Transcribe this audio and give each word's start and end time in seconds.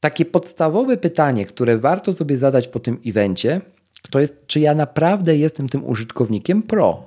Takie 0.00 0.24
podstawowe 0.24 0.96
pytanie, 0.96 1.46
które 1.46 1.78
warto 1.78 2.12
sobie 2.12 2.36
zadać 2.38 2.68
po 2.68 2.80
tym 2.80 3.00
evencie, 3.06 3.60
to 4.10 4.20
jest, 4.20 4.46
czy 4.46 4.60
ja 4.60 4.74
naprawdę 4.74 5.36
jestem 5.36 5.68
tym 5.68 5.84
użytkownikiem 5.84 6.62
Pro. 6.62 7.06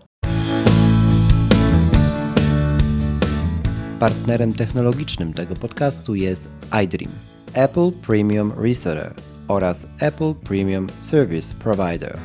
Partnerem 4.00 4.54
technologicznym 4.54 5.34
tego 5.34 5.56
podcastu 5.56 6.16
jest 6.16 6.50
iDream, 6.84 7.12
Apple 7.54 7.92
Premium 8.08 8.54
Reseller 8.58 9.14
oraz 9.48 9.88
Apple 10.00 10.34
Premium 10.34 10.88
Service 10.90 11.56
Provider. 11.56 12.18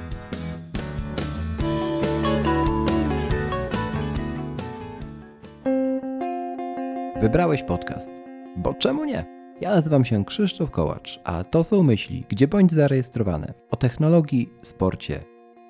Wybrałeś 7.21 7.63
podcast, 7.63 8.11
bo 8.57 8.75
czemu 8.75 9.05
nie? 9.05 9.38
Ja 9.61 9.71
nazywam 9.71 10.05
się 10.05 10.25
Krzysztof 10.25 10.71
Kołacz, 10.71 11.21
a 11.25 11.45
to 11.45 11.65
są 11.65 11.83
myśli, 11.83 12.25
gdzie 12.29 12.49
bądź 12.49 12.73
zarejestrowane 12.73 13.55
o 13.71 13.77
technologii, 13.77 14.49
sporcie 14.63 15.25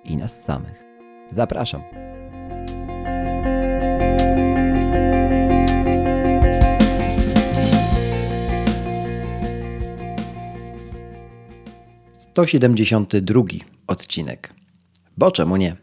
i 0.04 0.16
nas 0.16 0.44
samych. 0.44 0.84
Zapraszam. 1.30 1.82
Siedemdziesiąty 12.46 13.22
drugi 13.22 13.62
odcinek. 13.86 14.54
Bo 15.16 15.30
czemu 15.30 15.56
nie? 15.56 15.76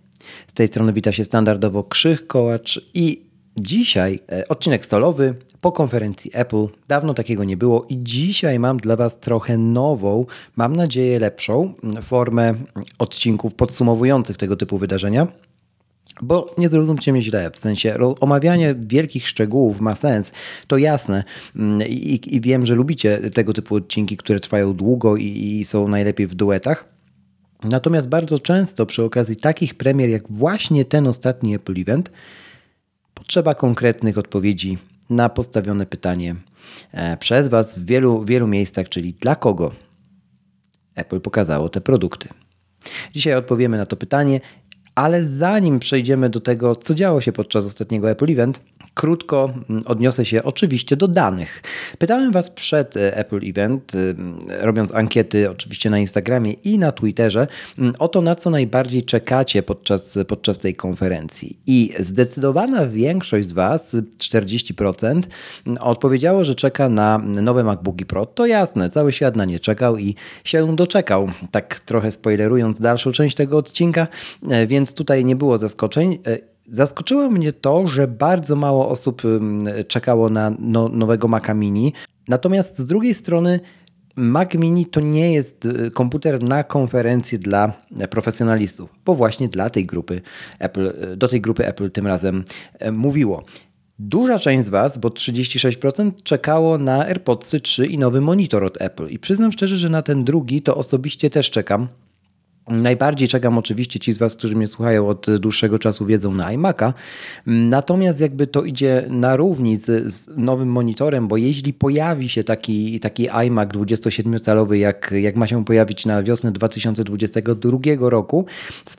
Z 0.47 0.53
tej 0.53 0.67
strony 0.67 0.93
wita 0.93 1.11
się 1.11 1.23
standardowo 1.23 1.83
Krzych 1.83 2.27
Kołacz 2.27 2.89
i 2.93 3.25
Dzisiaj 3.59 4.19
e, 4.31 4.47
odcinek 4.47 4.85
stolowy 4.85 5.35
po 5.65 5.71
konferencji 5.71 6.31
Apple. 6.33 6.67
Dawno 6.87 7.13
takiego 7.13 7.43
nie 7.43 7.57
było 7.57 7.85
i 7.89 7.97
dzisiaj 8.03 8.59
mam 8.59 8.77
dla 8.77 8.95
Was 8.95 9.19
trochę 9.19 9.57
nową, 9.57 10.25
mam 10.55 10.75
nadzieję 10.75 11.19
lepszą 11.19 11.73
formę 12.01 12.53
odcinków 12.99 13.53
podsumowujących 13.53 14.37
tego 14.37 14.55
typu 14.55 14.77
wydarzenia. 14.77 15.27
Bo 16.21 16.47
nie 16.57 16.69
zrozumcie 16.69 17.11
mnie 17.11 17.21
źle, 17.21 17.51
w 17.51 17.57
sensie 17.57 17.97
omawianie 18.19 18.75
wielkich 18.79 19.27
szczegółów 19.27 19.81
ma 19.81 19.95
sens, 19.95 20.31
to 20.67 20.77
jasne 20.77 21.23
i, 21.87 22.35
i 22.35 22.41
wiem, 22.41 22.65
że 22.65 22.75
lubicie 22.75 23.29
tego 23.29 23.53
typu 23.53 23.75
odcinki, 23.75 24.17
które 24.17 24.39
trwają 24.39 24.73
długo 24.73 25.17
i, 25.17 25.25
i 25.25 25.65
są 25.65 25.87
najlepiej 25.87 26.27
w 26.27 26.35
duetach. 26.35 26.85
Natomiast 27.63 28.09
bardzo 28.09 28.39
często 28.39 28.85
przy 28.85 29.03
okazji 29.03 29.35
takich 29.35 29.75
premier 29.75 30.09
jak 30.09 30.31
właśnie 30.31 30.85
ten 30.85 31.07
ostatni 31.07 31.55
Apple 31.55 31.81
Event, 31.81 32.09
potrzeba 33.13 33.55
konkretnych 33.55 34.17
odpowiedzi 34.17 34.77
na 35.09 35.29
postawione 35.29 35.85
pytanie 35.85 36.35
e, 36.91 37.17
przez 37.17 37.47
Was 37.47 37.79
w 37.79 37.85
wielu, 37.85 38.25
wielu 38.25 38.47
miejscach, 38.47 38.89
czyli 38.89 39.13
dla 39.13 39.35
kogo 39.35 39.71
Apple 40.95 41.21
pokazało 41.21 41.69
te 41.69 41.81
produkty. 41.81 42.29
Dzisiaj 43.13 43.33
odpowiemy 43.33 43.77
na 43.77 43.85
to 43.85 43.95
pytanie, 43.95 44.41
ale 44.95 45.25
zanim 45.25 45.79
przejdziemy 45.79 46.29
do 46.29 46.41
tego, 46.41 46.75
co 46.75 46.93
działo 46.93 47.21
się 47.21 47.31
podczas 47.31 47.65
ostatniego 47.65 48.09
Apple 48.09 48.31
Event, 48.31 48.61
Krótko 48.95 49.53
mm, 49.69 49.83
odniosę 49.85 50.25
się 50.25 50.43
oczywiście 50.43 50.95
do 50.95 51.07
danych. 51.07 51.63
Pytałem 51.97 52.31
Was 52.31 52.49
przed 52.49 52.97
e, 52.97 53.17
Apple 53.17 53.39
Event, 53.49 53.95
y, 53.95 54.15
robiąc 54.49 54.95
ankiety 54.95 55.49
oczywiście 55.49 55.89
na 55.89 55.99
Instagramie 55.99 56.53
i 56.53 56.79
na 56.79 56.91
Twitterze, 56.91 57.47
mm, 57.79 57.93
o 57.99 58.07
to, 58.07 58.21
na 58.21 58.35
co 58.35 58.49
najbardziej 58.49 59.03
czekacie 59.03 59.63
podczas, 59.63 60.17
podczas 60.27 60.59
tej 60.59 60.75
konferencji. 60.75 61.59
I 61.67 61.93
zdecydowana 61.99 62.87
większość 62.87 63.47
z 63.47 63.53
Was, 63.53 63.95
40%, 64.17 65.27
mm, 65.67 65.77
odpowiedziało, 65.81 66.43
że 66.43 66.55
czeka 66.55 66.89
na 66.89 67.17
nowe 67.17 67.63
MacBooki 67.63 68.05
Pro. 68.05 68.25
To 68.25 68.45
jasne, 68.45 68.89
cały 68.89 69.11
świat 69.11 69.35
na 69.35 69.45
nie 69.45 69.59
czekał 69.59 69.97
i 69.97 70.15
się 70.43 70.75
doczekał. 70.75 71.29
Tak 71.51 71.79
trochę 71.79 72.11
spoilerując 72.11 72.79
dalszą 72.79 73.11
część 73.11 73.35
tego 73.35 73.57
odcinka, 73.57 74.07
e, 74.49 74.67
więc 74.67 74.93
tutaj 74.93 75.25
nie 75.25 75.35
było 75.35 75.57
zaskoczeń. 75.57 76.19
E, 76.71 76.75
Zaskoczyło 76.75 77.29
mnie 77.29 77.53
to, 77.53 77.87
że 77.87 78.07
bardzo 78.07 78.55
mało 78.55 78.89
osób 78.89 79.21
czekało 79.87 80.29
na 80.29 80.51
no, 80.59 80.89
nowego 80.89 81.27
Maca 81.27 81.53
Mini. 81.53 81.93
Natomiast 82.27 82.79
z 82.79 82.85
drugiej 82.85 83.13
strony 83.13 83.59
Mac 84.15 84.53
Mini 84.53 84.85
to 84.85 84.99
nie 84.99 85.33
jest 85.33 85.65
y, 85.65 85.91
komputer 85.91 86.43
na 86.43 86.63
konferencję 86.63 87.39
dla 87.39 87.73
profesjonalistów, 88.09 88.89
bo 89.05 89.15
właśnie 89.15 89.49
dla 89.49 89.69
tej 89.69 89.85
grupy 89.85 90.21
Apple, 90.59 90.87
y, 91.13 91.17
do 91.17 91.27
tej 91.27 91.41
grupy 91.41 91.65
Apple 91.67 91.91
tym 91.91 92.07
razem 92.07 92.43
e, 92.79 92.91
mówiło. 92.91 93.43
Duża 93.99 94.39
część 94.39 94.65
z 94.65 94.69
Was, 94.69 94.97
bo 94.97 95.09
36%, 95.09 96.11
czekało 96.23 96.77
na 96.77 97.05
AirPods 97.05 97.55
3 97.61 97.85
i 97.85 97.97
nowy 97.97 98.21
monitor 98.21 98.63
od 98.63 98.81
Apple. 98.81 99.07
I 99.07 99.19
przyznam 99.19 99.51
szczerze, 99.51 99.77
że 99.77 99.89
na 99.89 100.01
ten 100.01 100.23
drugi 100.23 100.61
to 100.61 100.75
osobiście 100.75 101.29
też 101.29 101.51
czekam. 101.51 101.87
Najbardziej 102.67 103.27
czekam 103.27 103.57
oczywiście 103.57 103.99
ci 103.99 104.13
z 104.13 104.17
Was, 104.17 104.35
którzy 104.35 104.55
mnie 104.55 104.67
słuchają 104.67 105.07
od 105.07 105.27
dłuższego 105.39 105.79
czasu, 105.79 106.05
wiedzą 106.05 106.33
na 106.33 106.45
iMac'a. 106.45 106.93
Natomiast 107.45 108.19
jakby 108.19 108.47
to 108.47 108.63
idzie 108.63 109.05
na 109.09 109.35
równi 109.35 109.75
z, 109.75 110.13
z, 110.13 110.37
nowym 110.37 110.69
monitorem, 110.69 111.27
bo 111.27 111.37
jeśli 111.37 111.73
pojawi 111.73 112.29
się 112.29 112.43
taki, 112.43 112.99
taki 112.99 113.29
iMac 113.29 113.69
27-calowy, 113.69 114.73
jak, 114.73 115.13
jak 115.21 115.35
ma 115.35 115.47
się 115.47 115.65
pojawić 115.65 116.05
na 116.05 116.23
wiosnę 116.23 116.51
2022 116.51 117.77
roku, 117.99 118.45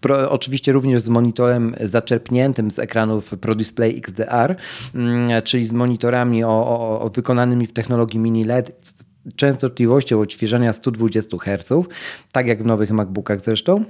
pro, 0.01 0.31
oczywiście 0.31 0.73
również 0.73 1.03
z 1.03 1.09
monitorem 1.09 1.75
zaczerpniętym 1.81 2.71
z 2.71 2.79
ekranów 2.79 3.35
Pro 3.41 3.55
Display 3.55 3.97
XDR, 3.99 4.57
mm, 4.95 5.43
czyli 5.43 5.67
z 5.67 5.73
monitorami 5.73 6.45
o, 6.45 6.49
o, 6.49 7.01
o 7.01 7.11
wykonanymi 7.11 7.67
w 7.67 7.73
technologii 7.73 8.21
mini 8.21 8.45
LED 8.45 8.73
częstotliwością 9.37 10.21
odświeżania 10.21 10.73
120 10.73 11.37
Hz, 11.39 11.73
tak 12.33 12.47
jak 12.47 12.63
w 12.63 12.67
nowych 12.67 12.91
MacBookach 12.91 13.41
zresztą 13.41 13.85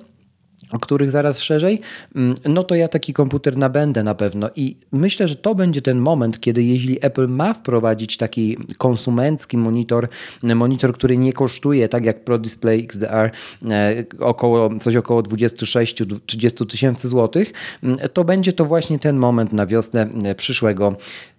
o 0.73 0.79
których 0.79 1.11
zaraz 1.11 1.41
szerzej, 1.41 1.81
mm, 2.15 2.35
no 2.45 2.65
to 2.65 2.75
ja 2.75 2.89
taki 2.89 3.13
komputer 3.13 3.57
nabędę 3.57 4.03
na 4.03 4.15
pewno 4.15 4.51
i 4.57 4.77
myślę, 4.93 5.29
że 5.29 5.37
to 5.37 5.55
będzie 5.55 5.83
ten 5.83 5.99
moment, 5.99 6.41
kiedy 6.41 6.63
jeśli 6.63 6.99
Apple 7.03 7.29
ma 7.29 7.55
wprowadzić 7.55 8.17
taki 8.17 8.57
konsumencki 8.79 9.57
monitor, 9.57 10.09
monitor, 10.43 10.95
który 10.95 11.19
nie 11.19 11.33
kosztuje 11.33 11.89
tak 11.89 12.05
jak 12.05 12.25
Pro 12.25 12.39
Display 12.39 12.85
XDR 12.85 13.31
e, 13.71 14.05
około, 14.21 14.79
coś 14.79 14.97
około 14.97 15.23
26-30 15.23 16.67
tysięcy 16.67 17.09
złotych, 17.09 17.53
mm, 17.83 17.99
to 18.13 18.25
będzie 18.25 18.53
to 18.53 18.65
właśnie 18.65 18.99
ten 18.99 19.17
moment 19.17 19.53
na 19.53 19.67
wiosnę 19.67 20.09
e, 20.25 20.35
przyszłego 20.35 20.97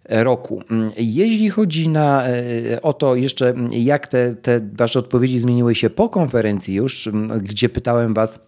roku. 0.09 0.63
Jeśli 0.97 1.49
chodzi 1.49 1.89
na, 1.89 2.27
e, 2.27 2.81
o 2.81 2.93
to 2.93 3.15
jeszcze, 3.15 3.53
jak 3.71 4.07
te, 4.07 4.35
te 4.35 4.61
Wasze 4.73 4.99
odpowiedzi 4.99 5.39
zmieniły 5.39 5.75
się 5.75 5.89
po 5.89 6.09
konferencji 6.09 6.75
już, 6.75 7.09
gdzie 7.41 7.69
pytałem 7.69 8.13
Was, 8.13 8.39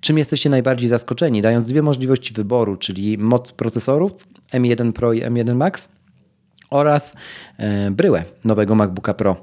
czym 0.00 0.18
jesteście 0.18 0.50
najbardziej 0.50 0.88
zaskoczeni, 0.88 1.42
dając 1.42 1.64
dwie 1.64 1.82
możliwości 1.82 2.34
wyboru, 2.34 2.76
czyli 2.76 3.18
moc 3.18 3.52
procesorów 3.52 4.12
M1 4.52 4.92
Pro 4.92 5.12
i 5.12 5.22
M1 5.22 5.54
Max 5.54 5.88
oraz 6.70 7.14
e, 7.58 7.90
bryłę 7.90 8.24
nowego 8.44 8.74
MacBooka 8.74 9.14
Pro. 9.14 9.36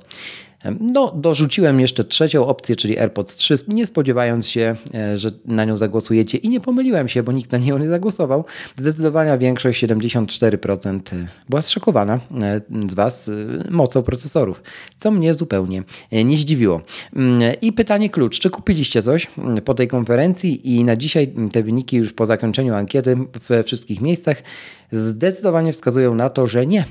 No, 0.79 1.11
dorzuciłem 1.15 1.79
jeszcze 1.79 2.03
trzecią 2.03 2.47
opcję, 2.47 2.75
czyli 2.75 2.99
AirPods 2.99 3.37
3, 3.37 3.55
nie 3.67 3.87
spodziewając 3.87 4.47
się, 4.47 4.75
e, 4.93 5.17
że 5.17 5.31
na 5.45 5.65
nią 5.65 5.77
zagłosujecie 5.77 6.37
i 6.37 6.49
nie 6.49 6.59
pomyliłem 6.59 7.07
się, 7.07 7.23
bo 7.23 7.31
nikt 7.31 7.51
na 7.51 7.57
nią 7.57 7.77
nie 7.77 7.87
zagłosował. 7.87 8.45
Zdecydowana 8.75 9.37
większość, 9.37 9.83
74% 9.83 10.99
e, 11.13 11.27
była 11.49 11.61
zszokowana 11.61 12.19
e, 12.41 12.61
z 12.89 12.93
Was 12.93 13.31
mocą 13.69 14.03
procesorów, 14.03 14.63
co 14.97 15.11
mnie 15.11 15.33
zupełnie 15.33 15.83
nie 16.11 16.37
zdziwiło. 16.37 16.81
Mm, 17.15 17.53
I 17.61 17.73
pytanie 17.73 18.09
klucz, 18.09 18.39
czy 18.39 18.49
kupiliście 18.49 19.01
coś 19.01 19.27
mm, 19.37 19.57
po 19.57 19.73
tej 19.73 19.87
konferencji 19.87 20.75
i 20.75 20.83
na 20.83 20.95
dzisiaj 20.95 21.33
te 21.51 21.63
wyniki 21.63 21.97
już 21.97 22.13
po 22.13 22.25
zakończeniu 22.25 22.75
ankiety 22.75 23.17
we 23.47 23.63
wszystkich 23.63 24.01
miejscach 24.01 24.43
zdecydowanie 24.91 25.73
wskazują 25.73 26.15
na 26.15 26.29
to, 26.29 26.47
że 26.47 26.65
nie. 26.65 26.85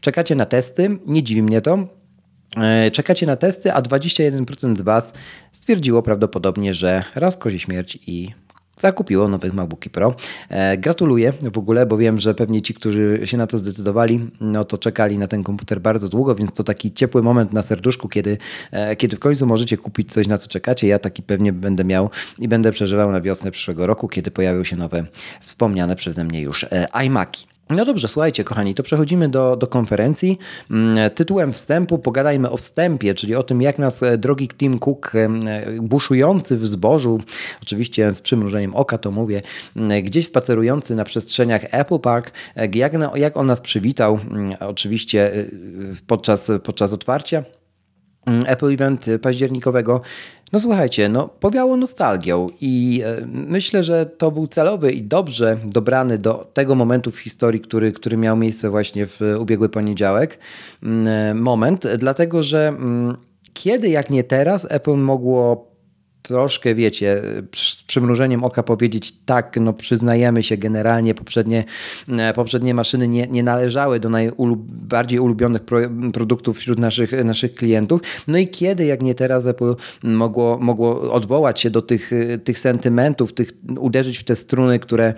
Czekacie 0.00 0.34
na 0.34 0.46
testy, 0.46 0.98
nie 1.06 1.22
dziwi 1.22 1.42
mnie 1.42 1.60
to. 1.60 2.01
E, 2.56 2.90
czekacie 2.90 3.26
na 3.26 3.36
testy, 3.36 3.72
a 3.72 3.82
21% 3.82 4.76
z 4.76 4.80
Was 4.80 5.12
stwierdziło 5.52 6.02
prawdopodobnie, 6.02 6.74
że 6.74 7.04
raz 7.14 7.36
kozi 7.36 7.58
śmierć 7.58 7.98
i 8.06 8.30
zakupiło 8.78 9.28
nowych 9.28 9.54
MacBooki 9.54 9.90
Pro. 9.90 10.14
E, 10.48 10.78
gratuluję 10.78 11.32
w 11.52 11.58
ogóle, 11.58 11.86
bo 11.86 11.96
wiem, 11.96 12.20
że 12.20 12.34
pewnie 12.34 12.62
ci, 12.62 12.74
którzy 12.74 13.20
się 13.24 13.36
na 13.36 13.46
to 13.46 13.58
zdecydowali, 13.58 14.30
no 14.40 14.64
to 14.64 14.78
czekali 14.78 15.18
na 15.18 15.26
ten 15.26 15.42
komputer 15.42 15.80
bardzo 15.80 16.08
długo, 16.08 16.34
więc 16.34 16.52
to 16.52 16.64
taki 16.64 16.92
ciepły 16.92 17.22
moment 17.22 17.52
na 17.52 17.62
serduszku, 17.62 18.08
kiedy, 18.08 18.38
e, 18.70 18.96
kiedy 18.96 19.16
w 19.16 19.20
końcu 19.20 19.46
możecie 19.46 19.76
kupić 19.76 20.12
coś, 20.12 20.26
na 20.26 20.38
co 20.38 20.48
czekacie. 20.48 20.86
Ja 20.86 20.98
taki 20.98 21.22
pewnie 21.22 21.52
będę 21.52 21.84
miał 21.84 22.10
i 22.38 22.48
będę 22.48 22.72
przeżywał 22.72 23.12
na 23.12 23.20
wiosnę 23.20 23.50
przyszłego 23.50 23.86
roku, 23.86 24.08
kiedy 24.08 24.30
pojawią 24.30 24.64
się 24.64 24.76
nowe, 24.76 25.06
wspomniane 25.40 25.96
przeze 25.96 26.24
mnie 26.24 26.40
już 26.40 26.66
iMaki. 27.04 27.51
No 27.70 27.84
dobrze, 27.84 28.08
słuchajcie, 28.08 28.44
kochani, 28.44 28.74
to 28.74 28.82
przechodzimy 28.82 29.28
do, 29.28 29.56
do 29.56 29.66
konferencji. 29.66 30.38
Mm, 30.70 31.10
tytułem 31.10 31.52
wstępu 31.52 31.98
pogadajmy 31.98 32.50
o 32.50 32.56
wstępie, 32.56 33.14
czyli 33.14 33.34
o 33.34 33.42
tym, 33.42 33.62
jak 33.62 33.78
nas 33.78 34.02
e, 34.02 34.18
drogi 34.18 34.48
Tim 34.48 34.78
Cook, 34.78 35.12
e, 35.14 35.28
buszujący 35.80 36.56
w 36.56 36.66
zbożu, 36.66 37.20
oczywiście 37.62 38.12
z 38.12 38.20
przymrużeniem 38.20 38.74
oka 38.74 38.98
to 38.98 39.10
mówię, 39.10 39.42
gdzieś 40.02 40.26
spacerujący 40.26 40.96
na 40.96 41.04
przestrzeniach 41.04 41.62
Apple 41.70 41.98
Park, 41.98 42.32
e, 42.56 42.68
jak, 42.74 42.92
jak 43.14 43.36
on 43.36 43.46
nas 43.46 43.60
przywitał, 43.60 44.18
oczywiście 44.60 45.32
podczas, 46.06 46.50
podczas 46.62 46.92
otwarcia. 46.92 47.44
Mm, 48.26 48.40
Apple 48.46 48.72
Event 48.72 49.06
październikowego. 49.22 50.00
No 50.52 50.60
słuchajcie, 50.60 51.08
no 51.08 51.28
powiało 51.28 51.76
nostalgią 51.76 52.46
i 52.60 53.02
e, 53.04 53.26
myślę, 53.26 53.84
że 53.84 54.06
to 54.06 54.30
był 54.30 54.46
celowy 54.46 54.92
i 54.92 55.02
dobrze 55.02 55.56
dobrany 55.64 56.18
do 56.18 56.50
tego 56.54 56.74
momentu 56.74 57.10
w 57.10 57.18
historii, 57.18 57.60
który, 57.60 57.92
który 57.92 58.16
miał 58.16 58.36
miejsce 58.36 58.70
właśnie 58.70 59.06
w 59.06 59.20
ubiegły 59.38 59.68
poniedziałek 59.68 60.38
mm, 60.82 61.06
e, 61.06 61.34
moment, 61.34 61.86
dlatego 61.98 62.42
że 62.42 62.68
mm, 62.68 63.16
kiedy 63.54 63.88
jak 63.88 64.10
nie 64.10 64.24
teraz 64.24 64.66
Apple 64.70 64.96
mogło 64.96 65.71
troszkę, 66.22 66.74
wiecie, 66.74 67.22
z 67.54 67.82
przymrużeniem 67.82 68.44
oka 68.44 68.62
powiedzieć, 68.62 69.14
tak, 69.26 69.56
no 69.60 69.72
przyznajemy 69.72 70.42
się, 70.42 70.56
generalnie 70.56 71.14
poprzednie, 71.14 71.64
e, 72.08 72.32
poprzednie 72.32 72.74
maszyny 72.74 73.08
nie, 73.08 73.26
nie 73.26 73.42
należały 73.42 74.00
do 74.00 74.08
najbardziej 74.08 75.18
ulubionych 75.18 75.62
pro, 75.62 75.78
produktów 76.12 76.58
wśród 76.58 76.78
naszych, 76.78 77.24
naszych 77.24 77.54
klientów. 77.54 78.00
No 78.28 78.38
i 78.38 78.48
kiedy, 78.48 78.84
jak 78.86 79.02
nie 79.02 79.14
teraz, 79.14 79.46
Apple 79.46 79.74
mogło, 80.02 80.58
mogło 80.58 81.12
odwołać 81.12 81.60
się 81.60 81.70
do 81.70 81.82
tych, 81.82 82.10
tych 82.44 82.58
sentymentów, 82.58 83.32
tych, 83.32 83.52
uderzyć 83.78 84.18
w 84.18 84.24
te 84.24 84.36
struny, 84.36 84.78
które, 84.78 85.14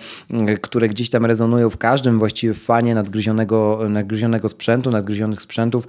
które 0.61 0.89
gdzieś 0.89 1.09
tam 1.09 1.25
rezonują 1.25 1.69
w 1.69 1.77
każdym 1.77 2.19
właściwie 2.19 2.53
fanie 2.53 2.95
nadgryzionego, 2.95 3.79
nadgryzionego 3.89 4.49
sprzętu, 4.49 4.91
nadgryzionych 4.91 5.41
sprzętów. 5.41 5.87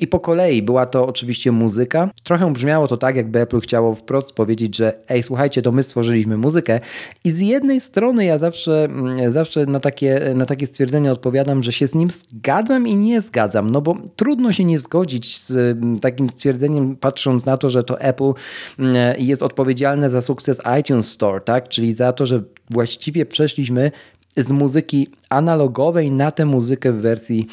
I 0.00 0.06
po 0.06 0.20
kolei 0.20 0.62
była 0.62 0.86
to 0.86 1.06
oczywiście 1.06 1.52
muzyka. 1.52 2.10
Trochę 2.22 2.52
brzmiało 2.52 2.88
to 2.88 2.96
tak, 2.96 3.16
jakby 3.16 3.40
Apple 3.40 3.60
chciało 3.60 3.94
wprost 3.94 4.32
powiedzieć, 4.32 4.45
powiedzieć, 4.46 4.76
że 4.76 4.94
ej, 5.08 5.22
słuchajcie, 5.22 5.62
to 5.62 5.72
my 5.72 5.82
stworzyliśmy 5.82 6.36
muzykę. 6.36 6.80
I 7.24 7.32
z 7.32 7.40
jednej 7.40 7.80
strony 7.80 8.24
ja 8.24 8.38
zawsze, 8.38 8.84
mm, 8.84 9.32
zawsze 9.32 9.66
na, 9.66 9.80
takie, 9.80 10.32
na 10.34 10.46
takie 10.46 10.66
stwierdzenie 10.66 11.12
odpowiadam, 11.12 11.62
że 11.62 11.72
się 11.72 11.86
z 11.86 11.94
nim 11.94 12.10
zgadzam 12.10 12.88
i 12.88 12.94
nie 12.94 13.20
zgadzam, 13.20 13.70
no 13.70 13.80
bo 13.80 13.96
trudno 14.16 14.52
się 14.52 14.64
nie 14.64 14.78
zgodzić 14.78 15.38
z 15.38 15.50
mm, 15.50 15.98
takim 15.98 16.28
stwierdzeniem, 16.28 16.96
patrząc 16.96 17.46
na 17.46 17.56
to, 17.56 17.70
że 17.70 17.84
to 17.84 18.00
Apple 18.00 18.32
mm, 18.78 19.14
jest 19.18 19.42
odpowiedzialne 19.42 20.10
za 20.10 20.20
sukces 20.20 20.60
iTunes 20.80 21.08
Store, 21.08 21.40
tak? 21.40 21.68
Czyli 21.68 21.92
za 21.92 22.12
to, 22.12 22.26
że 22.26 22.42
właściwie 22.70 23.26
przeszliśmy 23.26 23.90
z 24.36 24.48
muzyki 24.48 25.08
analogowej 25.28 26.10
na 26.10 26.30
tę 26.30 26.44
muzykę 26.44 26.92
w 26.92 27.00
wersji, 27.00 27.46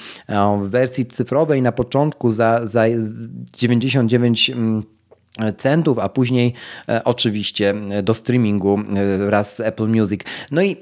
w 0.61 0.69
wersji 0.69 1.05
cyfrowej 1.05 1.61
na 1.61 1.71
początku 1.71 2.29
za, 2.29 2.61
za 2.63 2.83
99 3.53 4.51
centów, 5.57 5.99
a 5.99 6.09
później 6.09 6.53
e, 6.89 7.03
oczywiście 7.03 7.73
do 8.03 8.13
streamingu 8.13 8.79
e, 8.79 9.17
wraz 9.17 9.55
z 9.55 9.59
Apple 9.59 9.87
Music. 9.87 10.21
No 10.51 10.61
i 10.61 10.77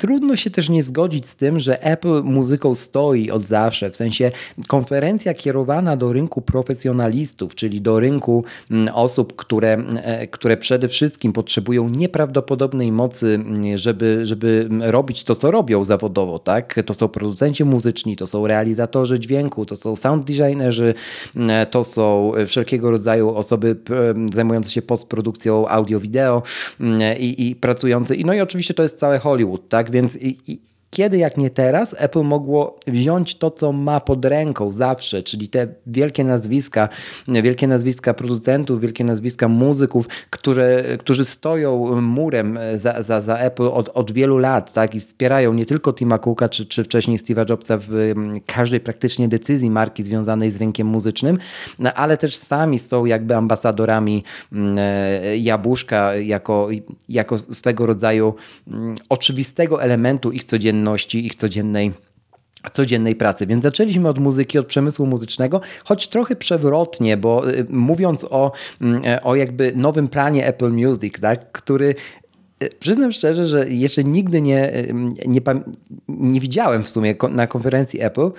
Trudno 0.00 0.36
się 0.36 0.50
też 0.50 0.68
nie 0.68 0.82
zgodzić 0.82 1.26
z 1.26 1.36
tym, 1.36 1.60
że 1.60 1.82
Apple 1.82 2.22
muzyką 2.22 2.74
stoi 2.74 3.30
od 3.30 3.44
zawsze, 3.44 3.90
w 3.90 3.96
sensie 3.96 4.32
konferencja 4.66 5.34
kierowana 5.34 5.96
do 5.96 6.12
rynku 6.12 6.40
profesjonalistów, 6.42 7.54
czyli 7.54 7.80
do 7.80 8.00
rynku 8.00 8.44
mm, 8.70 8.94
osób, 8.94 9.36
które, 9.36 9.72
e, 10.02 10.26
które 10.26 10.56
przede 10.56 10.88
wszystkim 10.88 11.32
potrzebują 11.32 11.88
nieprawdopodobnej 11.88 12.92
mocy, 12.92 13.26
mm, 13.26 13.78
żeby, 13.78 14.20
żeby 14.26 14.68
robić 14.80 15.24
to, 15.24 15.34
co 15.34 15.50
robią 15.50 15.84
zawodowo. 15.84 16.38
Tak? 16.38 16.74
To 16.86 16.94
są 16.94 17.08
producenci 17.08 17.64
muzyczni, 17.64 18.16
to 18.16 18.26
są 18.26 18.46
realizatorzy 18.46 19.18
dźwięku, 19.18 19.66
to 19.66 19.76
są 19.76 19.96
sound 19.96 20.24
designerzy, 20.24 20.94
mm, 21.36 21.66
to 21.66 21.84
są 21.84 22.32
wszelkiego 22.46 22.90
rodzaju 22.90 23.34
osoby 23.34 23.76
zajmujące 24.34 24.70
się 24.70 24.82
postprodukcją 24.82 25.68
audio-wideo 25.68 26.42
i, 27.18 27.48
i 27.48 27.56
pracujące. 27.56 28.14
No 28.24 28.34
i 28.34 28.40
oczywiście 28.40 28.74
to 28.74 28.82
jest 28.82 28.98
całe 28.98 29.18
Hollywood, 29.18 29.68
tak? 29.68 29.89
Więc 29.90 30.16
i, 30.16 30.52
i, 30.52 30.60
kiedy 30.90 31.18
jak 31.18 31.36
nie 31.36 31.50
teraz 31.50 31.94
Apple 31.98 32.22
mogło 32.22 32.78
wziąć 32.86 33.38
to, 33.38 33.50
co 33.50 33.72
ma 33.72 34.00
pod 34.00 34.24
ręką 34.24 34.72
zawsze, 34.72 35.22
czyli 35.22 35.48
te 35.48 35.66
wielkie 35.86 36.24
nazwiska, 36.24 36.88
wielkie 37.28 37.66
nazwiska 37.66 38.14
producentów, 38.14 38.80
wielkie 38.80 39.04
nazwiska 39.04 39.48
muzyków, 39.48 40.08
które, 40.30 40.84
którzy 40.98 41.24
stoją 41.24 42.00
murem 42.00 42.58
za, 42.76 43.02
za, 43.02 43.20
za 43.20 43.36
Apple 43.36 43.66
od, 43.66 43.88
od 43.88 44.12
wielu 44.12 44.38
lat 44.38 44.72
tak, 44.72 44.94
i 44.94 45.00
wspierają 45.00 45.52
nie 45.52 45.66
tylko 45.66 45.92
Tima 45.92 46.18
Cooka 46.18 46.48
czy, 46.48 46.66
czy 46.66 46.84
wcześniej 46.84 47.18
Steve'a 47.18 47.50
Jobsa 47.50 47.78
w 47.78 48.12
każdej 48.46 48.80
praktycznie 48.80 49.28
decyzji 49.28 49.70
marki 49.70 50.04
związanej 50.04 50.50
z 50.50 50.56
rynkiem 50.56 50.86
muzycznym, 50.86 51.38
no, 51.78 51.94
ale 51.94 52.16
też 52.16 52.36
sami 52.36 52.78
są 52.78 53.04
jakby 53.04 53.36
ambasadorami 53.36 54.24
mm, 54.52 54.78
e, 54.78 55.36
jabłuszka 55.36 56.16
jako, 56.16 56.68
jako 57.08 57.38
swego 57.38 57.86
rodzaju 57.86 58.34
mm, 58.68 58.96
oczywistego 59.08 59.82
elementu 59.82 60.32
ich 60.32 60.44
codzienności 60.44 60.79
codzienności, 60.80 61.26
ich 61.26 61.34
codziennej 61.34 61.92
codziennej 62.72 63.16
pracy. 63.16 63.46
Więc 63.46 63.62
zaczęliśmy 63.62 64.08
od 64.08 64.18
muzyki, 64.18 64.58
od 64.58 64.66
przemysłu 64.66 65.06
muzycznego, 65.06 65.60
choć 65.84 66.08
trochę 66.08 66.36
przewrotnie, 66.36 67.16
bo 67.16 67.50
y, 67.50 67.66
mówiąc 67.68 68.26
o, 68.30 68.52
mm, 68.80 69.02
e, 69.04 69.22
o 69.22 69.36
jakby 69.36 69.72
nowym 69.76 70.08
planie 70.08 70.46
Apple 70.46 70.72
Music, 70.72 71.20
tak, 71.20 71.52
który 71.52 71.94
y, 72.62 72.68
Przyznam 72.80 73.12
szczerze, 73.12 73.46
że 73.46 73.68
jeszcze 73.68 74.04
nigdy 74.04 74.40
nie, 74.42 74.74
y, 74.76 74.94
nie, 75.26 75.40
nie 76.08 76.40
widziałem 76.40 76.82
w 76.82 76.90
sumie 76.90 77.14
na 77.30 77.46
konferencji 77.46 78.02
Apple 78.02 78.30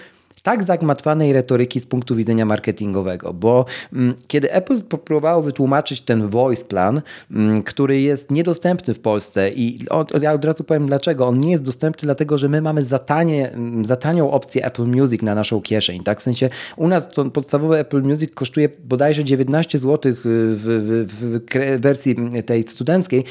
tak 0.43 0.63
zagmatwanej 0.63 1.33
retoryki 1.33 1.79
z 1.79 1.85
punktu 1.85 2.15
widzenia 2.15 2.45
marketingowego, 2.45 3.33
bo 3.33 3.65
mm, 3.93 4.13
kiedy 4.27 4.51
Apple 4.51 4.81
próbowało 4.81 5.41
wytłumaczyć 5.41 6.01
ten 6.01 6.29
voice 6.29 6.65
plan, 6.65 7.01
mm, 7.31 7.63
który 7.63 8.01
jest 8.01 8.31
niedostępny 8.31 8.93
w 8.93 8.99
Polsce 8.99 9.49
i 9.49 9.85
ja 10.21 10.33
od 10.33 10.45
razu 10.45 10.63
powiem 10.63 10.85
dlaczego, 10.85 11.27
on 11.27 11.39
nie 11.39 11.51
jest 11.51 11.63
dostępny 11.63 12.05
dlatego, 12.05 12.37
że 12.37 12.49
my 12.49 12.61
mamy 12.61 12.83
za, 12.83 12.99
tanie, 12.99 13.51
mm, 13.51 13.85
za 13.85 13.95
tanią 13.95 14.31
opcję 14.31 14.65
Apple 14.65 14.85
Music 14.85 15.21
na 15.21 15.35
naszą 15.35 15.61
kieszeń, 15.61 16.03
tak? 16.03 16.19
W 16.19 16.23
sensie 16.23 16.49
u 16.75 16.87
nas 16.87 17.07
to 17.07 17.25
podstawowe 17.25 17.79
Apple 17.79 18.01
Music 18.01 18.31
kosztuje 18.33 18.69
bodajże 18.83 19.23
19 19.23 19.79
zł 19.79 20.13
w, 20.15 20.21
w, 20.23 21.05
w 21.21 21.81
wersji 21.81 22.15
tej 22.45 22.63
studenckiej 22.67 23.23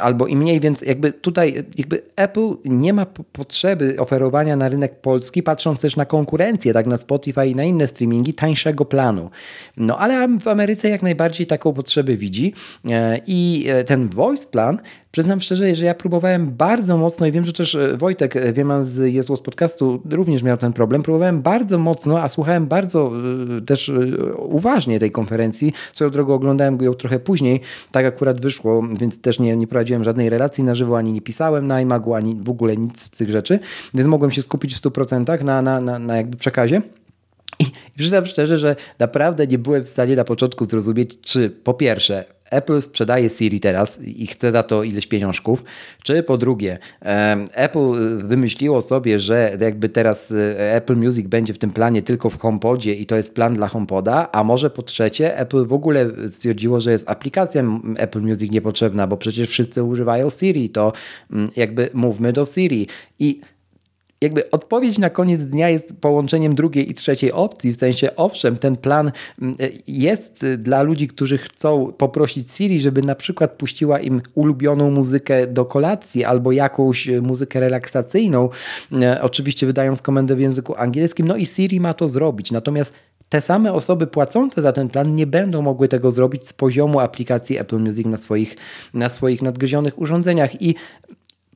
albo 0.00 0.26
i 0.26 0.36
mniej, 0.36 0.60
więc 0.60 0.82
jakby 0.82 1.12
tutaj 1.12 1.64
jakby 1.78 2.02
Apple 2.16 2.54
nie 2.64 2.92
ma 2.92 3.06
potrzeby 3.32 3.96
oferowania 3.98 4.56
na 4.56 4.68
rynek 4.68 5.00
polski, 5.00 5.42
patrząc 5.42 5.80
też 5.80 5.96
na 5.96 6.04
konkurencję 6.04 6.45
konkurencję 6.46 6.72
tak 6.72 6.86
na 6.86 6.96
Spotify 6.96 7.46
i 7.48 7.54
na 7.54 7.64
inne 7.64 7.86
streamingi 7.86 8.34
tańszego 8.34 8.84
planu. 8.84 9.30
No 9.76 9.98
ale 9.98 10.38
w 10.38 10.48
Ameryce 10.48 10.88
jak 10.88 11.02
najbardziej 11.02 11.46
taką 11.46 11.72
potrzebę 11.72 12.16
widzi 12.16 12.52
e, 12.84 13.20
i 13.26 13.66
e, 13.68 13.84
ten 13.84 14.08
voice 14.08 14.46
plan 14.46 14.78
Przyznam 15.16 15.40
szczerze, 15.40 15.76
że 15.76 15.84
ja 15.84 15.94
próbowałem 15.94 16.50
bardzo 16.50 16.96
mocno 16.96 17.26
i 17.26 17.32
wiem, 17.32 17.44
że 17.44 17.52
też 17.52 17.74
e, 17.74 17.96
Wojtek 17.96 18.36
e, 18.36 18.52
Wieman 18.52 18.84
z 18.84 19.14
Jezus 19.14 19.40
podcastu 19.40 20.02
również 20.10 20.42
miał 20.42 20.56
ten 20.56 20.72
problem. 20.72 21.02
Próbowałem 21.02 21.42
bardzo 21.42 21.78
mocno, 21.78 22.22
a 22.22 22.28
słuchałem 22.28 22.66
bardzo 22.66 23.12
e, 23.56 23.60
też 23.60 23.92
uważnie 24.38 25.00
tej 25.00 25.10
konferencji. 25.10 25.72
Swoją 25.92 26.10
drogą 26.10 26.34
oglądałem 26.34 26.78
ją 26.82 26.94
trochę 26.94 27.18
później. 27.18 27.60
Tak 27.92 28.06
akurat 28.06 28.40
wyszło, 28.40 28.82
więc 28.98 29.20
też 29.20 29.38
nie, 29.38 29.56
nie 29.56 29.66
prowadziłem 29.66 30.04
żadnej 30.04 30.30
relacji 30.30 30.64
na 30.64 30.74
żywo, 30.74 30.98
ani 30.98 31.12
nie 31.12 31.20
pisałem 31.20 31.66
na 31.66 31.80
iMagu, 31.80 32.14
ani 32.14 32.34
w 32.34 32.50
ogóle 32.50 32.76
nic 32.76 33.00
z 33.00 33.10
tych 33.10 33.30
rzeczy, 33.30 33.58
więc 33.94 34.08
mogłem 34.08 34.30
się 34.30 34.42
skupić 34.42 34.74
w 34.74 34.80
100% 34.80 35.44
na, 35.44 35.62
na, 35.62 35.80
na, 35.80 35.98
na 35.98 36.16
jakby 36.16 36.36
przekazie. 36.36 36.82
Przyznam 37.96 38.26
szczerze, 38.26 38.58
że 38.58 38.76
naprawdę 38.98 39.46
nie 39.46 39.58
byłem 39.58 39.84
w 39.84 39.88
stanie 39.88 40.16
na 40.16 40.24
początku 40.24 40.64
zrozumieć, 40.64 41.20
czy 41.20 41.50
po 41.50 41.74
pierwsze 41.74 42.24
Apple 42.50 42.82
sprzedaje 42.82 43.28
Siri 43.28 43.60
teraz 43.60 44.02
i 44.02 44.26
chce 44.26 44.52
za 44.52 44.62
to 44.62 44.82
ileś 44.82 45.06
pieniążków, 45.06 45.64
czy 46.02 46.22
po 46.22 46.38
drugie 46.38 46.78
Apple 47.52 47.92
wymyśliło 48.26 48.82
sobie, 48.82 49.18
że 49.18 49.56
jakby 49.60 49.88
teraz 49.88 50.32
e, 50.32 50.74
Apple 50.74 50.96
Music 50.96 51.26
będzie 51.26 51.54
w 51.54 51.58
tym 51.58 51.70
planie 51.70 52.02
tylko 52.02 52.30
w 52.30 52.38
HomePodzie 52.38 52.94
i 52.94 53.06
to 53.06 53.16
jest 53.16 53.34
plan 53.34 53.54
dla 53.54 53.68
HomePoda, 53.68 54.28
a 54.32 54.44
może 54.44 54.70
po 54.70 54.82
trzecie 54.82 55.38
Apple 55.38 55.66
w 55.66 55.72
ogóle 55.72 56.10
stwierdziło, 56.28 56.80
że 56.80 56.92
jest 56.92 57.10
aplikacja 57.10 57.64
Apple 57.96 58.20
Music 58.20 58.52
niepotrzebna, 58.52 59.06
bo 59.06 59.16
przecież 59.16 59.48
wszyscy 59.48 59.82
używają 59.82 60.30
Siri, 60.30 60.70
to 60.70 60.92
mm, 61.32 61.50
jakby 61.56 61.90
mówmy 61.94 62.32
do 62.32 62.44
Siri. 62.44 62.86
I 63.18 63.40
jakby 64.20 64.50
odpowiedź 64.50 64.98
na 64.98 65.10
koniec 65.10 65.40
dnia 65.40 65.68
jest 65.68 65.92
połączeniem 66.00 66.54
drugiej 66.54 66.90
i 66.90 66.94
trzeciej 66.94 67.32
opcji, 67.32 67.72
w 67.72 67.76
sensie 67.76 68.16
owszem, 68.16 68.58
ten 68.58 68.76
plan 68.76 69.12
mm, 69.42 69.56
jest 69.86 70.46
dla 70.58 70.82
ludzi, 70.82 71.08
którzy 71.08 71.38
chcą 71.38 71.92
poprosić 71.92 72.50
Siri, 72.50 72.80
żeby 72.80 73.02
na 73.02 73.14
przykład 73.14 73.52
puściła 73.52 74.00
im 74.00 74.22
ulubioną 74.34 74.90
muzykę 74.90 75.46
do 75.46 75.64
kolacji 75.64 76.24
albo 76.24 76.52
jakąś 76.52 77.08
muzykę 77.22 77.60
relaksacyjną, 77.60 78.48
e, 78.92 79.22
oczywiście 79.22 79.66
wydając 79.66 80.02
komendę 80.02 80.36
w 80.36 80.40
języku 80.40 80.74
angielskim, 80.76 81.28
no 81.28 81.36
i 81.36 81.46
Siri 81.46 81.80
ma 81.80 81.94
to 81.94 82.08
zrobić. 82.08 82.50
Natomiast 82.50 82.92
te 83.28 83.40
same 83.40 83.72
osoby 83.72 84.06
płacące 84.06 84.62
za 84.62 84.72
ten 84.72 84.88
plan 84.88 85.14
nie 85.14 85.26
będą 85.26 85.62
mogły 85.62 85.88
tego 85.88 86.10
zrobić 86.10 86.48
z 86.48 86.52
poziomu 86.52 87.00
aplikacji 87.00 87.58
Apple 87.58 87.78
Music 87.78 88.06
na 88.06 88.16
swoich, 88.16 88.56
na 88.94 89.08
swoich 89.08 89.42
nadgryzionych 89.42 89.98
urządzeniach. 89.98 90.62
I 90.62 90.74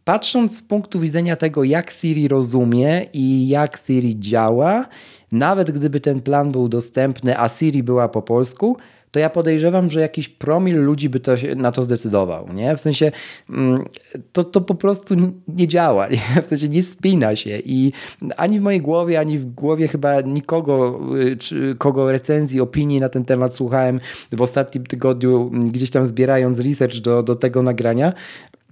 patrząc 0.04 0.58
z 0.58 0.62
punktu 0.62 1.00
widzenia 1.00 1.36
tego, 1.36 1.64
jak 1.64 1.90
Siri 1.90 2.28
rozumie 2.28 3.06
i 3.12 3.48
jak 3.48 3.78
Siri 3.86 4.20
działa, 4.20 4.86
nawet 5.32 5.70
gdyby 5.70 6.00
ten 6.00 6.20
plan 6.20 6.52
był 6.52 6.68
dostępny, 6.68 7.38
a 7.38 7.48
Siri 7.48 7.82
była 7.82 8.08
po 8.08 8.22
polsku, 8.22 8.76
to 9.10 9.18
ja 9.18 9.30
podejrzewam, 9.30 9.90
że 9.90 10.00
jakiś 10.00 10.28
promil 10.28 10.82
ludzi 10.82 11.08
by 11.08 11.20
to 11.20 11.36
się, 11.36 11.54
na 11.54 11.72
to 11.72 11.82
zdecydował, 11.82 12.48
nie? 12.54 12.76
W 12.76 12.80
sensie 12.80 13.12
mm, 13.50 13.84
to, 14.32 14.44
to 14.44 14.60
po 14.60 14.74
prostu 14.74 15.14
nie 15.48 15.68
działa, 15.68 16.08
nie? 16.08 16.42
w 16.42 16.46
sensie 16.46 16.68
nie 16.68 16.82
spina 16.82 17.36
się 17.36 17.58
i 17.64 17.92
ani 18.36 18.58
w 18.58 18.62
mojej 18.62 18.80
głowie, 18.80 19.20
ani 19.20 19.38
w 19.38 19.54
głowie 19.54 19.88
chyba 19.88 20.20
nikogo, 20.20 21.00
y, 21.20 21.36
czy 21.36 21.74
kogo 21.78 22.12
recenzji, 22.12 22.60
opinii 22.60 23.00
na 23.00 23.08
ten 23.08 23.24
temat 23.24 23.54
słuchałem 23.54 24.00
w 24.32 24.42
ostatnim 24.42 24.86
tygodniu, 24.86 25.50
gdzieś 25.50 25.90
tam 25.90 26.06
zbierając 26.06 26.58
research 26.58 26.98
do, 26.98 27.22
do 27.22 27.34
tego 27.34 27.62
nagrania, 27.62 28.12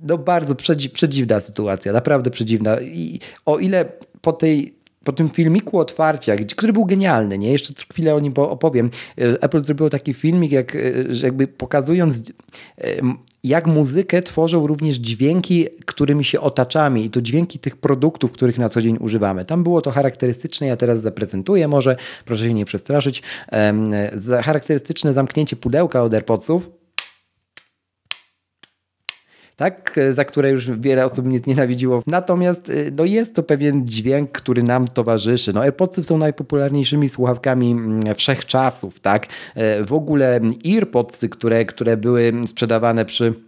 no 0.03 0.19
bardzo 0.19 0.55
przedziwna 0.93 1.41
sytuacja, 1.41 1.93
naprawdę 1.93 2.31
przedziwna. 2.31 2.81
I 2.81 3.21
o 3.47 3.59
ile 3.59 3.85
po 4.21 4.33
tej 4.33 4.79
po 5.09 5.13
tym 5.13 5.29
filmiku 5.31 5.79
otwarcia, 5.79 6.37
który 6.37 6.73
był 6.73 6.85
genialny, 6.85 7.39
nie? 7.39 7.53
Jeszcze 7.53 7.73
chwilę 7.93 8.15
o 8.15 8.21
nim 8.21 8.33
opowiem. 8.37 8.91
E, 9.19 9.43
Apple 9.43 9.61
zrobiło 9.61 9.91
taki 9.91 10.15
filmik, 10.15 10.53
jak, 10.53 10.77
e, 10.77 10.81
jakby 11.23 11.49
pokazując 11.49 12.33
e, 12.79 12.97
jak 13.45 13.67
muzykę 13.67 14.23
tworzą 14.23 14.67
również 14.67 14.97
dźwięki, 14.97 15.67
którymi 15.87 16.25
się 16.25 16.41
otaczamy 16.41 17.01
i 17.01 17.11
to 17.11 17.23
dźwięki 17.23 17.59
tych 17.59 17.77
produktów, 17.77 18.33
których 18.33 18.59
na 18.59 18.69
co 18.69 18.83
dzień 18.83 18.97
używamy. 19.01 19.45
Tam 19.45 19.63
było 19.63 19.81
to 19.81 19.91
charakterystyczne, 19.91 20.67
ja 20.67 20.77
teraz 20.77 21.01
zaprezentuję 21.01 21.69
może, 21.69 21.97
proszę 22.25 22.45
się 22.45 22.55
nie 22.55 22.65
przestraszyć, 22.65 23.23
charakterystyczne 24.43 25.13
zamknięcie 25.13 25.57
pudełka 25.57 26.03
od 26.03 26.15
AirPodsów, 26.15 26.71
tak, 29.59 30.01
za 30.13 30.25
które 30.25 30.51
już 30.51 30.71
wiele 30.71 31.05
osób 31.05 31.27
mnie 31.27 31.39
znienawidziło. 31.39 32.03
Natomiast 32.07 32.69
y, 32.69 32.93
no 32.97 33.05
jest 33.05 33.35
to 33.35 33.43
pewien 33.43 33.87
dźwięk, 33.87 34.33
który 34.33 34.63
nam 34.63 34.89
towarzyszy. 34.89 35.53
No 35.53 35.61
AirPodsy 35.61 36.03
są 36.03 36.19
najpopularniejszymi 36.19 37.09
słuchawkami 37.09 37.71
mm, 37.71 38.15
wszechczasów, 38.15 39.01
tak. 39.01 39.27
E, 39.55 39.85
w 39.85 39.93
ogóle 39.93 40.41
AirPodsy, 40.67 41.29
które, 41.29 41.65
które 41.65 41.97
były 41.97 42.33
sprzedawane 42.47 43.05
przy 43.05 43.35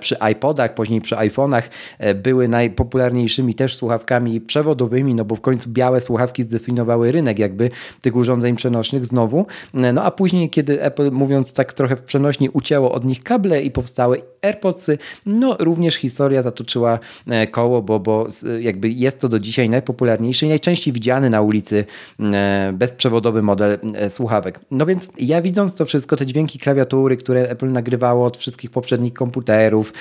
przy 0.00 0.16
iPodach, 0.32 0.74
później 0.74 1.00
przy 1.00 1.14
iPhone'ach 1.14 1.62
e, 1.98 2.14
były 2.14 2.48
najpopularniejszymi 2.48 3.54
też 3.54 3.76
słuchawkami 3.76 4.40
przewodowymi, 4.40 5.14
no 5.14 5.24
bo 5.24 5.36
w 5.36 5.40
końcu 5.40 5.70
białe 5.70 6.00
słuchawki 6.00 6.42
zdefiniowały 6.42 7.12
rynek 7.12 7.38
jakby 7.38 7.70
tych 8.00 8.16
urządzeń 8.16 8.56
przenośnych 8.56 9.06
znowu. 9.06 9.46
E, 9.74 9.92
no 9.92 10.02
a 10.02 10.10
później, 10.10 10.50
kiedy 10.50 10.82
Apple, 10.82 11.10
mówiąc 11.10 11.52
tak 11.52 11.72
trochę 11.72 11.96
w 11.96 12.02
przenośni, 12.02 12.48
ucięło 12.48 12.92
od 12.92 13.04
nich 13.04 13.22
kable 13.22 13.62
i 13.62 13.70
powstały 13.70 14.22
AirPodsy, 14.42 14.98
no 15.26 15.56
również 15.58 15.94
historia 15.94 16.42
zatoczyła 16.42 16.98
koło, 17.50 17.82
bo, 17.82 18.00
bo 18.00 18.28
jakby 18.60 18.88
jest 18.88 19.20
to 19.20 19.28
do 19.28 19.38
dzisiaj 19.38 19.70
najpopularniejszy 19.70 20.46
i 20.46 20.48
najczęściej 20.48 20.92
widziany 20.92 21.30
na 21.30 21.40
ulicy 21.40 21.84
bezprzewodowy 22.72 23.42
model 23.42 23.78
słuchawek. 24.08 24.60
No 24.70 24.86
więc 24.86 25.08
ja 25.18 25.42
widząc 25.42 25.74
to 25.74 25.84
wszystko, 25.84 26.16
te 26.16 26.26
dźwięki 26.26 26.58
klawiatury, 26.58 27.16
które 27.16 27.48
Apple 27.48 27.72
nagrywało 27.72 28.26
od 28.26 28.38
wszystkich 28.38 28.70
poprzednich 28.70 29.12
komputerów, 29.12 29.49
komputerów, 29.50 29.92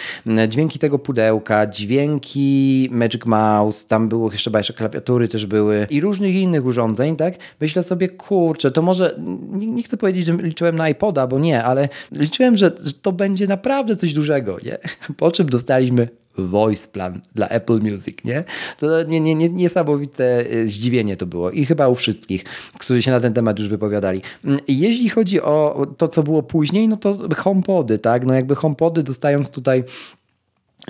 dźwięki 0.48 0.79
tego 0.79 1.00
pudełka, 1.00 1.68
dźwięki 1.68 2.89
Magic 2.91 3.25
Mouse, 3.25 3.88
tam 3.88 4.10
było 4.10 4.32
chyba 4.44 4.60
jeszcze 4.60 4.74
klawiatury 4.74 5.27
też 5.27 5.46
były 5.46 5.88
i 5.89 6.01
różnych 6.01 6.36
innych 6.36 6.65
urządzeń, 6.65 7.15
tak? 7.15 7.34
Myślę 7.62 7.84
sobie, 7.84 8.10
kurczę, 8.10 8.72
to 8.72 8.82
może, 8.82 9.15
nie, 9.51 9.68
nie 9.68 9.84
chcę 9.84 9.98
powiedzieć, 9.98 10.25
że 10.25 10.34
liczyłem 10.34 10.75
na 10.75 10.89
iPoda, 10.89 11.27
bo 11.27 11.39
nie, 11.39 11.63
ale 11.63 11.89
liczyłem, 12.12 12.58
że, 12.58 12.72
że 12.84 12.94
to 12.94 13.12
będzie 13.12 13.48
naprawdę 13.48 13.96
coś 13.96 14.13
dużego, 14.13 14.58
nie? 14.65 14.77
Po 15.18 15.32
czym 15.32 15.50
dostaliśmy 15.50 16.08
voice 16.48 16.88
plan 16.88 17.22
dla 17.36 17.50
Apple 17.50 17.79
Music, 17.79 18.17
nie? 18.25 18.43
To 18.79 19.03
nie, 19.03 19.19
nie, 19.19 19.36
nie, 19.36 19.50
niesamowite 19.50 20.46
e, 20.50 20.67
zdziwienie 20.67 21.17
to 21.17 21.25
było 21.25 21.51
i 21.51 21.65
chyba 21.65 21.88
u 21.88 21.96
wszystkich, 21.96 22.43
którzy 22.79 23.03
się 23.03 23.12
na 23.12 23.19
ten 23.19 23.34
temat 23.34 23.60
już 23.60 23.69
wypowiadali. 23.69 24.22
Mm, 24.46 24.60
jeśli 24.67 25.10
chodzi 25.10 25.41
o 25.41 25.88
to, 25.98 26.08
co 26.08 26.24
było 26.24 26.43
później, 26.43 26.88
no 26.88 26.98
to 26.98 27.17
HomePody, 27.38 28.00
tak? 28.00 28.25
No 28.25 28.34
jakby 28.34 28.55
HomePody 28.55 29.03
dostając 29.03 29.51
tutaj 29.51 29.84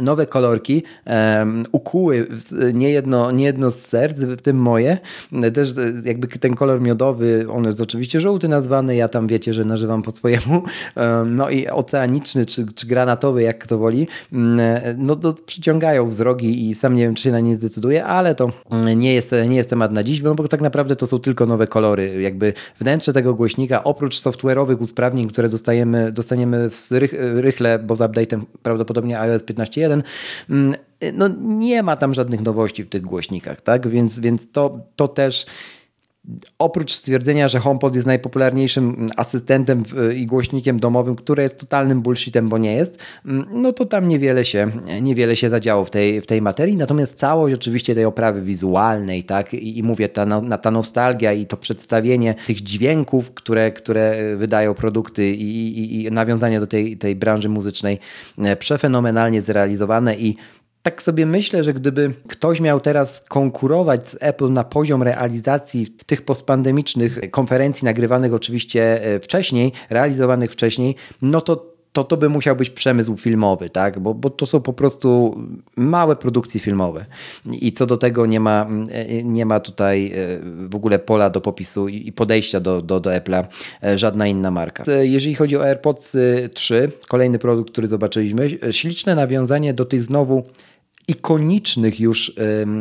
nowe 0.01 0.25
kolorki, 0.25 0.83
um, 1.05 1.65
ukuły 1.71 2.27
niejedno, 2.73 3.31
niejedno 3.31 3.71
z 3.71 3.75
serc, 3.75 4.19
w 4.19 4.41
tym 4.41 4.57
moje. 4.57 4.97
Też 5.53 5.73
jakby 6.03 6.27
ten 6.27 6.55
kolor 6.55 6.81
miodowy, 6.81 7.47
on 7.51 7.65
jest 7.65 7.81
oczywiście 7.81 8.19
żółty 8.19 8.47
nazwany, 8.47 8.95
ja 8.95 9.09
tam 9.09 9.27
wiecie, 9.27 9.53
że 9.53 9.65
nażywam 9.65 10.01
po 10.01 10.11
swojemu. 10.11 10.63
Um, 10.95 11.35
no 11.35 11.49
i 11.49 11.67
oceaniczny 11.67 12.45
czy, 12.45 12.65
czy 12.75 12.87
granatowy, 12.87 13.43
jak 13.43 13.59
kto 13.59 13.77
woli, 13.77 14.07
um, 14.31 14.61
no 14.97 15.15
to 15.15 15.33
przyciągają 15.45 16.07
wzrogi 16.07 16.69
i 16.69 16.75
sam 16.75 16.95
nie 16.95 17.03
wiem, 17.03 17.15
czy 17.15 17.23
się 17.23 17.31
na 17.31 17.39
nie 17.39 17.55
zdecyduje, 17.55 18.05
ale 18.05 18.35
to 18.35 18.51
nie 18.95 19.13
jest, 19.13 19.35
nie 19.47 19.55
jest 19.55 19.69
temat 19.69 19.91
na 19.91 20.03
dziś, 20.03 20.21
no 20.21 20.35
bo 20.35 20.47
tak 20.47 20.61
naprawdę 20.61 20.95
to 20.95 21.07
są 21.07 21.19
tylko 21.19 21.45
nowe 21.45 21.67
kolory. 21.67 22.21
Jakby 22.21 22.53
wnętrze 22.79 23.13
tego 23.13 23.33
głośnika, 23.33 23.83
oprócz 23.83 24.21
software'owych 24.21 24.81
usprawnień, 24.81 25.27
które 25.27 25.49
dostajemy, 25.49 26.11
dostaniemy 26.11 26.69
w 26.69 26.91
rych, 26.91 27.13
rychle, 27.35 27.79
bo 27.79 27.95
z 27.95 27.99
update'em 27.99 28.41
prawdopodobnie 28.63 29.19
iOS 29.19 29.43
15.1, 29.43 29.88
Mm, 30.49 30.75
no 31.13 31.27
nie 31.39 31.83
ma 31.83 31.95
tam 31.95 32.13
żadnych 32.13 32.41
nowości 32.41 32.83
w 32.83 32.89
tych 32.89 33.01
głośnikach, 33.01 33.61
tak? 33.61 33.87
Więc, 33.87 34.19
więc 34.19 34.51
to, 34.51 34.79
to 34.95 35.07
też 35.07 35.45
oprócz 36.59 36.93
stwierdzenia, 36.93 37.47
że 37.47 37.59
HomePod 37.59 37.95
jest 37.95 38.07
najpopularniejszym 38.07 39.07
asystentem 39.17 39.83
i 40.15 40.25
głośnikiem 40.25 40.79
domowym, 40.79 41.15
które 41.15 41.43
jest 41.43 41.59
totalnym 41.59 42.01
bullshitem, 42.01 42.49
bo 42.49 42.57
nie 42.57 42.73
jest, 42.73 42.97
mm, 43.25 43.45
no 43.51 43.73
to 43.73 43.85
tam 43.85 44.07
niewiele 44.07 44.45
się, 44.45 44.71
niewiele 45.01 45.35
się 45.35 45.49
zadziało 45.49 45.85
w 45.85 45.89
tej, 45.89 46.21
w 46.21 46.25
tej 46.25 46.41
materii. 46.41 46.77
Natomiast 46.77 47.17
całość 47.17 47.55
oczywiście 47.55 47.95
tej 47.95 48.05
oprawy 48.05 48.41
wizualnej, 48.41 49.23
tak, 49.23 49.53
i, 49.53 49.77
i 49.77 49.83
mówię, 49.83 50.09
ta, 50.09 50.25
no, 50.25 50.57
ta 50.57 50.71
nostalgia 50.71 51.33
i 51.33 51.45
to 51.45 51.57
przedstawienie 51.57 52.35
tych 52.45 52.61
dźwięków, 52.61 53.31
które, 53.31 53.71
które 53.71 54.35
wydają 54.37 54.73
produkty 54.73 55.29
i, 55.31 55.79
i, 55.79 56.03
i 56.03 56.11
nawiązanie 56.11 56.59
do 56.59 56.67
tej, 56.67 56.97
tej 56.97 57.15
branży 57.15 57.49
muzycznej 57.49 57.99
e, 58.37 58.55
przefenomenalnie 58.55 59.41
zrealizowane 59.41 60.15
i 60.15 60.35
tak 60.89 61.03
sobie 61.03 61.25
myślę, 61.25 61.63
że 61.63 61.73
gdyby 61.73 62.13
ktoś 62.27 62.59
miał 62.61 62.79
teraz 62.79 63.21
konkurować 63.21 64.09
z 64.09 64.17
Apple 64.19 64.51
na 64.51 64.63
poziom 64.63 65.03
realizacji 65.03 65.87
tych 66.05 66.21
postpandemicznych 66.21 67.19
konferencji, 67.31 67.85
nagrywanych 67.85 68.33
oczywiście 68.33 69.03
e, 69.03 69.19
wcześniej, 69.19 69.71
realizowanych 69.89 70.51
wcześniej, 70.51 70.95
no 71.21 71.41
to 71.41 71.69
to, 71.93 72.03
to 72.03 72.17
by 72.17 72.29
musiał 72.29 72.55
być 72.55 72.69
przemysł 72.69 73.17
filmowy, 73.17 73.69
tak? 73.69 73.99
Bo, 73.99 74.13
bo 74.13 74.29
to 74.29 74.45
są 74.45 74.61
po 74.61 74.73
prostu 74.73 75.37
małe 75.77 76.15
produkcje 76.15 76.59
filmowe. 76.59 77.05
I 77.61 77.71
co 77.71 77.85
do 77.85 77.97
tego 77.97 78.25
nie 78.25 78.39
ma, 78.39 78.67
e, 78.91 79.23
nie 79.23 79.45
ma 79.45 79.59
tutaj 79.59 80.11
e, 80.11 80.39
w 80.67 80.75
ogóle 80.75 80.99
pola 80.99 81.29
do 81.29 81.41
popisu 81.41 81.87
i 81.87 82.11
podejścia 82.11 82.59
do, 82.59 82.81
do, 82.81 82.99
do 82.99 83.09
Apple'a 83.09 83.43
żadna 83.95 84.27
inna 84.27 84.51
marka. 84.51 84.83
Jeżeli 85.01 85.35
chodzi 85.35 85.57
o 85.57 85.63
AirPods 85.65 86.17
3, 86.53 86.91
kolejny 87.07 87.39
produkt, 87.39 87.71
który 87.71 87.87
zobaczyliśmy, 87.87 88.49
śliczne 88.71 89.15
nawiązanie 89.15 89.73
do 89.73 89.85
tych 89.85 90.03
znowu 90.03 90.43
ikonicznych 91.09 91.99
już 91.99 92.33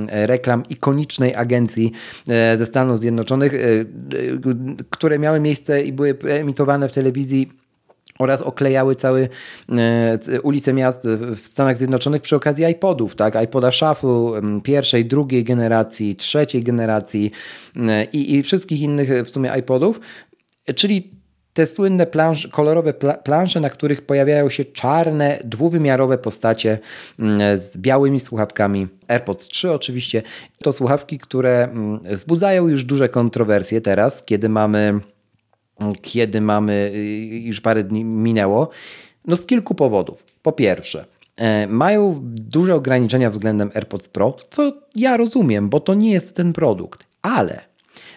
reklam, 0.09 0.63
ikonicznej 0.71 1.35
agencji 1.35 1.93
e, 2.29 2.57
ze 2.57 2.67
Stanów 2.67 2.99
Zjednoczonych, 3.01 3.55
e, 3.55 3.59
które 4.91 5.19
miały 5.19 5.41
miejsce 5.41 5.83
i 5.83 5.93
były 5.93 6.19
emitowane 6.29 6.89
w 6.89 6.93
telewizji 6.93 7.53
oraz 8.19 8.43
oklejały 8.43 8.95
całe 8.95 9.29
ulice 10.43 10.73
miast 10.73 11.09
w 11.37 11.49
Stanach 11.49 11.79
Zjednoczonych 11.79 12.23
przy 12.23 12.37
okazji 12.37 12.65
iPodów, 12.65 13.15
tak? 13.17 13.43
iPoda 13.45 13.71
Shuffle 13.71 14.41
pierwszej, 14.63 15.07
drugiej 15.07 15.45
generacji, 15.45 16.17
trzeciej 16.17 16.63
generacji 16.63 17.31
i, 18.13 18.35
i 18.35 18.43
wszystkich 18.43 18.81
innych 18.81 19.25
w 19.25 19.31
sumie 19.31 19.53
iPodów, 19.59 20.01
czyli 20.75 21.18
te 21.59 21.67
słynne 21.67 22.07
kolorowe 22.51 22.95
plansze, 23.25 23.61
na 23.61 23.71
których 23.71 24.03
pojawiają 24.03 24.49
się 24.49 24.65
czarne, 24.65 25.39
dwuwymiarowe 25.45 26.19
postacie 26.19 26.79
mm, 27.19 27.59
z 27.59 27.77
białymi 27.77 28.21
słuchawkami. 28.21 28.89
AirPods 29.09 29.49
3 29.49 29.73
oczywiście. 29.73 30.23
To 30.59 30.73
słuchawki, 30.73 31.19
które 31.19 31.65
mm, 31.65 32.01
wzbudzają 32.05 32.69
już 32.69 32.85
duże 32.85 33.09
kontrowersje 33.09 33.81
teraz, 33.81 34.23
kiedy 34.23 34.49
mamy, 34.49 35.01
mm, 35.81 35.95
kiedy 36.03 36.41
mamy, 36.41 36.93
y, 36.95 37.39
już 37.45 37.61
parę 37.61 37.85
dni 37.85 38.05
minęło. 38.05 38.69
No 39.25 39.37
z 39.37 39.47
kilku 39.47 39.75
powodów. 39.75 40.25
Po 40.43 40.53
pierwsze, 40.53 41.05
e, 41.37 41.67
mają 41.67 42.21
duże 42.25 42.75
ograniczenia 42.75 43.31
względem 43.31 43.71
AirPods 43.75 44.09
Pro, 44.09 44.37
co 44.51 44.73
ja 44.95 45.17
rozumiem, 45.17 45.69
bo 45.69 45.81
to 45.81 45.95
nie 45.95 46.11
jest 46.11 46.37
ten 46.37 46.53
produkt, 46.53 47.05
ale 47.23 47.61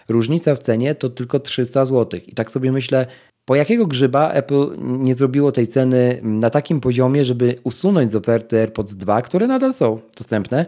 różnica 0.09 0.55
w 0.55 0.59
cenie 0.59 0.95
to 0.95 1.09
tylko 1.09 1.39
300 1.39 1.85
zł. 1.85 2.19
I 2.27 2.35
tak 2.35 2.51
sobie 2.51 2.71
myślę, 2.71 3.07
po 3.45 3.55
jakiego 3.55 3.87
grzyba 3.87 4.31
Apple 4.31 4.75
nie 4.77 5.15
zrobiło 5.15 5.51
tej 5.51 5.67
ceny 5.67 6.19
na 6.23 6.49
takim 6.49 6.81
poziomie, 6.81 7.25
żeby 7.25 7.55
usunąć 7.63 8.11
z 8.11 8.15
oferty 8.15 8.59
AirPods 8.59 8.95
2, 8.95 9.21
które 9.21 9.47
nadal 9.47 9.73
są 9.73 9.99
dostępne, 10.17 10.65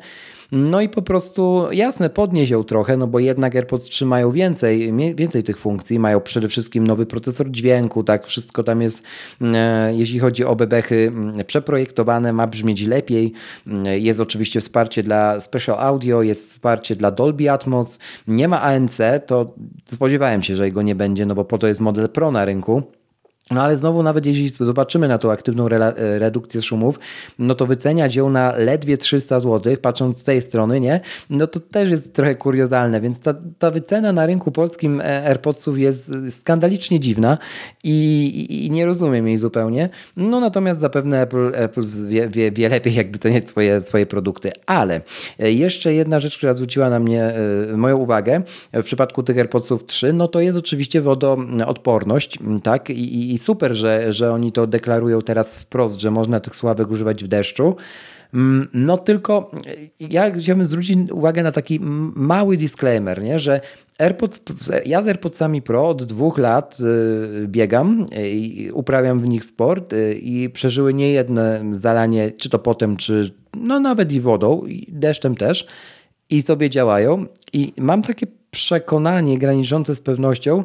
no 0.55 0.81
i 0.81 0.89
po 0.89 1.01
prostu 1.01 1.67
jasne, 1.72 2.10
podnieść 2.10 2.51
ją 2.51 2.63
trochę, 2.63 2.98
no 2.98 3.07
bo 3.07 3.19
jednak 3.19 3.55
AirPods 3.55 3.83
3 3.83 4.05
mają 4.05 4.31
więcej, 4.31 4.93
więcej 5.15 5.43
tych 5.43 5.57
funkcji, 5.57 6.00
mają 6.00 6.22
przede 6.22 6.48
wszystkim 6.48 6.88
nowy 6.88 7.05
procesor 7.05 7.51
dźwięku, 7.51 8.03
tak, 8.03 8.27
wszystko 8.27 8.63
tam 8.63 8.81
jest, 8.81 9.03
e, 9.41 9.93
jeśli 9.95 10.19
chodzi 10.19 10.45
o 10.45 10.55
bebechy, 10.55 11.12
przeprojektowane, 11.48 12.33
ma 12.33 12.48
brzmieć 12.48 12.81
lepiej, 12.81 13.33
jest 13.95 14.19
oczywiście 14.19 14.62
wsparcie 14.62 15.03
dla 15.03 15.39
Special 15.39 15.79
Audio, 15.79 16.22
jest 16.22 16.50
wsparcie 16.50 16.95
dla 16.95 17.12
Dolby 17.12 17.51
Atmos, 17.51 18.00
nie 18.27 18.48
ma 18.48 18.62
ANC, 18.62 18.98
to 19.27 19.53
spodziewałem 19.88 20.43
się, 20.43 20.55
że 20.55 20.65
jego 20.65 20.81
nie 20.81 20.95
będzie, 20.95 21.25
no 21.25 21.36
bo 21.36 21.45
po 21.45 21.57
to 21.57 21.67
jest 21.67 21.79
model 21.79 22.10
Pro 22.10 22.31
na 22.31 22.45
rynku, 22.45 22.83
No 23.52 23.62
ale 23.62 23.78
znowu, 23.78 24.04
nawet 24.04 24.26
jeśli 24.26 24.50
zobaczymy 24.50 25.08
na 25.08 25.18
tą 25.18 25.32
aktywną 25.32 25.66
re 25.66 25.94
redukcję 25.98 26.62
szumów, 26.62 27.00
no 27.40 27.56
to 27.56 27.66
wyceniać 27.66 28.16
ją 28.16 28.30
na 28.30 28.56
ledwie 28.58 28.98
300 28.98 29.40
zł, 29.40 29.78
patrząc 29.82 30.20
z 30.20 30.24
tej 30.24 30.42
strony, 30.42 30.80
nie? 30.80 31.00
No 31.30 31.48
to 31.48 31.60
też 31.60 31.90
jest 31.90 32.14
trochę 32.14 32.36
kuriozalne, 32.36 33.02
więc 33.02 33.20
ta, 33.20 33.34
ta 33.60 33.72
wycena 33.72 34.14
na 34.14 34.26
rynku 34.26 34.52
polskim 34.52 35.02
e, 35.02 35.28
AirPodsów 35.28 35.80
jest 35.80 36.12
skandalicznie 36.30 37.00
dziwna 37.00 37.38
i, 37.84 38.26
i, 38.50 38.66
i 38.66 38.72
nie 38.72 38.86
rozumiem 38.86 39.28
jej 39.28 39.38
zupełnie. 39.38 39.90
No 40.18 40.40
natomiast 40.40 40.80
zapewne 40.80 41.22
Apple, 41.22 41.52
Apple 41.54 41.84
wie, 42.08 42.30
wie, 42.30 42.52
wie 42.52 42.70
lepiej, 42.70 42.94
jak 42.94 43.12
wyceniać 43.12 43.50
swoje, 43.50 43.82
swoje 43.82 44.06
produkty. 44.06 44.52
Ale 44.66 45.02
e, 45.40 45.52
jeszcze 45.52 45.94
jedna 45.94 46.20
rzecz, 46.20 46.38
która 46.38 46.54
zwróciła 46.54 46.90
na 46.90 47.00
mnie 47.00 47.24
e, 47.24 47.78
moją 47.78 47.98
uwagę 47.98 48.42
w 48.74 48.84
przypadku 48.84 49.24
tych 49.24 49.38
AirPodsów 49.38 49.86
3, 49.86 50.14
no 50.14 50.28
to 50.28 50.40
jest 50.40 50.58
oczywiście 50.58 51.02
wodoodporność, 51.02 52.40
tak? 52.64 52.90
I, 52.90 53.33
i 53.34 53.38
super, 53.38 53.74
że, 53.75 54.13
że 54.13 54.32
oni 54.32 54.52
to 54.52 54.68
deklarują 54.68 55.22
teraz 55.22 55.58
wprost, 55.58 56.02
że 56.02 56.12
można 56.12 56.40
tych 56.40 56.56
sławek 56.56 56.92
używać 56.92 57.24
w 57.24 57.28
deszczu. 57.28 57.75
Mm, 58.34 58.68
no 58.74 58.98
tylko 58.98 59.52
ja 60.00 60.32
chciałbym 60.32 60.66
zwrócić 60.66 61.12
uwagę 61.12 61.44
na 61.44 61.52
taki 61.52 61.80
mały 62.16 62.58
disclaimer, 62.58 63.24
nie? 63.24 63.40
że 63.40 63.62
AirPods, 64.00 64.42
ja 64.86 65.02
z 65.02 65.08
AirPodsami 65.08 65.62
Pro 65.62 65.90
od 65.90 66.04
dwóch 66.04 66.38
lat 66.38 66.78
y, 66.80 67.48
biegam 67.48 68.06
i 68.32 68.70
uprawiam 68.74 69.20
w 69.20 69.28
nich 69.28 69.46
sport 69.46 69.94
i 70.22 70.50
przeżyły 70.54 70.94
niejedne 70.94 71.63
zalanie, 71.72 72.32
czy 72.32 72.50
to 72.50 72.60
potem, 72.60 72.98
czy 72.98 73.34
no 73.58 73.80
nawet 73.80 74.12
i 74.12 74.22
wodą, 74.22 74.66
i 74.66 74.88
deszczem 74.92 75.36
też 75.36 75.68
i 76.30 76.42
sobie 76.42 76.70
działają 76.70 77.25
i 77.54 77.74
mam 77.78 78.04
takie 78.04 78.28
przekonanie 78.52 79.38
graniczące 79.38 79.96
z 79.96 80.02
pewnością, 80.02 80.63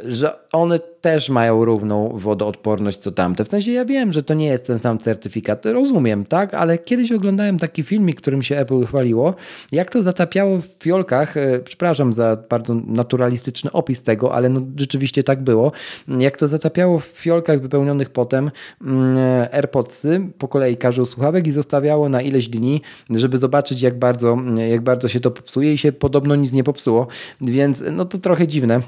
że 0.00 0.38
one 0.52 0.78
też 0.78 1.30
mają 1.30 1.64
równą 1.64 2.08
wodoodporność 2.08 2.98
co 2.98 3.12
tamte. 3.12 3.44
W 3.44 3.48
sensie 3.48 3.70
ja 3.70 3.84
wiem, 3.84 4.12
że 4.12 4.22
to 4.22 4.34
nie 4.34 4.46
jest 4.46 4.66
ten 4.66 4.78
sam 4.78 4.98
certyfikat, 4.98 5.66
rozumiem, 5.66 6.24
tak? 6.24 6.54
Ale 6.54 6.78
kiedyś 6.78 7.12
oglądałem 7.12 7.58
taki 7.58 7.82
filmik, 7.82 8.20
którym 8.20 8.42
się 8.42 8.56
Apple 8.56 8.84
chwaliło, 8.84 9.34
jak 9.72 9.90
to 9.90 10.02
zatapiało 10.02 10.58
w 10.58 10.66
fiolkach, 10.82 11.36
e, 11.36 11.58
przepraszam 11.58 12.12
za 12.12 12.36
bardzo 12.50 12.74
naturalistyczny 12.74 13.72
opis 13.72 14.02
tego, 14.02 14.34
ale 14.34 14.48
no 14.48 14.60
rzeczywiście 14.76 15.24
tak 15.24 15.42
było, 15.42 15.72
jak 16.08 16.36
to 16.36 16.48
zatapiało 16.48 16.98
w 16.98 17.04
fiolkach 17.04 17.60
wypełnionych 17.60 18.10
potem 18.10 18.50
mm, 18.82 19.16
AirPodsy 19.52 20.20
po 20.38 20.48
kolei 20.48 20.76
każdą 20.76 21.04
słuchawek 21.04 21.46
i 21.46 21.50
zostawiało 21.50 22.08
na 22.08 22.22
ileś 22.22 22.48
dni, 22.48 22.80
żeby 23.10 23.38
zobaczyć 23.38 23.82
jak 23.82 23.98
bardzo, 23.98 24.38
jak 24.68 24.80
bardzo 24.80 25.08
się 25.08 25.20
to 25.20 25.30
popsuje 25.30 25.72
i 25.72 25.78
się 25.78 25.92
podobno 25.92 26.36
nic 26.36 26.52
nie 26.52 26.64
popsuło, 26.64 27.06
więc 27.40 27.84
no 27.92 28.04
to 28.04 28.18
trochę 28.18 28.48
dziwne. 28.48 28.80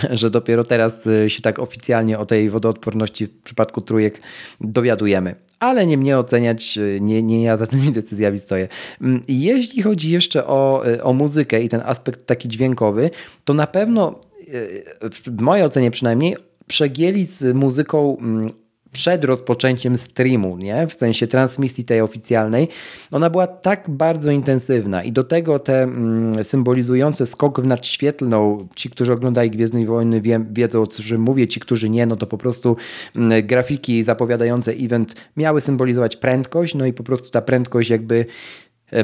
że 0.10 0.30
dopiero 0.30 0.64
teraz 0.64 1.06
y, 1.06 1.30
się 1.30 1.42
tak 1.42 1.58
oficjalnie 1.58 2.18
o 2.18 2.26
tej 2.26 2.50
wodoodporności 2.50 3.26
w 3.26 3.42
przypadku 3.42 3.80
trójek 3.80 4.20
dowiadujemy. 4.60 5.34
Ale 5.60 5.86
nie 5.86 5.98
mnie 5.98 6.18
oceniać, 6.18 6.78
y, 6.78 6.98
nie, 7.00 7.22
nie 7.22 7.42
ja 7.42 7.56
za 7.56 7.66
tymi 7.66 7.92
decyzjami 8.00 8.38
stoję. 8.38 8.68
Mm, 9.00 9.22
jeśli 9.28 9.82
chodzi 9.82 10.10
jeszcze 10.10 10.46
o, 10.46 10.86
y, 10.88 11.02
o 11.02 11.12
muzykę 11.12 11.62
i 11.62 11.68
ten 11.68 11.80
aspekt 11.84 12.26
taki 12.26 12.48
dźwiękowy, 12.48 13.10
to 13.44 13.54
na 13.54 13.66
pewno 13.66 14.20
w 15.26 15.40
mojej 15.40 15.64
ocenie 15.64 15.90
przynajmniej 15.90 16.36
przegięli 16.66 17.26
z 17.26 17.56
muzyką 17.56 18.16
mm, 18.20 18.50
przed 18.92 19.24
rozpoczęciem 19.24 19.98
streamu, 19.98 20.56
nie? 20.56 20.86
w 20.86 20.94
sensie 20.94 21.26
transmisji 21.26 21.84
tej 21.84 22.00
oficjalnej, 22.00 22.68
ona 23.10 23.30
była 23.30 23.46
tak 23.46 23.90
bardzo 23.90 24.30
intensywna 24.30 25.04
i 25.04 25.12
do 25.12 25.24
tego 25.24 25.58
te 25.58 25.82
mm, 25.82 26.44
symbolizujące 26.44 27.26
skok 27.26 27.60
w 27.60 27.66
nadświetlną, 27.66 28.68
ci, 28.76 28.90
którzy 28.90 29.12
oglądają 29.12 29.50
Gwiezdne 29.50 29.86
Wojny 29.86 30.20
wie, 30.20 30.44
wiedzą 30.50 30.82
o 30.82 30.86
czym 30.86 31.20
mówię, 31.20 31.48
ci, 31.48 31.60
którzy 31.60 31.90
nie, 31.90 32.06
no 32.06 32.16
to 32.16 32.26
po 32.26 32.38
prostu 32.38 32.76
mm, 33.16 33.46
grafiki 33.46 34.02
zapowiadające 34.02 34.72
event 34.72 35.14
miały 35.36 35.60
symbolizować 35.60 36.16
prędkość, 36.16 36.74
no 36.74 36.86
i 36.86 36.92
po 36.92 37.02
prostu 37.02 37.30
ta 37.30 37.42
prędkość 37.42 37.90
jakby 37.90 38.26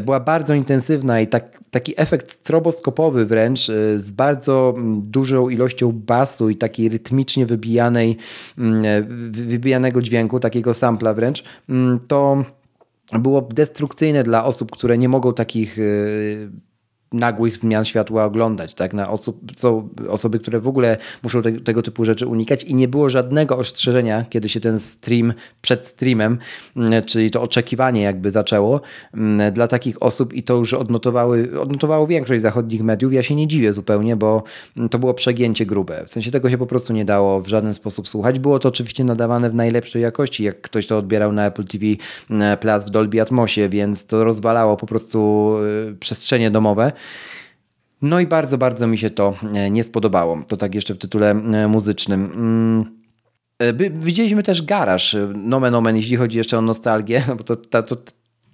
była 0.04 0.21
bardzo 0.21 0.54
intensywna 0.54 1.21
i 1.21 1.26
tak, 1.26 1.59
taki 1.71 1.95
efekt 1.97 2.30
stroboskopowy 2.30 3.26
wręcz 3.26 3.71
e, 3.71 3.99
z 3.99 4.12
bardzo 4.12 4.75
dużą 4.97 5.49
ilością 5.49 5.92
basu 5.92 6.50
i 6.50 6.57
takiej 6.57 6.88
rytmicznie 6.88 7.47
wybijanej, 7.47 8.16
e, 8.59 9.02
wybijanego 9.30 10.02
dźwięku, 10.02 10.40
takiego 10.40 10.75
sampla 10.75 11.14
wręcz, 11.14 11.45
to 12.09 12.44
było 13.12 13.42
destrukcyjne 13.42 14.22
dla 14.22 14.44
osób, 14.44 14.70
które 14.70 14.98
nie 14.98 15.09
mogą 15.09 15.35
takich 15.35 15.79
nagłych 17.12 17.57
zmian 17.57 17.85
światła 17.85 18.25
oglądać, 18.25 18.75
tak? 18.75 18.94
Na 18.94 19.11
osób, 19.11 19.40
są 19.57 19.88
osoby, 20.09 20.38
które 20.38 20.61
w 20.61 20.68
ogóle 20.68 20.97
muszą 21.23 21.42
te, 21.42 21.53
tego 21.53 21.83
typu 21.83 22.05
rzeczy 22.05 22.27
unikać 22.27 22.64
i 22.64 22.75
nie 22.75 22.88
było 22.88 23.09
żadnego 23.09 23.57
ostrzeżenia, 23.57 24.25
kiedy 24.31 24.49
się 24.49 24.61
ten 24.61 24.81
stream 24.81 25.33
przed 25.61 25.87
streamem, 25.87 26.38
mm, 26.77 27.05
czyli 27.05 27.31
to 27.31 27.42
oczekiwanie 27.42 28.03
jakby 28.03 28.31
zaczęło 28.31 28.81
mm, 29.14 29.53
dla 29.53 29.68
takich 29.68 30.03
osób 30.03 30.33
i 30.33 30.42
to 30.42 30.55
już 30.55 30.75
odnotowały, 30.75 31.61
odnotowało 31.61 32.07
większość 32.07 32.42
zachodnich 32.42 32.83
mediów. 32.83 33.12
Ja 33.12 33.23
się 33.23 33.35
nie 33.35 33.49
dziwię 33.49 33.73
zupełnie, 33.73 34.16
bo 34.16 34.42
mm, 34.77 34.88
to 34.88 34.99
było 34.99 35.14
przegięcie 35.14 35.66
grube. 35.66 36.05
W 36.07 36.11
sensie 36.11 36.31
tego 36.31 36.51
się 36.51 36.59
po 36.59 36.66
prostu 36.66 36.92
nie 36.92 37.05
dało 37.05 37.40
w 37.40 37.49
żaden 37.49 37.75
sposób 37.75 38.09
słuchać. 38.09 38.38
Było 38.38 38.59
to 38.59 38.68
oczywiście 38.68 39.05
nadawane 39.05 39.51
w 39.51 39.55
najlepszej 39.55 40.03
jakości, 40.03 40.44
jak 40.44 40.61
ktoś 40.61 40.87
to 40.87 40.99
odbierał 40.99 41.33
na 41.33 41.47
Apple 41.47 41.64
TV 41.64 41.87
Plus 42.61 42.85
w 42.85 42.90
Dolby 42.90 43.23
Atmosie, 43.23 43.68
więc 43.68 44.07
to 44.07 44.25
rozwalało 44.25 44.77
po 44.77 44.87
prostu 44.87 45.55
y, 45.90 45.97
przestrzenie 46.01 46.51
domowe. 46.51 46.92
No 48.02 48.20
i 48.20 48.26
bardzo, 48.26 48.58
bardzo 48.58 48.87
mi 48.87 48.98
się 48.98 49.11
to 49.11 49.34
e, 49.54 49.70
nie 49.70 49.84
spodobało. 49.84 50.42
To 50.48 50.56
tak 50.56 50.74
jeszcze 50.74 50.94
w 50.94 50.98
tytule 50.98 51.30
e, 51.30 51.68
muzycznym. 51.68 52.24
Mm. 52.24 52.98
E, 53.58 53.90
widzieliśmy 53.90 54.42
też 54.42 54.62
garaż, 54.62 55.16
nomen 55.34 55.74
omen, 55.74 55.96
jeśli 55.96 56.16
chodzi 56.16 56.38
jeszcze 56.38 56.58
o 56.58 56.61
nostalgię, 56.61 57.24
no 57.28 57.37
bo 57.38 57.44
to, 57.44 57.56
to, 57.56 57.82
to, 57.82 57.96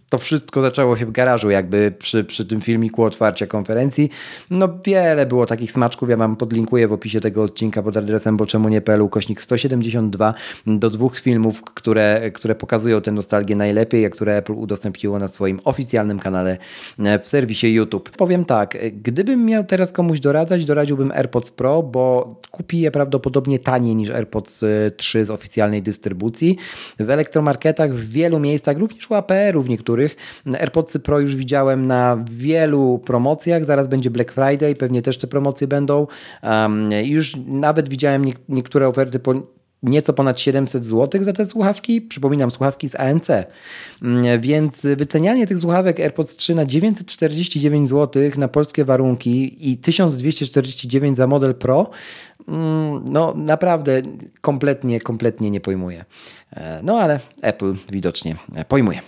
to 0.08 0.18
wszystko 0.18 0.62
zaczęło 0.62 0.96
się 0.96 1.06
w 1.06 1.12
garażu, 1.12 1.50
jakby 1.50 1.92
przy, 1.98 2.24
przy 2.24 2.44
tym 2.44 2.60
filmiku 2.60 3.04
otwarcia 3.04 3.46
konferencji. 3.46 4.10
No 4.50 4.68
wiele 4.86 5.26
było 5.26 5.46
takich 5.46 5.72
smaczków, 5.72 6.10
ja 6.10 6.16
wam 6.16 6.36
podlinkuję 6.36 6.88
w 6.88 6.92
opisie 6.92 7.20
tego 7.20 7.42
odcinka 7.42 7.82
pod 7.82 7.96
adresem 7.96 8.36
boczemu 8.36 8.68
nie.pl 8.68 9.08
kośnik 9.08 9.42
172 9.42 10.34
do 10.66 10.90
dwóch 10.90 11.18
filmów, 11.18 11.62
które, 11.62 12.30
które 12.34 12.54
pokazują 12.54 13.00
tę 13.00 13.12
nostalgię 13.12 13.56
najlepiej, 13.56 14.06
a 14.06 14.10
które 14.10 14.36
Apple 14.36 14.52
udostępniło 14.52 15.18
na 15.18 15.28
swoim 15.28 15.60
oficjalnym 15.64 16.18
kanale 16.18 16.58
e, 16.98 17.18
w 17.18 17.26
serwisie 17.26 17.74
YouTube. 17.74 18.10
Powiem 18.10 18.44
tak, 18.44 18.78
gdybym 18.92 19.44
miał 19.44 19.64
teraz 19.64 19.92
komuś 19.92 20.20
doradzać, 20.20 20.64
doradziłbym 20.64 21.10
AirPods 21.10 21.50
Pro, 21.50 21.82
bo 21.82 22.34
kupi 22.50 22.80
je 22.80 22.90
prawdopodobnie 22.90 23.58
taniej 23.58 23.94
niż 23.94 24.10
AirPods 24.10 24.64
3 24.96 25.18
e, 25.18 25.24
z 25.24 25.30
oficjalnej 25.30 25.82
dystrybucji. 25.82 26.56
W 26.98 27.10
elektromarketach 27.10 27.94
w 27.94 28.10
wielu 28.10 28.38
miejscach, 28.38 28.78
również 28.78 29.10
u 29.10 29.14
APR-u 29.14 29.62
w 29.62 29.68
niektórych 29.68 29.93
niektórych. 29.96 30.16
AirPodsy 30.60 31.00
Pro 31.00 31.20
już 31.20 31.36
widziałem 31.36 31.86
na 31.86 32.24
wielu 32.30 33.00
promocjach, 33.06 33.64
zaraz 33.64 33.88
będzie 33.88 34.10
Black 34.10 34.32
Friday, 34.32 34.74
pewnie 34.74 35.02
też 35.02 35.18
te 35.18 35.26
promocje 35.26 35.66
będą. 35.66 36.06
Um, 36.42 36.92
już 36.92 37.36
nawet 37.46 37.88
widziałem 37.88 38.24
nie, 38.24 38.32
niektóre 38.48 38.88
oferty 38.88 39.18
po 39.18 39.34
nieco 39.82 40.12
ponad 40.12 40.40
700 40.40 40.86
zł 40.86 41.24
za 41.24 41.32
te 41.32 41.46
słuchawki. 41.46 42.02
Przypominam, 42.02 42.50
słuchawki 42.50 42.88
z 42.88 42.94
ANC. 42.94 43.28
Mm, 44.02 44.40
więc 44.40 44.86
wycenianie 44.96 45.46
tych 45.46 45.58
słuchawek 45.58 46.00
AirPods 46.00 46.36
3 46.36 46.54
na 46.54 46.66
949 46.66 47.88
zł 47.88 48.22
na 48.36 48.48
polskie 48.48 48.84
warunki 48.84 49.70
i 49.70 49.76
1249 49.76 51.16
za 51.16 51.26
model 51.26 51.54
Pro 51.54 51.90
no 53.04 53.34
naprawdę 53.36 54.02
kompletnie, 54.40 55.00
kompletnie 55.00 55.50
nie 55.50 55.60
pojmuję. 55.60 56.04
E, 56.52 56.80
no 56.82 56.98
ale 56.98 57.20
Apple 57.42 57.74
widocznie 57.90 58.36
pojmuje. 58.68 59.00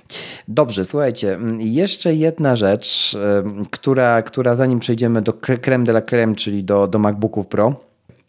Dobrze, 0.49 0.85
słuchajcie, 0.85 1.35
mm, 1.35 1.61
jeszcze 1.61 2.15
jedna 2.15 2.57
rzecz, 2.57 3.17
która, 3.71 4.23
która 4.23 4.57
zanim 4.57 4.81
przejdziemy 4.81 5.23
do 5.23 5.33
creme 5.33 5.85
de 5.85 5.93
la 5.93 6.01
creme, 6.01 6.35
czyli 6.35 6.65
do, 6.65 6.89
do 6.89 6.99
MacBooków 6.99 7.47
Pro, 7.47 7.75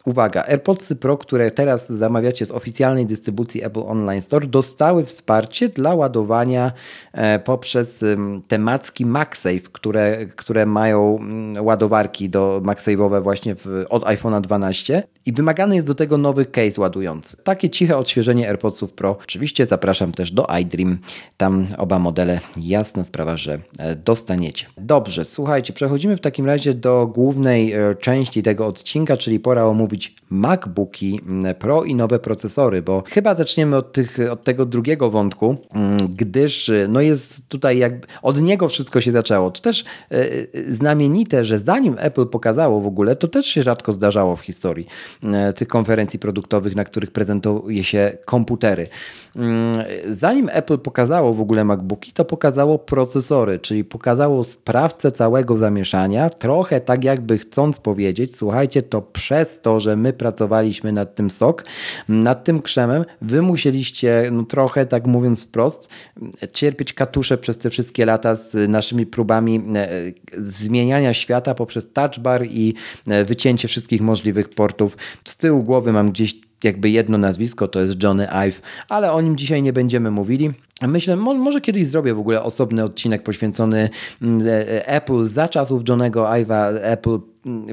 Uwaga, 0.07 0.43
AirPods 0.43 0.93
Pro, 0.93 1.17
które 1.17 1.51
teraz 1.51 1.89
zamawiacie 1.89 2.45
z 2.45 2.51
oficjalnej 2.51 3.05
dystrybucji 3.05 3.63
Apple 3.63 3.83
Online 3.87 4.21
Store, 4.21 4.47
dostały 4.47 5.05
wsparcie 5.05 5.69
dla 5.69 5.95
ładowania 5.95 6.71
e, 7.13 7.39
poprzez 7.39 8.05
te 8.47 8.59
macki 8.59 9.05
MagSafe, 9.05 9.59
które, 9.59 10.25
które 10.25 10.65
mają 10.65 11.17
mm, 11.19 11.65
ładowarki 11.65 12.29
do 12.29 12.61
MagSafe'owe 12.63 13.23
właśnie 13.23 13.55
w, 13.55 13.85
od 13.89 14.03
iPhone'a 14.03 14.41
12 14.41 15.03
i 15.25 15.33
wymagany 15.33 15.75
jest 15.75 15.87
do 15.87 15.95
tego 15.95 16.17
nowy 16.17 16.45
case 16.45 16.81
ładujący. 16.81 17.37
Takie 17.43 17.69
ciche 17.69 17.97
odświeżenie 17.97 18.47
AirPodsów 18.49 18.93
Pro. 18.93 19.17
Oczywiście 19.23 19.65
zapraszam 19.65 20.11
też 20.11 20.31
do 20.31 20.47
iDream. 20.61 20.97
Tam 21.37 21.67
oba 21.77 21.99
modele, 21.99 22.39
jasna 22.57 23.03
sprawa, 23.03 23.37
że 23.37 23.59
e, 23.79 23.95
dostaniecie. 23.95 24.65
Dobrze, 24.77 25.25
słuchajcie, 25.25 25.73
przechodzimy 25.73 26.17
w 26.17 26.21
takim 26.21 26.45
razie 26.45 26.73
do 26.73 27.07
głównej 27.07 27.73
e, 27.73 27.95
części 27.95 28.43
tego 28.43 28.67
odcinka, 28.67 29.17
czyli 29.17 29.39
pora 29.39 29.63
omówić 29.65 29.96
omówić 29.97 30.15
MacBooki 30.29 31.19
mm, 31.27 31.55
Pro 31.55 31.83
i 31.83 31.95
nowe 31.95 32.19
procesory, 32.19 32.81
bo 32.81 33.03
chyba 33.07 33.35
zaczniemy 33.35 33.77
od, 33.77 33.91
tych, 33.91 34.17
od 34.31 34.43
tego 34.43 34.65
drugiego 34.65 35.09
wątku, 35.09 35.57
mm, 35.73 35.97
gdyż 36.15 36.71
no 36.89 37.01
jest 37.01 37.49
tutaj 37.49 37.77
jakby 37.77 38.07
od 38.21 38.41
niego 38.41 38.69
wszystko 38.69 39.01
się 39.01 39.11
zaczęło. 39.11 39.51
To 39.51 39.61
też 39.61 39.85
e, 40.11 40.25
znamienite, 40.73 41.45
że 41.45 41.59
zanim 41.59 41.95
Apple 41.99 42.25
pokazało 42.25 42.81
w 42.81 42.87
ogóle, 42.87 43.15
to 43.15 43.27
też 43.27 43.45
się 43.45 43.63
rzadko 43.63 43.91
zdarzało 43.91 44.35
w 44.35 44.41
historii 44.41 44.87
tych 45.55 45.67
konferencji 45.67 46.19
produktowych, 46.19 46.75
na 46.75 46.83
których 46.83 47.11
prezentuje 47.11 47.83
się 47.83 48.17
komputery. 48.25 48.87
Mm, 49.35 49.83
zanim 50.05 50.49
Apple 50.51 50.77
pokazało 50.77 51.33
w 51.33 51.41
ogóle 51.41 51.63
MacBooki, 51.63 52.11
to 52.11 52.25
pokazało 52.25 52.79
procesory, 52.79 53.59
czyli 53.59 53.83
pokazało 53.83 54.43
sprawcę 54.43 55.11
całego 55.11 55.57
zamieszania, 55.57 56.29
trochę 56.29 56.81
tak 56.81 57.03
jakby 57.03 57.37
chcąc 57.37 57.79
powiedzieć, 57.79 58.35
słuchajcie, 58.35 58.81
to 58.81 59.01
przez 59.01 59.61
to, 59.61 59.79
że 59.79 59.86
my 59.95 60.13
pracowaliśmy 60.13 60.91
nad 60.91 61.15
tym 61.15 61.29
sok, 61.29 61.63
nad 62.09 62.43
tym 62.43 62.61
krzemem, 62.61 63.05
wy 63.21 63.41
musieliście, 63.41 64.29
no 64.31 64.43
trochę 64.43 64.85
tak 64.85 65.07
mówiąc 65.07 65.45
wprost, 65.45 65.89
cierpieć 66.53 66.93
katusze 66.93 67.37
przez 67.37 67.57
te 67.57 67.69
wszystkie 67.69 68.05
lata 68.05 68.35
z 68.35 68.69
naszymi 68.69 69.05
próbami 69.05 69.61
e, 69.75 69.89
zmieniania 70.37 71.13
świata 71.13 71.53
poprzez 71.53 71.91
touch 71.93 72.19
bar 72.19 72.45
i 72.45 72.73
e, 73.07 73.25
wycięcie 73.25 73.67
wszystkich 73.67 74.01
możliwych 74.01 74.49
portów. 74.49 74.97
Z 75.23 75.37
tyłu 75.37 75.63
głowy 75.63 75.93
mam 75.93 76.11
gdzieś 76.11 76.35
jakby 76.63 76.89
jedno 76.89 77.17
nazwisko, 77.17 77.67
to 77.67 77.79
jest 77.79 78.03
Johnny 78.03 78.27
Ive, 78.31 78.61
ale 78.89 79.11
o 79.11 79.21
nim 79.21 79.37
dzisiaj 79.37 79.61
nie 79.61 79.73
będziemy 79.73 80.11
mówili. 80.11 80.51
Myślę, 80.81 81.15
może 81.15 81.61
kiedyś 81.61 81.87
zrobię 81.87 82.13
w 82.13 82.19
ogóle 82.19 82.43
osobny 82.43 82.83
odcinek 82.83 83.23
poświęcony 83.23 83.89
mm, 84.21 84.47
e, 84.47 84.87
Apple 84.87 85.23
za 85.23 85.47
czasów 85.47 85.89
Johnego 85.89 86.23
Ive'a, 86.23 86.77
Apple 86.81 87.19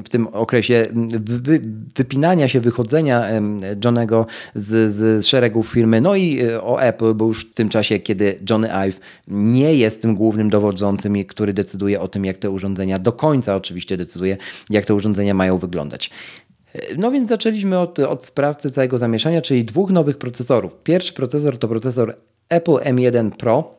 w 0.05 0.09
tym 0.09 0.27
okresie 0.27 0.87
wy, 1.19 1.61
wypinania 1.95 2.49
się, 2.49 2.59
wychodzenia 2.59 3.25
Johnego 3.83 4.25
z, 4.55 4.93
z 4.93 5.25
szeregów 5.25 5.67
firmy, 5.67 6.01
no 6.01 6.15
i 6.15 6.41
e, 6.41 6.61
o 6.61 6.81
Apple, 6.81 7.13
bo 7.13 7.25
już 7.25 7.45
w 7.45 7.53
tym 7.53 7.69
czasie, 7.69 7.99
kiedy 7.99 8.39
Johnny 8.49 8.73
Ive 8.73 8.99
nie 9.27 9.75
jest 9.75 10.01
tym 10.01 10.15
głównym 10.15 10.49
dowodzącym, 10.49 11.25
który 11.25 11.53
decyduje 11.53 12.01
o 12.01 12.07
tym, 12.07 12.25
jak 12.25 12.37
te 12.37 12.49
urządzenia, 12.49 12.99
do 12.99 13.11
końca 13.11 13.55
oczywiście 13.55 13.97
decyduje, 13.97 14.37
jak 14.69 14.85
te 14.85 14.93
urządzenia 14.93 15.33
mają 15.33 15.57
wyglądać. 15.57 16.11
No 16.97 17.11
więc 17.11 17.29
zaczęliśmy 17.29 17.79
od, 17.79 17.99
od 17.99 18.25
sprawcy 18.25 18.71
całego 18.71 18.97
zamieszania, 18.97 19.41
czyli 19.41 19.65
dwóch 19.65 19.91
nowych 19.91 20.17
procesorów. 20.17 20.77
Pierwszy 20.83 21.13
procesor 21.13 21.57
to 21.57 21.67
procesor 21.67 22.15
Apple 22.49 22.71
M1 22.71 23.31
Pro. 23.31 23.75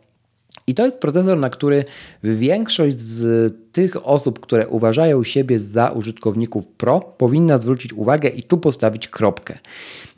I 0.67 0.75
to 0.75 0.85
jest 0.85 0.99
procesor, 0.99 1.39
na 1.39 1.51
który 1.51 1.85
większość 2.23 2.99
z 2.99 3.53
tych 3.73 4.07
osób, 4.07 4.41
które 4.41 4.69
uważają 4.69 5.25
siebie 5.25 5.61
za 5.61 5.89
użytkowników 5.89 6.67
Pro, 6.67 7.01
powinna 7.01 7.59
zwrócić 7.59 7.93
uwagę 7.93 8.29
i 8.29 8.43
tu 8.43 8.59
postawić 8.59 9.09
kropkę. 9.09 9.59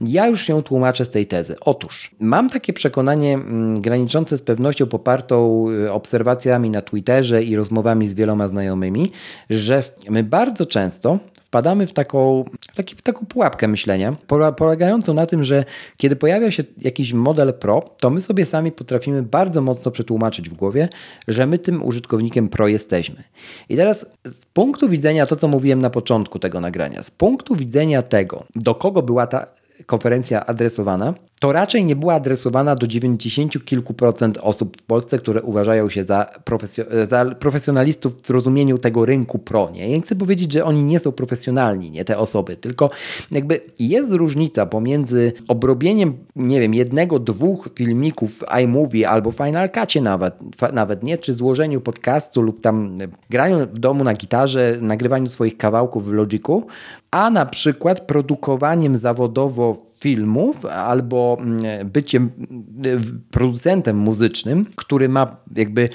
Ja 0.00 0.26
już 0.26 0.48
ją 0.48 0.62
tłumaczę 0.62 1.04
z 1.04 1.10
tej 1.10 1.26
tezy. 1.26 1.56
Otóż 1.60 2.10
mam 2.20 2.50
takie 2.50 2.72
przekonanie 2.72 3.34
mm, 3.34 3.80
graniczące 3.80 4.38
z 4.38 4.42
pewnością 4.42 4.86
popartą 4.86 5.66
y, 5.70 5.92
obserwacjami 5.92 6.70
na 6.70 6.82
Twitterze 6.82 7.42
i 7.42 7.56
rozmowami 7.56 8.08
z 8.08 8.14
wieloma 8.14 8.48
znajomymi, 8.48 9.10
że 9.50 9.82
my 10.10 10.24
bardzo 10.24 10.66
często 10.66 11.18
wpadamy 11.48 11.86
w 11.86 11.92
taką, 11.92 12.44
w 12.72 12.76
taki, 12.76 12.96
w 12.96 13.02
taką 13.02 13.26
pułapkę 13.26 13.68
myślenia, 13.68 14.16
polegającą 14.56 15.14
na 15.14 15.26
tym, 15.26 15.44
że 15.44 15.64
kiedy 15.96 16.16
pojawia 16.16 16.50
się 16.50 16.64
jakiś 16.78 17.12
model 17.12 17.54
Pro, 17.54 17.94
to 18.00 18.10
my 18.10 18.20
sobie 18.20 18.46
sami 18.46 18.72
potrafimy 18.72 19.22
bardzo 19.22 19.62
mocno 19.62 19.90
przetłumaczyć 19.90 20.50
w 20.50 20.54
głowie, 20.54 20.88
że 21.28 21.46
my 21.46 21.58
tym 21.58 21.84
użytkownikiem 21.84 22.48
Pro 22.48 22.68
jesteśmy. 22.68 23.22
I 23.68 23.76
teraz 23.76 24.06
z 24.26 24.44
punktu 24.44 24.88
widzenia 24.88 25.26
to, 25.26 25.36
co 25.36 25.48
mówiłem 25.48 25.80
na 25.80 25.90
początku 25.90 26.38
tego 26.38 26.60
nagrania, 26.60 27.02
z 27.02 27.10
punktu 27.10 27.56
widzenia 27.56 28.02
tego, 28.02 28.44
do 28.56 28.74
kogo 28.74 29.02
była 29.02 29.26
ta 29.26 29.46
konferencja 29.86 30.46
adresowana, 30.46 31.14
to 31.40 31.52
raczej 31.52 31.84
nie 31.84 31.96
była 31.96 32.14
adresowana 32.14 32.74
do 32.74 32.86
90 32.86 33.64
kilku 33.64 33.94
procent 33.94 34.38
osób 34.38 34.76
w 34.76 34.82
Polsce, 34.82 35.18
które 35.18 35.42
uważają 35.42 35.88
się 35.88 36.04
za, 36.04 36.26
profesjo- 36.44 37.06
za 37.06 37.24
profesjonalistów 37.24 38.12
w 38.22 38.30
rozumieniu 38.30 38.78
tego 38.78 39.06
rynku 39.06 39.38
pro. 39.38 39.70
Nie? 39.70 39.90
Ja 39.90 40.00
chcę 40.00 40.16
powiedzieć, 40.16 40.52
że 40.52 40.64
oni 40.64 40.84
nie 40.84 41.00
są 41.00 41.12
profesjonalni, 41.12 41.90
nie 41.90 42.04
te 42.04 42.18
osoby, 42.18 42.56
tylko 42.56 42.90
jakby 43.30 43.60
jest 43.78 44.12
różnica 44.12 44.66
pomiędzy 44.66 45.32
obrobieniem, 45.48 46.14
nie 46.36 46.60
wiem, 46.60 46.74
jednego, 46.74 47.18
dwóch 47.18 47.68
filmików 47.74 48.30
w 48.32 48.60
iMovie 48.60 49.08
albo 49.08 49.32
Final 49.32 49.70
Cutie 49.70 50.00
nawet, 50.00 50.34
nawet 50.72 51.02
nie, 51.02 51.18
czy 51.18 51.32
złożeniu 51.34 51.80
podcastu 51.80 52.42
lub 52.42 52.60
tam 52.60 52.98
graniu 53.30 53.58
w 53.58 53.78
domu 53.78 54.04
na 54.04 54.14
gitarze, 54.14 54.78
nagrywaniu 54.80 55.28
swoich 55.28 55.56
kawałków 55.56 56.04
w 56.04 56.12
Logiku, 56.12 56.66
a 57.10 57.30
na 57.30 57.46
przykład 57.46 58.00
produkowaniem 58.00 58.96
zawodowo 58.96 59.88
filmów 60.00 60.64
albo 60.66 61.36
mm, 61.40 61.88
byciem 61.88 62.30
mm, 62.50 63.22
producentem 63.30 63.96
muzycznym, 63.96 64.66
który 64.76 65.08
ma 65.08 65.36
jakby 65.56 65.82
y, 65.82 65.88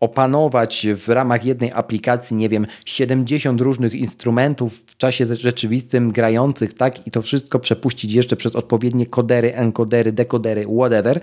opanować 0.00 0.86
w 0.96 1.08
ramach 1.08 1.44
jednej 1.44 1.72
aplikacji, 1.72 2.36
nie 2.36 2.48
wiem, 2.48 2.66
70 2.84 3.60
różnych 3.60 3.94
instrumentów 3.94 4.74
w 4.86 4.96
czasie 4.96 5.26
rzeczywistym 5.26 6.12
grających, 6.12 6.74
tak, 6.74 7.06
i 7.06 7.10
to 7.10 7.22
wszystko 7.22 7.58
przepuścić 7.58 8.12
jeszcze 8.12 8.36
przez 8.36 8.56
odpowiednie 8.56 9.06
kodery, 9.06 9.54
encodery, 9.54 10.12
dekodery, 10.12 10.66
whatever. 10.66 11.20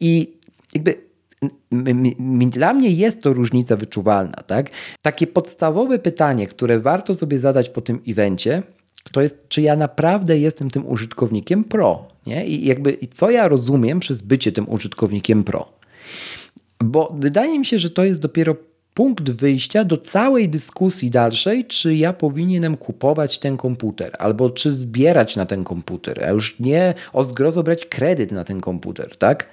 I 0.00 0.32
jakby 0.74 1.05
dla 2.50 2.72
mnie 2.72 2.90
jest 2.90 3.22
to 3.22 3.32
różnica 3.32 3.76
wyczuwalna. 3.76 4.36
Tak? 4.46 4.70
Takie 5.02 5.26
podstawowe 5.26 5.98
pytanie, 5.98 6.46
które 6.46 6.80
warto 6.80 7.14
sobie 7.14 7.38
zadać 7.38 7.70
po 7.70 7.80
tym 7.80 8.00
evencie, 8.08 8.62
to 9.12 9.22
jest, 9.22 9.48
czy 9.48 9.62
ja 9.62 9.76
naprawdę 9.76 10.38
jestem 10.38 10.70
tym 10.70 10.88
użytkownikiem 10.88 11.64
pro. 11.64 12.08
Nie? 12.26 12.46
I 12.46 12.66
jakby, 12.66 12.90
i 12.90 13.08
co 13.08 13.30
ja 13.30 13.48
rozumiem 13.48 14.00
przez 14.00 14.22
bycie 14.22 14.52
tym 14.52 14.68
użytkownikiem 14.68 15.44
pro. 15.44 15.72
Bo 16.84 17.16
wydaje 17.18 17.58
mi 17.58 17.66
się, 17.66 17.78
że 17.78 17.90
to 17.90 18.04
jest 18.04 18.20
dopiero 18.20 18.56
punkt 18.94 19.30
wyjścia 19.30 19.84
do 19.84 19.98
całej 19.98 20.48
dyskusji 20.48 21.10
dalszej, 21.10 21.64
czy 21.64 21.94
ja 21.94 22.12
powinienem 22.12 22.76
kupować 22.76 23.38
ten 23.38 23.56
komputer, 23.56 24.12
albo 24.18 24.50
czy 24.50 24.72
zbierać 24.72 25.36
na 25.36 25.46
ten 25.46 25.64
komputer, 25.64 26.24
a 26.24 26.30
już 26.30 26.60
nie 26.60 26.94
o 27.12 27.24
zgrozo 27.24 27.62
brać 27.62 27.86
kredyt 27.86 28.32
na 28.32 28.44
ten 28.44 28.60
komputer, 28.60 29.16
tak? 29.16 29.48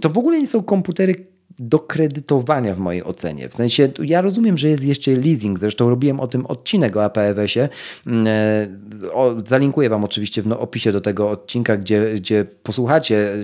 To 0.00 0.08
w 0.08 0.18
ogóle 0.18 0.38
nie 0.38 0.46
są 0.46 0.62
komputery 0.62 1.14
do 1.58 1.78
kredytowania 1.78 2.74
w 2.74 2.78
mojej 2.78 3.04
ocenie. 3.04 3.48
W 3.48 3.54
sensie, 3.54 3.88
ja 4.02 4.20
rozumiem, 4.20 4.58
że 4.58 4.68
jest 4.68 4.84
jeszcze 4.84 5.10
leasing, 5.10 5.58
zresztą 5.58 5.90
robiłem 5.90 6.20
o 6.20 6.26
tym 6.26 6.46
odcinek 6.46 6.96
o 6.96 7.04
APWS-ie. 7.04 7.68
Mm, 8.06 8.26
e, 8.26 8.68
zalinkuję 9.46 9.90
Wam 9.90 10.04
oczywiście 10.04 10.42
w 10.42 10.46
no, 10.46 10.60
opisie 10.60 10.92
do 10.92 11.00
tego 11.00 11.30
odcinka, 11.30 11.76
gdzie, 11.76 12.14
gdzie 12.14 12.46
posłuchacie 12.62 13.32
e, 13.32 13.38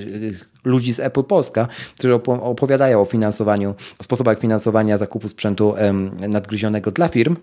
ludzi 0.65 0.93
z 0.93 1.01
Apple 1.01 1.23
Polska, 1.23 1.69
którzy 1.99 2.15
opowiadają 2.15 3.01
o 3.01 3.05
finansowaniu, 3.05 3.75
o 3.99 4.05
sposobach 4.05 4.41
finansowania 4.41 4.99
zakupu 4.99 5.29
sprzętu 5.29 5.75
nadgryzionego 6.29 6.91
dla 6.91 7.09
firm 7.09 7.37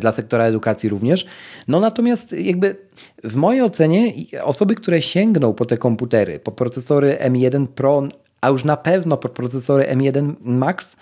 dla 0.00 0.12
sektora 0.12 0.44
edukacji 0.44 0.88
również. 0.88 1.26
No 1.68 1.80
natomiast 1.80 2.32
jakby 2.32 2.76
w 3.24 3.34
mojej 3.34 3.62
ocenie 3.62 4.12
osoby, 4.42 4.74
które 4.74 5.02
sięgną 5.02 5.54
po 5.54 5.64
te 5.64 5.78
komputery, 5.78 6.40
po 6.40 6.52
procesory 6.52 7.18
M1 7.20 7.66
Pro 7.66 8.02
a 8.40 8.48
już 8.48 8.64
na 8.64 8.76
pewno 8.76 9.16
procesory 9.16 9.84
M1 9.84 10.34
Max 10.40 10.96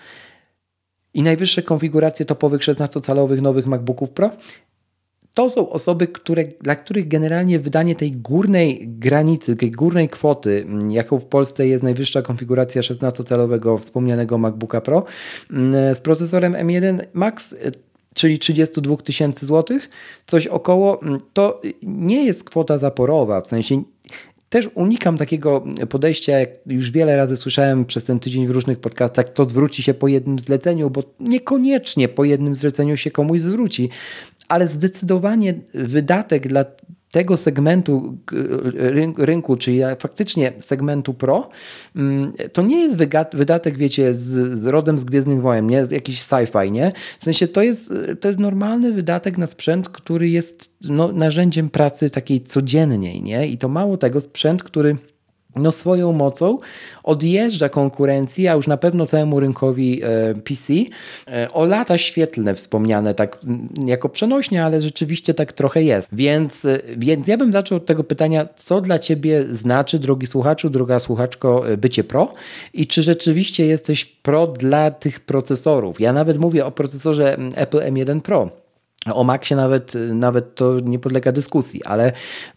i 1.13 1.23
najwyższe 1.23 1.63
konfiguracje 1.63 2.25
topowych 2.25 2.61
16-calowych 2.61 3.41
nowych 3.41 3.67
MacBooków 3.67 4.09
Pro, 4.09 4.31
to 5.33 5.49
są 5.49 5.69
osoby, 5.69 6.07
które, 6.07 6.43
dla 6.61 6.75
których 6.75 7.07
generalnie 7.07 7.59
wydanie 7.59 7.95
tej 7.95 8.11
górnej 8.11 8.87
granicy, 8.87 9.55
tej 9.55 9.71
górnej 9.71 10.09
kwoty, 10.09 10.67
jaką 10.89 11.19
w 11.19 11.25
Polsce 11.25 11.67
jest 11.67 11.83
najwyższa 11.83 12.21
konfiguracja 12.21 12.81
16-calowego 12.81 13.79
wspomnianego 13.79 14.37
MacBooka 14.37 14.81
Pro 14.81 15.03
z 15.93 15.99
procesorem 15.99 16.53
M1 16.53 16.99
Max, 17.13 17.55
czyli 18.15 18.39
32 18.39 18.97
tysięcy 18.97 19.45
złotych, 19.45 19.89
coś 20.27 20.47
około, 20.47 20.99
to 21.33 21.61
nie 21.83 22.25
jest 22.25 22.43
kwota 22.43 22.77
zaporowa, 22.77 23.41
w 23.41 23.47
sensie 23.47 23.83
też 24.49 24.69
unikam 24.75 25.17
takiego 25.17 25.63
podejścia, 25.89 26.39
jak 26.39 26.49
już 26.65 26.91
wiele 26.91 27.17
razy 27.17 27.37
słyszałem 27.37 27.85
przez 27.85 28.03
ten 28.03 28.19
tydzień 28.19 28.47
w 28.47 28.51
różnych 28.51 28.79
podcastach, 28.79 29.33
to 29.33 29.45
zwróci 29.45 29.83
się 29.83 29.93
po 29.93 30.07
jednym 30.07 30.39
zleceniu, 30.39 30.89
bo 30.89 31.03
niekoniecznie 31.19 32.07
po 32.07 32.23
jednym 32.23 32.55
zleceniu 32.55 32.97
się 32.97 33.11
komuś 33.11 33.41
zwróci, 33.41 33.89
ale 34.47 34.67
zdecydowanie 34.67 35.53
wydatek 35.73 36.47
dla 36.47 36.65
tego 37.15 37.37
segmentu 37.37 38.17
rynku, 39.17 39.57
czyli 39.57 39.81
faktycznie 39.99 40.53
segmentu 40.59 41.13
pro, 41.13 41.49
mm, 41.95 42.33
to 42.53 42.61
nie 42.61 42.79
jest 42.81 42.97
wydatek, 43.33 43.77
wiecie, 43.77 44.13
z, 44.13 44.59
z 44.59 44.65
rodem 44.65 44.97
z 44.97 45.03
Gwiezdnych 45.03 45.41
Wojen, 45.41 45.67
nie? 45.67 45.83
Jakiś 45.91 46.21
sci-fi, 46.21 46.71
nie? 46.71 46.91
W 47.19 47.23
sensie 47.23 47.47
to 47.47 47.61
jest, 47.63 47.93
to 48.19 48.27
jest 48.27 48.39
normalny 48.39 48.93
wydatek 48.93 49.37
na 49.37 49.47
sprzęt, 49.47 49.89
który 49.89 50.29
jest 50.29 50.69
no, 50.89 51.11
narzędziem 51.11 51.69
pracy 51.69 52.09
takiej 52.09 52.41
codziennej, 52.41 53.23
nie? 53.23 53.47
I 53.47 53.57
to 53.57 53.67
mało 53.67 53.97
tego, 53.97 54.19
sprzęt, 54.19 54.63
który 54.63 54.97
no 55.55 55.71
swoją 55.71 56.11
mocą 56.11 56.57
odjeżdża 57.03 57.69
konkurencji, 57.69 58.47
a 58.47 58.53
już 58.53 58.67
na 58.67 58.77
pewno 58.77 59.05
całemu 59.05 59.39
rynkowi 59.39 60.01
e, 60.03 60.07
PC 60.33 60.73
e, 61.27 61.51
o 61.53 61.65
lata 61.65 61.97
świetlne 61.97 62.55
wspomniane 62.55 63.15
tak 63.15 63.39
jako 63.85 64.09
przenośnie, 64.09 64.65
ale 64.65 64.81
rzeczywiście 64.81 65.33
tak 65.33 65.53
trochę 65.53 65.83
jest. 65.83 66.09
Więc, 66.11 66.65
e, 66.65 66.79
więc 66.97 67.27
ja 67.27 67.37
bym 67.37 67.51
zaczął 67.51 67.77
od 67.77 67.85
tego 67.85 68.03
pytania, 68.03 68.47
co 68.55 68.81
dla 68.81 68.99
Ciebie 68.99 69.45
znaczy, 69.51 69.99
drogi 69.99 70.27
słuchaczu, 70.27 70.69
droga 70.69 70.99
słuchaczko, 70.99 71.63
bycie 71.77 72.03
pro 72.03 72.33
i 72.73 72.87
czy 72.87 73.01
rzeczywiście 73.01 73.65
jesteś 73.65 74.05
pro 74.05 74.47
dla 74.47 74.91
tych 74.91 75.19
procesorów? 75.19 76.01
Ja 76.01 76.13
nawet 76.13 76.37
mówię 76.37 76.65
o 76.65 76.71
procesorze 76.71 77.37
Apple 77.55 77.79
M1 77.79 78.21
Pro 78.21 78.64
o 79.13 79.23
Maxie 79.23 79.55
nawet, 79.55 79.93
nawet 80.13 80.55
to 80.55 80.79
nie 80.79 80.99
podlega 80.99 81.31
dyskusji, 81.31 81.83
ale 81.83 82.11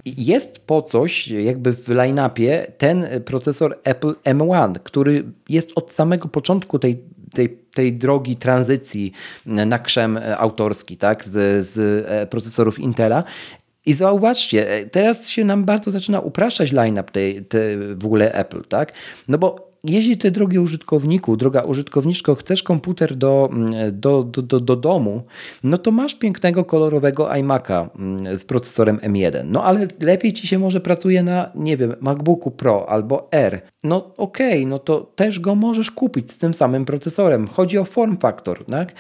jest 0.05 0.59
po 0.59 0.83
coś, 0.83 1.29
jakby 1.29 1.73
w 1.73 1.89
line-upie, 1.89 2.67
ten 2.79 3.07
procesor 3.25 3.79
Apple 3.85 4.15
M1, 4.25 4.75
który 4.85 5.25
jest 5.49 5.73
od 5.75 5.93
samego 5.93 6.29
początku 6.29 6.79
tej, 6.79 6.99
tej, 7.35 7.59
tej 7.75 7.93
drogi 7.93 8.37
tranzycji 8.37 9.13
na 9.47 9.79
krzem 9.79 10.19
autorski, 10.37 10.97
tak, 10.97 11.25
z, 11.25 11.67
z 11.67 12.31
procesorów 12.31 12.79
Intela. 12.79 13.25
I 13.87 13.95
zauważcie, 13.95 14.67
teraz 14.93 15.29
się 15.29 15.45
nam 15.45 15.65
bardzo 15.65 15.91
zaczyna 15.91 16.21
upraszczać 16.21 16.73
line-up 16.73 17.13
tej, 17.13 17.45
tej 17.45 17.79
w 17.95 18.07
ogóle 18.07 18.33
Apple, 18.33 18.65
tak? 18.65 18.93
No 19.29 19.39
bo 19.39 19.68
jeśli 19.89 20.19
ty, 20.19 20.31
drogi 20.31 20.59
użytkowniku, 20.59 21.37
droga 21.37 21.61
użytkowniczko, 21.61 22.35
chcesz 22.35 22.63
komputer 22.63 23.17
do, 23.17 23.49
mm, 23.53 24.01
do, 24.01 24.23
do, 24.23 24.43
do, 24.43 24.61
do 24.61 24.77
domu, 24.77 25.23
no 25.65 25.79
to 25.79 25.91
masz 25.91 26.15
pięknego, 26.15 26.65
kolorowego 26.65 27.29
iMac'a 27.29 27.89
mm, 27.99 28.37
z 28.37 28.45
procesorem 28.45 28.99
M1. 28.99 29.45
No 29.45 29.65
ale 29.65 29.87
lepiej 30.01 30.33
ci 30.33 30.47
się 30.47 30.59
może 30.59 30.81
pracuje 30.81 31.23
na, 31.23 31.51
nie 31.55 31.77
wiem, 31.77 31.95
MacBooku 32.01 32.51
Pro 32.51 32.89
albo 32.89 33.29
R. 33.33 33.63
No 33.85 34.15
okej, 34.17 34.59
okay, 34.59 34.67
no 34.67 34.79
to 34.79 35.01
też 35.01 35.41
go 35.41 35.55
możesz 35.55 35.91
kupić 35.91 36.33
z 36.33 36.39
tym 36.39 36.55
samym 36.55 36.85
procesorem. 36.85 37.47
Chodzi 37.47 37.79
o 37.79 37.85
form 37.85 38.17
factor, 38.17 38.65
tak? 38.65 38.93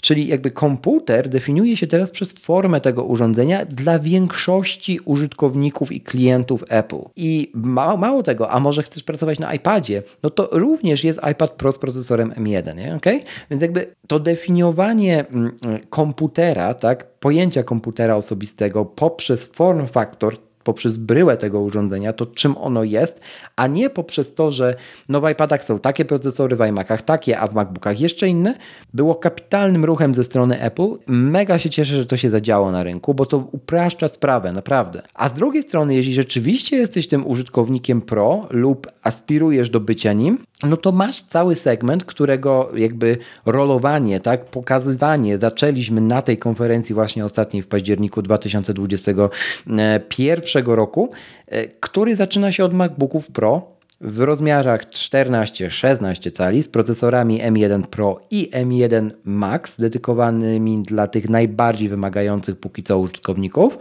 Czyli 0.00 0.26
jakby 0.26 0.50
komputer 0.50 1.28
definiuje 1.28 1.76
się 1.76 1.86
teraz 1.86 2.10
przez 2.10 2.32
formę 2.32 2.80
tego 2.80 3.04
urządzenia 3.04 3.64
dla 3.64 3.98
większości 3.98 5.00
użytkowników 5.04 5.92
i 5.92 6.00
klientów 6.00 6.64
Apple. 6.68 7.02
I 7.16 7.52
mało, 7.54 7.96
mało 7.96 8.22
tego, 8.22 8.50
a 8.50 8.60
może 8.60 8.82
chcesz 8.82 9.02
pracować 9.02 9.38
na 9.38 9.54
iPadzie, 9.54 10.02
no 10.22 10.30
to 10.30 10.48
również 10.52 11.04
jest 11.04 11.20
iPad 11.30 11.50
Pro 11.50 11.72
z 11.72 11.78
procesorem 11.78 12.30
M1, 12.30 12.76
nie? 12.76 12.94
Okay? 12.96 13.20
Więc 13.50 13.62
jakby 13.62 13.94
to 14.06 14.20
definiowanie 14.20 15.26
mm, 15.26 15.56
komputera, 15.90 16.74
tak, 16.74 17.18
pojęcia 17.20 17.62
komputera 17.62 18.16
osobistego 18.16 18.84
poprzez 18.84 19.44
form 19.44 19.86
factor 19.86 20.36
poprzez 20.64 20.98
bryłę 20.98 21.36
tego 21.36 21.60
urządzenia, 21.60 22.12
to 22.12 22.26
czym 22.26 22.56
ono 22.58 22.84
jest, 22.84 23.20
a 23.56 23.66
nie 23.66 23.90
poprzez 23.90 24.34
to, 24.34 24.52
że 24.52 24.74
no 25.08 25.20
w 25.20 25.30
iPadach 25.30 25.64
są 25.64 25.78
takie 25.78 26.04
procesory, 26.04 26.56
w 26.56 26.60
iMacach 26.60 27.02
takie, 27.02 27.38
a 27.38 27.46
w 27.46 27.54
MacBookach 27.54 28.00
jeszcze 28.00 28.28
inne, 28.28 28.54
było 28.94 29.14
kapitalnym 29.14 29.84
ruchem 29.84 30.14
ze 30.14 30.24
strony 30.24 30.60
Apple. 30.60 30.88
Mega 31.06 31.58
się 31.58 31.70
cieszę, 31.70 31.94
że 31.94 32.06
to 32.06 32.16
się 32.16 32.30
zadziało 32.30 32.70
na 32.70 32.82
rynku, 32.82 33.14
bo 33.14 33.26
to 33.26 33.48
upraszcza 33.52 34.08
sprawę, 34.08 34.52
naprawdę. 34.52 35.02
A 35.14 35.28
z 35.28 35.32
drugiej 35.32 35.62
strony, 35.62 35.94
jeśli 35.94 36.14
rzeczywiście 36.14 36.76
jesteś 36.76 37.08
tym 37.08 37.26
użytkownikiem 37.26 38.02
Pro 38.02 38.46
lub 38.50 38.86
aspirujesz 39.02 39.70
do 39.70 39.80
bycia 39.80 40.12
nim, 40.12 40.38
no 40.62 40.76
to 40.76 40.92
masz 40.92 41.22
cały 41.22 41.54
segment, 41.54 42.04
którego 42.04 42.70
jakby 42.76 43.18
rolowanie, 43.46 44.20
tak, 44.20 44.44
pokazywanie. 44.44 45.38
Zaczęliśmy 45.38 46.00
na 46.00 46.22
tej 46.22 46.38
konferencji 46.38 46.94
właśnie 46.94 47.24
ostatniej 47.24 47.62
w 47.62 47.66
październiku 47.66 48.22
2021 48.22 50.66
roku, 50.66 51.10
e, 51.46 51.68
który 51.68 52.16
zaczyna 52.16 52.52
się 52.52 52.64
od 52.64 52.74
MacBooków 52.74 53.26
Pro, 53.26 53.81
w 54.02 54.20
rozmiarach 54.20 54.90
14-16 54.90 56.30
cali 56.30 56.62
z 56.62 56.68
procesorami 56.68 57.40
M1 57.42 57.82
Pro 57.82 58.20
i 58.30 58.50
M1 58.50 59.10
Max 59.24 59.76
dedykowanymi 59.80 60.82
dla 60.82 61.06
tych 61.06 61.28
najbardziej 61.28 61.88
wymagających 61.88 62.56
póki 62.56 62.82
co 62.82 62.98
użytkowników. 62.98 63.78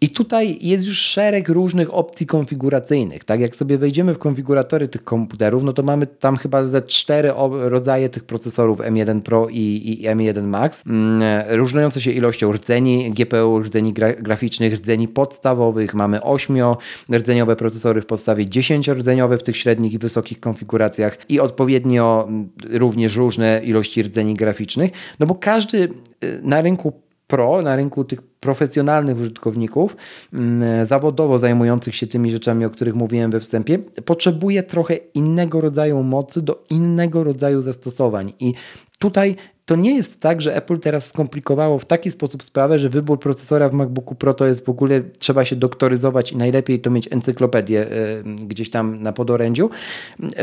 I 0.00 0.08
tutaj 0.08 0.58
jest 0.60 0.86
już 0.86 0.98
szereg 0.98 1.48
różnych 1.48 1.94
opcji 1.94 2.26
konfiguracyjnych. 2.26 3.24
Tak 3.24 3.40
jak 3.40 3.56
sobie 3.56 3.78
wejdziemy 3.78 4.14
w 4.14 4.18
konfiguratory 4.18 4.88
tych 4.88 5.04
komputerów, 5.04 5.64
no 5.64 5.72
to 5.72 5.82
mamy 5.82 6.06
tam 6.06 6.36
chyba 6.36 6.66
ze 6.66 6.82
cztery 6.82 7.32
rodzaje 7.50 8.08
tych 8.08 8.24
procesorów 8.24 8.78
M1 8.78 9.22
Pro 9.22 9.48
i, 9.48 9.98
i 10.02 10.08
M1 10.08 10.42
Max, 10.42 10.82
mm, 10.86 11.22
różniące 11.48 12.00
się 12.00 12.10
ilością 12.10 12.52
rdzeni 12.52 13.10
GPU, 13.10 13.58
rdzeni 13.58 13.92
gra 13.92 14.12
graficznych, 14.12 14.74
rdzeni 14.74 15.08
podstawowych. 15.08 15.94
Mamy 15.94 16.18
8-rdzeniowe 16.18 17.56
procesory 17.56 18.00
w 18.00 18.06
podstawie, 18.06 18.46
10-rdzeniowe 18.46 19.38
w 19.38 19.42
tych 19.46 19.56
średnich 19.56 19.92
i 19.92 19.98
wysokich 19.98 20.40
konfiguracjach 20.40 21.18
i 21.28 21.40
odpowiednio 21.40 22.24
mm, 22.28 22.48
również 22.70 23.16
różne 23.16 23.60
ilości 23.64 24.02
rdzeni 24.02 24.34
graficznych, 24.34 24.90
no 25.18 25.26
bo 25.26 25.34
każdy 25.34 25.78
y, 26.24 26.40
na 26.42 26.62
rynku 26.62 26.92
pro, 27.26 27.62
na 27.62 27.76
rynku 27.76 28.04
tych 28.04 28.22
profesjonalnych 28.22 29.20
użytkowników, 29.20 29.96
mm, 30.32 30.86
zawodowo 30.86 31.38
zajmujących 31.38 31.96
się 31.96 32.06
tymi 32.06 32.30
rzeczami, 32.30 32.64
o 32.64 32.70
których 32.70 32.94
mówiłem 32.94 33.30
we 33.30 33.40
wstępie, 33.40 33.78
potrzebuje 33.78 34.62
trochę 34.62 34.94
innego 34.94 35.60
rodzaju 35.60 36.02
mocy 36.02 36.42
do 36.42 36.64
innego 36.70 37.24
rodzaju 37.24 37.62
zastosowań. 37.62 38.32
I 38.40 38.54
tutaj 38.98 39.36
to 39.66 39.76
nie 39.76 39.96
jest 39.96 40.20
tak, 40.20 40.42
że 40.42 40.56
Apple 40.56 40.78
teraz 40.78 41.06
skomplikowało 41.06 41.78
w 41.78 41.84
taki 41.84 42.10
sposób 42.10 42.42
sprawę, 42.42 42.78
że 42.78 42.88
wybór 42.88 43.20
procesora 43.20 43.68
w 43.68 43.72
MacBooku 43.72 44.14
Pro 44.14 44.34
to 44.34 44.46
jest 44.46 44.66
w 44.66 44.68
ogóle, 44.68 45.02
trzeba 45.18 45.44
się 45.44 45.56
doktoryzować 45.56 46.32
i 46.32 46.36
najlepiej 46.36 46.80
to 46.80 46.90
mieć 46.90 47.08
encyklopedię 47.12 47.92
y, 47.92 48.22
gdzieś 48.24 48.70
tam 48.70 49.02
na 49.02 49.12
podorędziu, 49.12 49.70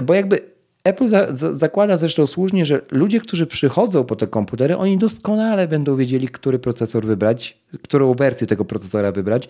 bo 0.03 0.13
jakby 0.13 0.53
Apple 0.83 1.09
za, 1.09 1.36
za, 1.36 1.53
zakłada 1.53 1.97
zresztą 1.97 2.27
słusznie, 2.27 2.65
że 2.65 2.81
ludzie, 2.91 3.19
którzy 3.19 3.47
przychodzą 3.47 4.03
po 4.03 4.15
te 4.15 4.27
komputery, 4.27 4.77
oni 4.77 4.97
doskonale 4.97 5.67
będą 5.67 5.95
wiedzieli, 5.95 6.27
który 6.27 6.59
procesor 6.59 7.05
wybrać, 7.05 7.57
którą 7.83 8.13
wersję 8.13 8.47
tego 8.47 8.65
procesora 8.65 9.12
wybrać, 9.12 9.49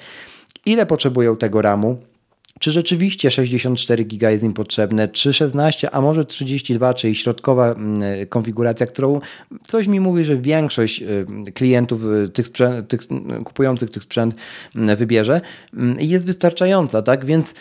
ile 0.65 0.85
potrzebują 0.85 1.37
tego 1.37 1.61
RAMu, 1.61 1.97
czy 2.59 2.71
rzeczywiście 2.71 3.31
64 3.31 4.05
GB 4.05 4.31
jest 4.31 4.43
im 4.43 4.53
potrzebne, 4.53 5.07
czy 5.07 5.33
16, 5.33 5.91
a 5.91 6.01
może 6.01 6.25
32, 6.25 6.93
czyli 6.93 7.15
środkowa 7.15 7.71
mm, 7.71 8.27
konfiguracja, 8.27 8.87
którą 8.87 9.19
coś 9.67 9.87
mi 9.87 9.99
mówi, 9.99 10.25
że 10.25 10.37
większość 10.37 11.01
y, 11.47 11.51
klientów 11.53 12.01
y, 12.03 12.29
tych, 12.29 12.47
sprzęt, 12.47 12.87
tych 12.87 13.01
kupujących 13.43 13.91
tych 13.91 14.03
sprzęt 14.03 14.35
mm, 14.75 14.95
wybierze, 14.97 15.41
mm, 15.73 15.97
jest 15.99 16.25
wystarczająca, 16.25 17.01
tak? 17.01 17.25
Więc 17.25 17.53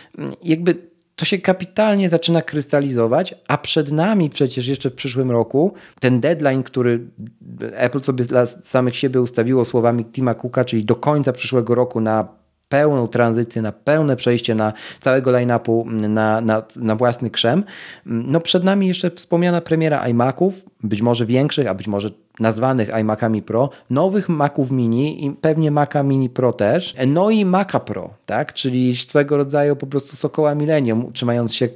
jakby 0.45 0.75
to 1.17 1.25
się 1.25 1.39
kapitalnie 1.39 2.09
zaczyna 2.09 2.43
krystalizować, 2.43 3.35
a 3.49 3.59
przed 3.59 3.93
nami 3.93 4.31
przecież 4.31 4.67
jeszcze 4.67 4.91
w 4.91 4.95
przyszłym 4.95 5.31
roku 5.31 5.75
ten 6.01 6.21
deadline, 6.21 6.63
który 6.63 7.01
Apple 7.73 8.01
sobie 8.01 8.25
dla 8.25 8.47
samych 8.47 8.97
siebie 8.97 9.21
ustawiło 9.21 9.65
słowami 9.65 10.05
Tima 10.05 10.35
Cooka, 10.35 10.65
czyli 10.65 10.85
do 10.85 10.97
końca 10.97 11.33
przyszłego 11.33 11.75
roku 11.75 12.01
na 12.01 12.42
pełną 12.73 13.09
tranzycję, 13.09 13.63
na 13.63 13.73
pełne 13.73 14.17
przejście 14.17 14.55
na 14.55 14.73
całego 15.01 15.31
line-upu 15.31 15.85
na, 15.91 16.41
na, 16.41 16.63
na 16.77 16.97
własny 16.97 17.31
krzem. 17.31 17.65
No 18.07 18.41
przed 18.41 18.65
nami 18.65 18.89
jeszcze 18.89 19.11
wspomniana 19.11 19.61
premiera 19.61 20.09
iMaców, 20.09 20.55
być 20.83 21.03
może 21.03 21.27
większych, 21.27 21.67
a 21.67 21.75
być 21.75 21.89
może 21.89 22.11
nazwanych 22.41 22.89
iMacami 23.01 23.43
Pro, 23.43 23.71
nowych 23.91 24.29
Maców 24.29 24.71
Mini 24.71 25.27
i 25.27 25.31
pewnie 25.31 25.71
Maca 25.71 26.03
Mini 26.03 26.29
Pro 26.29 26.53
też, 26.53 26.95
no 27.07 27.31
i 27.31 27.45
Maca 27.45 27.81
Pro, 27.81 28.11
tak, 28.27 28.53
czyli 28.53 28.97
swego 28.97 29.37
rodzaju 29.37 29.77
po 29.77 29.87
prostu 29.87 30.17
sokoła 30.17 30.55
milenium, 30.55 31.13
trzymając 31.13 31.55
się 31.55 31.69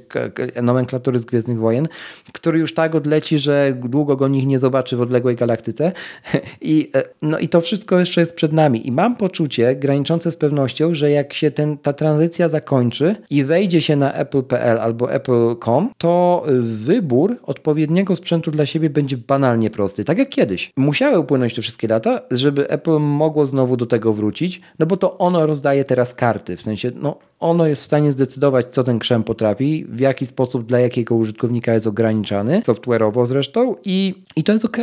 nomenklatury 0.61 1.19
z 1.19 1.25
Gwiezdnych 1.25 1.57
Wojen, 1.57 1.87
który 2.33 2.59
już 2.59 2.73
tak 2.73 2.95
odleci, 2.95 3.39
że 3.39 3.73
długo 3.83 4.15
go 4.15 4.27
nikt 4.27 4.47
nie 4.47 4.59
zobaczy 4.59 4.97
w 4.97 5.01
odległej 5.01 5.35
galaktyce. 5.35 5.91
I, 6.61 6.91
e, 6.95 7.03
no 7.21 7.39
i 7.39 7.49
to 7.49 7.61
wszystko 7.61 7.99
jeszcze 7.99 8.21
jest 8.21 8.35
przed 8.35 8.53
nami. 8.53 8.87
I 8.87 8.91
mam 8.91 9.15
poczucie 9.15 9.75
graniczące 9.75 10.31
z 10.31 10.35
pewnością, 10.35 10.93
że 10.93 11.11
jak 11.11 11.33
się 11.33 11.51
ten, 11.51 11.77
ta 11.77 11.93
tranzycja 11.93 12.49
zakończy 12.49 13.15
i 13.29 13.43
wejdzie 13.43 13.81
się 13.81 13.95
na 13.95 14.13
Apple.pl 14.13 14.79
albo 14.79 15.11
Apple.com, 15.11 15.89
to 15.97 16.43
wybór 16.61 17.37
odpowiedniego 17.43 18.15
sprzętu 18.15 18.51
dla 18.51 18.65
siebie 18.65 18.89
będzie 18.97 19.17
banalnie 19.17 19.69
prosty, 19.69 20.03
tak 20.03 20.17
jak 20.17 20.29
kiedyś. 20.29 20.71
Musiały 20.77 21.19
upłynąć 21.19 21.55
te 21.55 21.61
wszystkie 21.61 21.87
lata, 21.87 22.21
żeby 22.31 22.69
Apple 22.69 22.99
mogło 22.99 23.45
znowu 23.45 23.77
do 23.77 23.85
tego 23.85 24.13
wrócić, 24.13 24.61
no 24.79 24.85
bo 24.85 24.97
to 24.97 25.17
ono 25.17 25.45
rozdaje 25.45 25.85
teraz 25.85 26.13
karty, 26.13 26.57
w 26.57 26.61
sensie, 26.61 26.91
no 26.95 27.17
ono 27.39 27.67
jest 27.67 27.81
w 27.81 27.85
stanie 27.85 28.11
zdecydować, 28.11 28.67
co 28.69 28.83
ten 28.83 28.99
krzem 28.99 29.23
potrafi, 29.23 29.85
w 29.89 29.99
jaki 29.99 30.25
sposób 30.25 30.65
dla 30.65 30.79
jakiego 30.79 31.15
użytkownika 31.15 31.73
jest 31.73 31.87
ograniczany, 31.87 32.61
software'owo 32.61 33.25
zresztą 33.25 33.75
i, 33.85 34.23
i 34.35 34.43
to 34.43 34.53
jest 34.53 34.65
ok. 34.65 34.77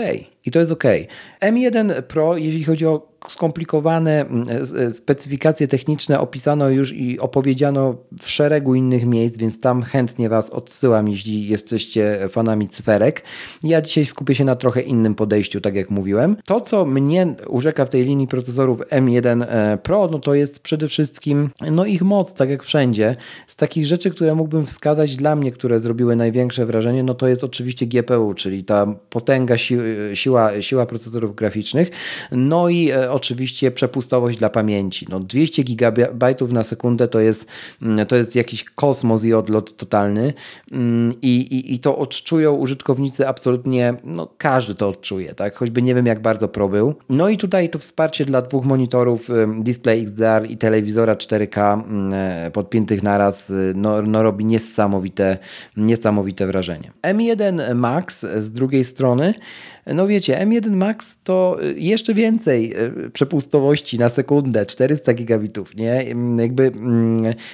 I 0.47 0.51
to 0.51 0.59
jest 0.59 0.73
ok. 0.73 0.85
M1 1.41 2.03
Pro, 2.03 2.37
jeśli 2.37 2.65
chodzi 2.65 2.87
o 2.87 3.15
skomplikowane 3.29 4.25
specyfikacje 4.91 5.69
techniczne 5.69 6.21
opisano 6.21 6.69
już 6.69 6.93
i 6.93 7.21
opowiedziano 7.21 7.97
w 8.21 8.29
szeregu 8.29 8.75
innych 8.75 9.07
miejsc, 9.07 9.37
więc 9.37 9.61
tam 9.61 9.83
chętnie 9.83 10.29
Was 10.29 10.51
odsyłam, 10.51 11.09
jeśli 11.09 11.49
jesteście 11.49 12.19
fanami 12.31 12.69
cyferek. 12.69 13.23
Ja 13.63 13.81
dzisiaj 13.81 14.07
skupię 14.07 14.35
się 14.35 14.45
na 14.45 14.57
trochę 14.57 14.81
innym 14.81 15.15
podejściu, 15.15 15.61
tak 15.61 15.75
jak 15.75 15.91
mówiłem. 15.91 16.37
To, 16.45 16.61
co 16.61 16.85
mnie 16.85 17.27
urzeka 17.47 17.85
w 17.87 17.89
tej 17.89 18.05
linii 18.05 18.27
procesorów 18.27 18.79
M1 18.79 19.45
e, 19.49 19.79
Pro, 19.83 20.09
no 20.13 20.19
to 20.19 20.35
jest 20.35 20.59
przede 20.59 20.89
wszystkim 20.89 21.51
no 21.71 21.85
ich 21.85 22.03
moc, 22.03 22.35
tak 22.45 22.51
jak 22.51 22.63
wszędzie. 22.63 23.17
Z 23.47 23.57
takich 23.57 23.87
rzeczy, 23.87 24.11
które 24.11 24.35
mógłbym 24.35 24.67
wskazać 24.67 25.17
dla 25.17 25.37
mnie, 25.37 25.53
które 25.53 25.81
zrobiły 25.81 26.17
największe 26.17 26.67
wrażenie, 26.67 27.03
no 27.03 27.15
to 27.15 27.29
jest 27.29 27.45
oczywiście 27.45 27.87
GPU, 27.87 28.35
czyli 28.35 28.65
ta 28.65 28.87
potęga, 29.11 29.59
si 29.59 29.77
siła, 30.15 30.63
siła 30.63 30.87
procesorów 30.87 31.35
graficznych, 31.35 31.91
no 32.33 32.69
i 32.69 32.91
e, 32.91 33.13
oczywiście 33.13 33.71
przepustowość 33.71 34.39
dla 34.39 34.51
pamięci. 34.51 35.07
No 35.09 35.21
200 35.21 35.65
GB 35.65 36.09
na 36.51 36.65
sekundę 36.65 37.09
to 37.09 37.21
jest, 37.21 37.47
mm, 37.83 38.07
to 38.07 38.17
jest 38.17 38.37
jakiś 38.37 38.65
kosmos 38.65 39.25
i 39.25 39.35
odlot 39.35 39.77
totalny 39.77 40.33
mm, 40.73 41.15
i, 41.23 41.37
i, 41.37 41.75
i 41.75 41.79
to 41.79 41.99
odczują 41.99 42.55
użytkownicy 42.55 43.29
absolutnie, 43.29 43.95
no 44.05 44.29
każdy 44.39 44.75
to 44.75 44.89
odczuje, 44.89 45.35
tak? 45.35 45.57
choćby 45.57 45.83
nie 45.83 45.95
wiem 45.95 46.07
jak 46.07 46.23
bardzo 46.23 46.49
pro 46.49 46.69
był. 46.69 46.95
No 47.09 47.29
i 47.29 47.37
tutaj 47.37 47.71
to 47.71 47.79
wsparcie 47.79 48.25
dla 48.25 48.43
dwóch 48.43 48.65
monitorów, 48.65 49.29
display 49.61 50.03
XDR 50.03 50.51
i 50.51 50.57
telewizora 50.57 51.15
4K 51.15 51.85
mm, 51.85 52.13
e, 52.13 52.34
podpiętych 52.53 53.03
naraz 53.03 53.51
y, 53.51 53.73
no, 53.77 54.03
no 54.03 54.23
robi 54.23 54.45
niesamowite, 54.45 55.39
niesamowite 55.77 56.47
wrażenie. 56.47 56.93
M1 57.03 57.75
Max 57.75 58.27
z 58.39 58.53
drugiej 58.53 58.85
strony 58.85 59.35
no 59.87 60.07
wiecie, 60.07 60.47
M1 60.47 60.71
Max 60.71 61.17
to 61.25 61.57
y, 61.63 61.75
jeszcze 61.79 62.15
więcej 62.15 62.75
y, 63.07 63.11
przepustowości 63.11 63.99
na 63.99 64.09
sekundę, 64.09 64.67
400 64.67 65.15
gigabitów, 65.15 65.77
nie? 65.77 65.93
Mm, 65.93 66.39
jakby 66.39 66.73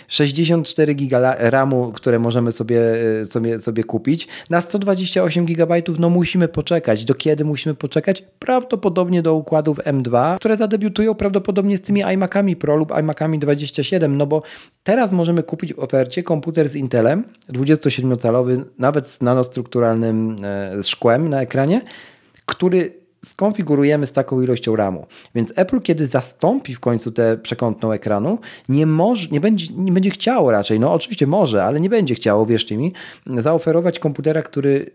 64 0.09 0.93
mm, 0.93 0.97
giga 0.97 1.35
RAMu, 1.39 1.93
które 1.93 2.19
możemy 2.19 2.53
sobie, 2.53 2.81
y, 3.23 3.27
sobie, 3.27 3.59
sobie 3.59 3.85
kupić. 3.85 4.29
Na 4.51 4.61
128 4.61 5.47
gigabajtów 5.47 5.99
no 5.99 6.11
musimy 6.11 6.49
poczekać. 6.49 7.05
Do 7.05 7.15
kiedy 7.15 7.45
musimy 7.45 7.75
poczekać? 7.75 8.25
Prawdopodobnie 8.39 9.23
do 9.23 9.35
układów 9.35 9.79
M2, 9.79 10.37
które 10.37 10.57
zadebiutują 10.57 11.15
prawdopodobnie 11.15 11.79
z 11.79 11.81
tymi 11.81 12.01
iMacami 12.01 12.57
Pro 12.57 12.77
lub 12.77 12.93
iMacami 12.99 13.39
27, 13.39 14.17
no 14.17 14.27
bo 14.27 14.43
teraz 14.83 15.13
możemy 15.13 15.43
kupić 15.43 15.75
w 15.75 15.79
ofercie 15.79 16.23
komputer 16.23 16.69
z 16.69 16.75
Intelem, 16.75 17.25
27-calowy, 17.49 18.65
nawet 18.79 19.07
z 19.07 19.21
nanostrukturalnym 19.21 20.37
szkłem 20.83 21.29
na 21.29 21.43
ekranie, 21.43 21.81
który 22.51 23.01
skonfigurujemy 23.25 24.07
z 24.07 24.13
taką 24.13 24.43
ilością 24.43 24.77
RAMu. 24.77 25.07
Więc 25.35 25.53
Apple, 25.57 25.81
kiedy 25.81 26.07
zastąpi 26.07 26.75
w 26.75 26.81
końcu 26.81 27.13
tę 27.13 27.39
przekątną 27.43 27.93
ekranu, 27.93 28.39
nie, 28.69 28.87
może, 28.87 29.29
nie, 29.29 29.41
będzie, 29.41 29.67
nie 29.75 29.93
będzie 29.93 30.11
chciało 30.11 30.51
raczej, 30.51 30.81
no 30.81 30.93
oczywiście 30.93 31.27
może, 31.27 31.65
ale 31.65 31.81
nie 31.81 31.89
będzie 31.89 32.15
chciało, 32.15 32.47
wierzcie 32.47 32.77
mi, 32.77 32.93
zaoferować 33.27 33.99
komputera, 33.99 34.43
który 34.43 34.91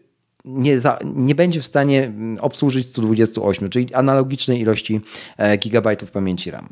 nie, 0.45 0.79
za, 0.79 0.99
nie 1.15 1.35
będzie 1.35 1.61
w 1.61 1.65
stanie 1.65 2.11
obsłużyć 2.39 2.87
128, 2.87 3.69
czyli 3.69 3.93
analogicznej 3.93 4.61
ilości 4.61 5.01
e, 5.37 5.57
gigabajtów 5.57 6.11
pamięci 6.11 6.51
RAM. 6.51 6.69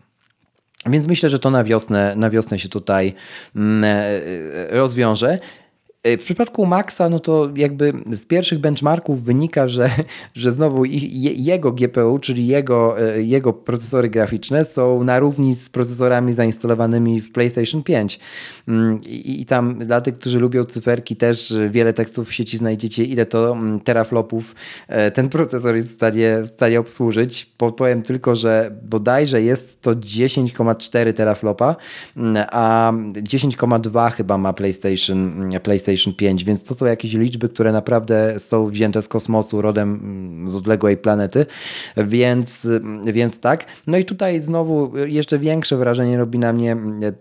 Więc 0.86 1.08
myślę, 1.08 1.30
że 1.30 1.40
to 1.40 1.50
na 1.50 1.64
wiosnę, 1.64 2.16
na 2.16 2.30
wiosnę 2.30 2.60
się 2.60 2.70
tutaj 2.70 3.14
mm, 3.56 3.84
e, 3.84 4.78
rozwiąże. 4.78 5.38
E, 6.04 6.18
w 6.18 6.24
przypadku 6.24 6.66
Maxa, 6.66 7.10
no 7.10 7.20
to 7.20 7.50
jakby 7.56 7.94
z 8.14 8.26
pierwszych 8.26 8.60
benchmarków 8.60 9.24
wynika, 9.24 9.68
że, 9.68 9.90
że 10.34 10.52
znowu 10.52 10.86
jego 10.86 11.72
GPU, 11.72 12.20
czyli 12.20 12.48
jego, 12.48 13.02
e, 13.02 13.22
jego 13.22 13.54
procesory 13.54 14.10
graficzne 14.10 14.66
są 14.66 15.04
na 15.04 15.20
równi 15.20 15.56
z 15.56 15.70
procesorami 15.70 16.34
zainstalowanymi 16.34 17.22
w 17.22 17.32
PlayStation 17.32 17.84
5. 17.84 18.20
Mm, 18.68 19.00
I, 19.04 19.42
I, 19.42 19.46
tam 19.46 19.80
dla 19.86 20.02
tych, 20.02 20.20
którzy 20.20 20.40
lubią 20.40 20.64
cyferki, 20.64 21.16
też 21.16 21.54
wiele 21.70 21.94
tekstów 21.94 22.30
w 22.30 22.34
sieci 22.34 22.58
znajdziecie, 22.58 23.04
ile 23.04 23.26
to 23.26 23.52
mm, 23.52 23.80
teraflopów 23.80 24.56
ten 25.14 25.30
procesor 25.30 25.76
jest 25.76 25.92
w 25.92 25.94
stanie, 25.94 26.40
w 26.42 26.48
stanie 26.48 26.80
obsłużyć. 26.80 27.46
Powiem 27.58 28.02
tylko, 28.02 28.36
że 28.36 28.72
bodajże 28.84 29.42
jest 29.42 29.82
to 29.82 29.92
10,4 29.92 31.14
teraflopa, 31.14 31.76
mm, 32.18 32.46
a 32.52 32.94
10,2 33.14 34.12
chyba 34.12 34.38
ma 34.38 34.54
PlayStation, 34.54 35.50
PlayStation 35.64 35.93
PlayStation 35.94 36.14
5, 36.14 36.44
więc 36.44 36.64
to 36.64 36.74
są 36.74 36.86
jakieś 36.86 37.14
liczby, 37.14 37.50
które 37.50 37.72
naprawdę 37.72 38.40
są 38.40 38.70
wzięte 38.70 39.02
z 39.02 39.08
kosmosu, 39.08 39.62
rodem 39.62 40.00
mm, 40.04 40.50
z 40.50 40.56
odległej 40.56 40.98
planety, 40.98 41.46
więc, 41.98 42.68
więc 43.06 43.40
tak. 43.40 43.66
No 43.88 43.98
i 43.98 44.06
tutaj 44.06 44.40
znowu 44.40 44.98
jeszcze 44.98 45.40
większe 45.40 45.78
wrażenie 45.78 46.18
robi 46.18 46.40
na 46.40 46.54
mnie 46.54 46.72
mm, 46.72 47.14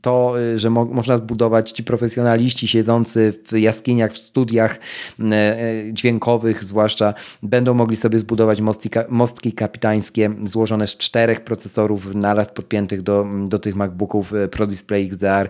to, 0.00 0.34
że 0.56 0.70
mo 0.70 0.84
można 0.84 1.18
zbudować 1.18 1.70
ci 1.70 1.84
profesjonaliści 1.84 2.68
siedzący 2.68 3.32
w 3.46 3.58
jaskiniach, 3.58 4.12
w 4.12 4.18
studiach 4.18 4.78
mm, 5.20 5.32
e, 5.32 5.94
dźwiękowych 5.94 6.64
zwłaszcza, 6.64 7.14
będą 7.42 7.74
mogli 7.74 7.96
sobie 7.96 8.18
zbudować 8.18 8.60
mostki, 9.08 9.52
kapitańskie 9.52 10.30
złożone 10.44 10.86
z 10.86 10.96
czterech 10.96 11.40
procesorów 11.40 12.14
naraz 12.14 12.52
podpiętych 12.52 13.02
do, 13.02 13.26
do 13.48 13.58
tych 13.58 13.76
MacBooków 13.76 14.34
e, 14.34 14.48
Pro 14.48 14.66
Display 14.66 15.06
XDR 15.06 15.48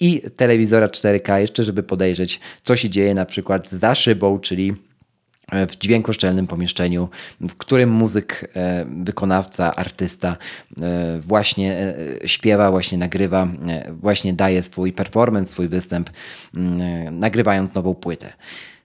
i 0.00 0.22
telewizora 0.36 0.86
4K 0.86 1.36
jeszcze, 1.36 1.64
żeby 1.64 1.82
podejść 1.82 2.03
podejrzeć, 2.04 2.40
co 2.62 2.76
się 2.76 2.90
dzieje 2.90 3.14
na 3.14 3.24
przykład 3.24 3.70
za 3.70 3.94
szybą, 3.94 4.38
czyli 4.38 4.74
e, 5.52 5.66
w 5.66 5.76
dźwiękoszczelnym 5.76 6.46
pomieszczeniu, 6.46 7.08
w 7.40 7.54
którym 7.54 7.90
muzyk, 7.90 8.50
e, 8.56 8.86
wykonawca, 9.04 9.76
artysta 9.76 10.36
e, 10.82 11.20
właśnie 11.20 11.94
śpiewa, 12.26 12.70
właśnie 12.70 12.98
nagrywa, 12.98 13.48
właśnie 13.90 14.32
daje 14.32 14.62
swój 14.62 14.92
performance, 14.92 15.50
swój 15.50 15.68
występ, 15.68 16.10
nagrywając 17.10 17.74
nową 17.74 17.94
płytę. 17.94 18.32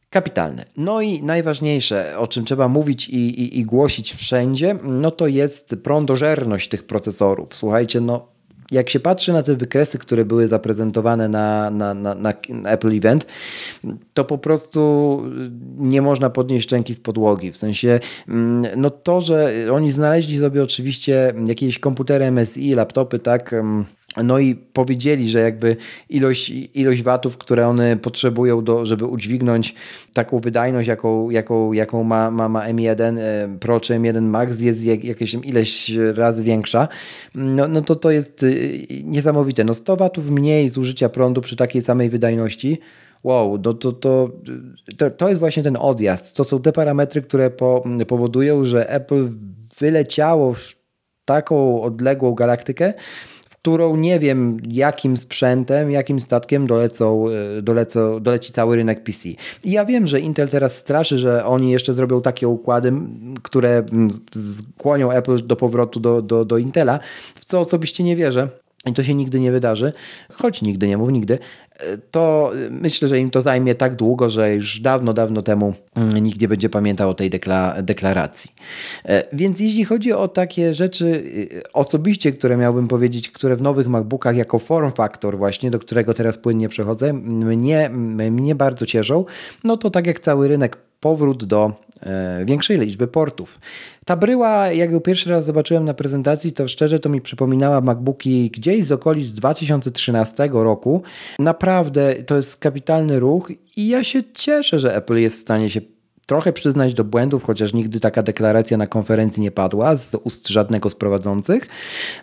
Kapitalne. 0.09 0.65
No 0.77 1.01
i 1.01 1.23
najważniejsze, 1.23 2.17
o 2.17 2.27
czym 2.27 2.45
trzeba 2.45 2.67
mówić 2.67 3.09
i, 3.09 3.41
i, 3.41 3.59
i 3.59 3.63
głosić 3.63 4.13
wszędzie, 4.13 4.75
no 4.83 5.11
to 5.11 5.27
jest 5.27 5.75
prądożerność 5.83 6.69
tych 6.69 6.83
procesorów. 6.83 7.55
Słuchajcie, 7.55 8.01
no 8.01 8.38
jak 8.71 8.89
się 8.89 8.99
patrzy 8.99 9.33
na 9.33 9.41
te 9.41 9.55
wykresy, 9.55 9.97
które 9.97 10.25
były 10.25 10.47
zaprezentowane 10.47 11.29
na, 11.29 11.71
na, 11.71 11.93
na, 11.93 12.15
na, 12.15 12.33
Apple 12.65 12.97
Event, 12.97 13.27
to 14.13 14.25
po 14.25 14.37
prostu 14.37 15.23
nie 15.77 16.01
można 16.01 16.29
podnieść 16.29 16.65
szczęki 16.65 16.93
z 16.93 16.99
podłogi. 16.99 17.51
W 17.51 17.57
sensie, 17.57 17.99
mm, 18.27 18.81
no 18.81 18.89
to, 18.89 19.21
że 19.21 19.53
oni 19.71 19.91
znaleźli 19.91 20.39
sobie 20.39 20.63
oczywiście 20.63 21.33
jakieś 21.47 21.79
komputery 21.79 22.31
MSI, 22.31 22.73
laptopy, 22.73 23.19
tak, 23.19 23.53
mm, 23.53 23.85
no 24.17 24.39
i 24.39 24.55
powiedzieli, 24.55 25.29
że 25.29 25.39
jakby 25.39 25.75
ilość, 26.09 26.49
ilość 26.73 27.03
watów, 27.03 27.37
które 27.37 27.67
one 27.67 27.97
potrzebują, 27.97 28.63
do, 28.63 28.85
żeby 28.85 29.05
udźwignąć 29.05 29.75
taką 30.13 30.39
wydajność, 30.39 30.87
jaką, 30.87 31.29
jaką, 31.29 31.73
jaką 31.73 32.03
ma, 32.03 32.31
ma, 32.31 32.49
ma 32.49 32.67
M1 32.67 33.17
e, 33.19 33.57
Pro 33.59 33.79
czy 33.79 33.93
M1 33.93 34.21
Max, 34.21 34.59
jest 34.59 34.83
jak, 34.83 35.03
jakieś 35.03 35.33
ileś 35.33 35.91
razy 36.13 36.43
większa, 36.43 36.87
no, 37.35 37.67
no 37.67 37.81
to 37.81 37.95
to 37.95 38.11
jest 38.11 38.43
e, 38.43 38.47
niesamowite. 39.03 39.63
No 39.63 39.73
100 39.73 39.97
watów 39.97 40.29
mniej 40.29 40.69
zużycia 40.69 41.09
prądu 41.09 41.41
przy 41.41 41.55
takiej 41.55 41.81
samej 41.81 42.09
wydajności, 42.09 42.79
wow, 43.23 43.57
no 43.65 43.73
to, 43.73 43.91
to, 43.91 44.29
to, 44.97 45.09
to 45.09 45.27
jest 45.27 45.39
właśnie 45.39 45.63
ten 45.63 45.77
odjazd. 45.79 46.35
To 46.35 46.43
są 46.43 46.61
te 46.61 46.71
parametry, 46.71 47.21
które 47.21 47.49
po, 47.49 47.83
powodują, 48.07 48.65
że 48.65 48.89
Apple 48.89 49.29
wyleciało 49.79 50.53
w 50.53 50.79
taką 51.25 51.81
odległą 51.81 52.33
galaktykę, 52.33 52.93
którą 53.61 53.95
nie 53.95 54.19
wiem 54.19 54.57
jakim 54.67 55.17
sprzętem, 55.17 55.91
jakim 55.91 56.21
statkiem 56.21 56.67
dolecą, 56.67 57.25
e, 57.29 57.61
dolecą, 57.61 58.19
doleci 58.19 58.53
cały 58.53 58.75
rynek 58.75 59.03
PC. 59.03 59.29
I 59.63 59.71
ja 59.71 59.85
wiem, 59.85 60.07
że 60.07 60.19
Intel 60.19 60.49
teraz 60.49 60.77
straszy, 60.77 61.17
że 61.17 61.45
oni 61.45 61.71
jeszcze 61.71 61.93
zrobią 61.93 62.21
takie 62.21 62.47
układy, 62.47 62.93
które 63.41 63.83
skłonią 64.77 65.11
Apple 65.11 65.47
do 65.47 65.55
powrotu 65.55 65.99
do, 65.99 66.21
do, 66.21 66.45
do 66.45 66.57
Intela, 66.57 66.99
w 67.35 67.45
co 67.45 67.59
osobiście 67.59 68.03
nie 68.03 68.15
wierzę. 68.15 68.49
I 68.85 68.93
to 68.93 69.03
się 69.03 69.13
nigdy 69.13 69.39
nie 69.39 69.51
wydarzy, 69.51 69.91
choć 70.33 70.61
nigdy 70.61 70.87
nie 70.87 70.97
mów 70.97 71.11
nigdy, 71.11 71.39
to 72.11 72.51
myślę, 72.69 73.07
że 73.07 73.19
im 73.19 73.29
to 73.29 73.41
zajmie 73.41 73.75
tak 73.75 73.95
długo, 73.95 74.29
że 74.29 74.55
już 74.55 74.79
dawno, 74.79 75.13
dawno 75.13 75.41
temu 75.41 75.73
mm, 75.95 76.17
nikt 76.23 76.41
nie 76.41 76.47
będzie 76.47 76.69
pamiętał 76.69 77.09
o 77.09 77.13
tej 77.13 77.29
dekla 77.29 77.81
deklaracji. 77.81 78.51
E, 79.05 79.23
więc 79.33 79.59
jeśli 79.59 79.85
chodzi 79.85 80.13
o 80.13 80.27
takie 80.27 80.73
rzeczy 80.73 81.05
y, 81.05 81.61
osobiście, 81.73 82.31
które 82.31 82.57
miałbym 82.57 82.87
powiedzieć, 82.87 83.29
które 83.29 83.55
w 83.55 83.61
nowych 83.61 83.87
MacBookach 83.87 84.35
jako 84.35 84.59
form 84.59 84.91
factor 84.91 85.37
właśnie, 85.37 85.71
do 85.71 85.79
którego 85.79 86.13
teraz 86.13 86.37
płynnie 86.37 86.69
przechodzę, 86.69 87.13
mnie, 87.13 87.89
mnie 88.31 88.55
bardzo 88.55 88.85
cieszą, 88.85 89.25
no 89.63 89.77
to 89.77 89.89
tak 89.89 90.07
jak 90.07 90.19
cały 90.19 90.47
rynek 90.47 90.77
powrót 90.99 91.45
do 91.45 91.71
e, 92.03 92.45
większej 92.45 92.79
liczby 92.79 93.07
portów. 93.07 93.59
Ta 94.05 94.15
bryła, 94.15 94.67
jak 94.67 94.91
ją 94.91 94.99
pierwszy 94.99 95.29
raz 95.29 95.45
zobaczyłem 95.45 95.85
na 95.85 95.93
prezentacji, 95.93 96.51
to 96.51 96.67
szczerze 96.67 96.99
to 96.99 97.09
mi 97.09 97.21
przypominała 97.21 97.81
MacBooki 97.81 98.51
gdzieś 98.51 98.85
z 98.85 98.91
okolic 98.91 99.31
2013 99.31 100.49
roku. 100.53 101.01
Naprawdę 101.39 101.68
to 102.25 102.35
jest 102.35 102.57
kapitalny 102.57 103.19
ruch 103.19 103.51
i 103.75 103.87
ja 103.87 104.03
się 104.03 104.23
cieszę, 104.33 104.79
że 104.79 104.95
Apple 104.95 105.15
jest 105.15 105.37
w 105.37 105.41
stanie 105.41 105.69
się 105.69 105.81
trochę 106.25 106.53
przyznać 106.53 106.93
do 106.93 107.03
błędów, 107.03 107.43
chociaż 107.43 107.73
nigdy 107.73 107.99
taka 107.99 108.23
deklaracja 108.23 108.77
na 108.77 108.87
konferencji 108.87 109.41
nie 109.41 109.51
padła 109.51 109.95
z 109.95 110.15
ust 110.15 110.47
żadnego 110.47 110.89
z 110.89 110.95
prowadzących. 110.95 111.67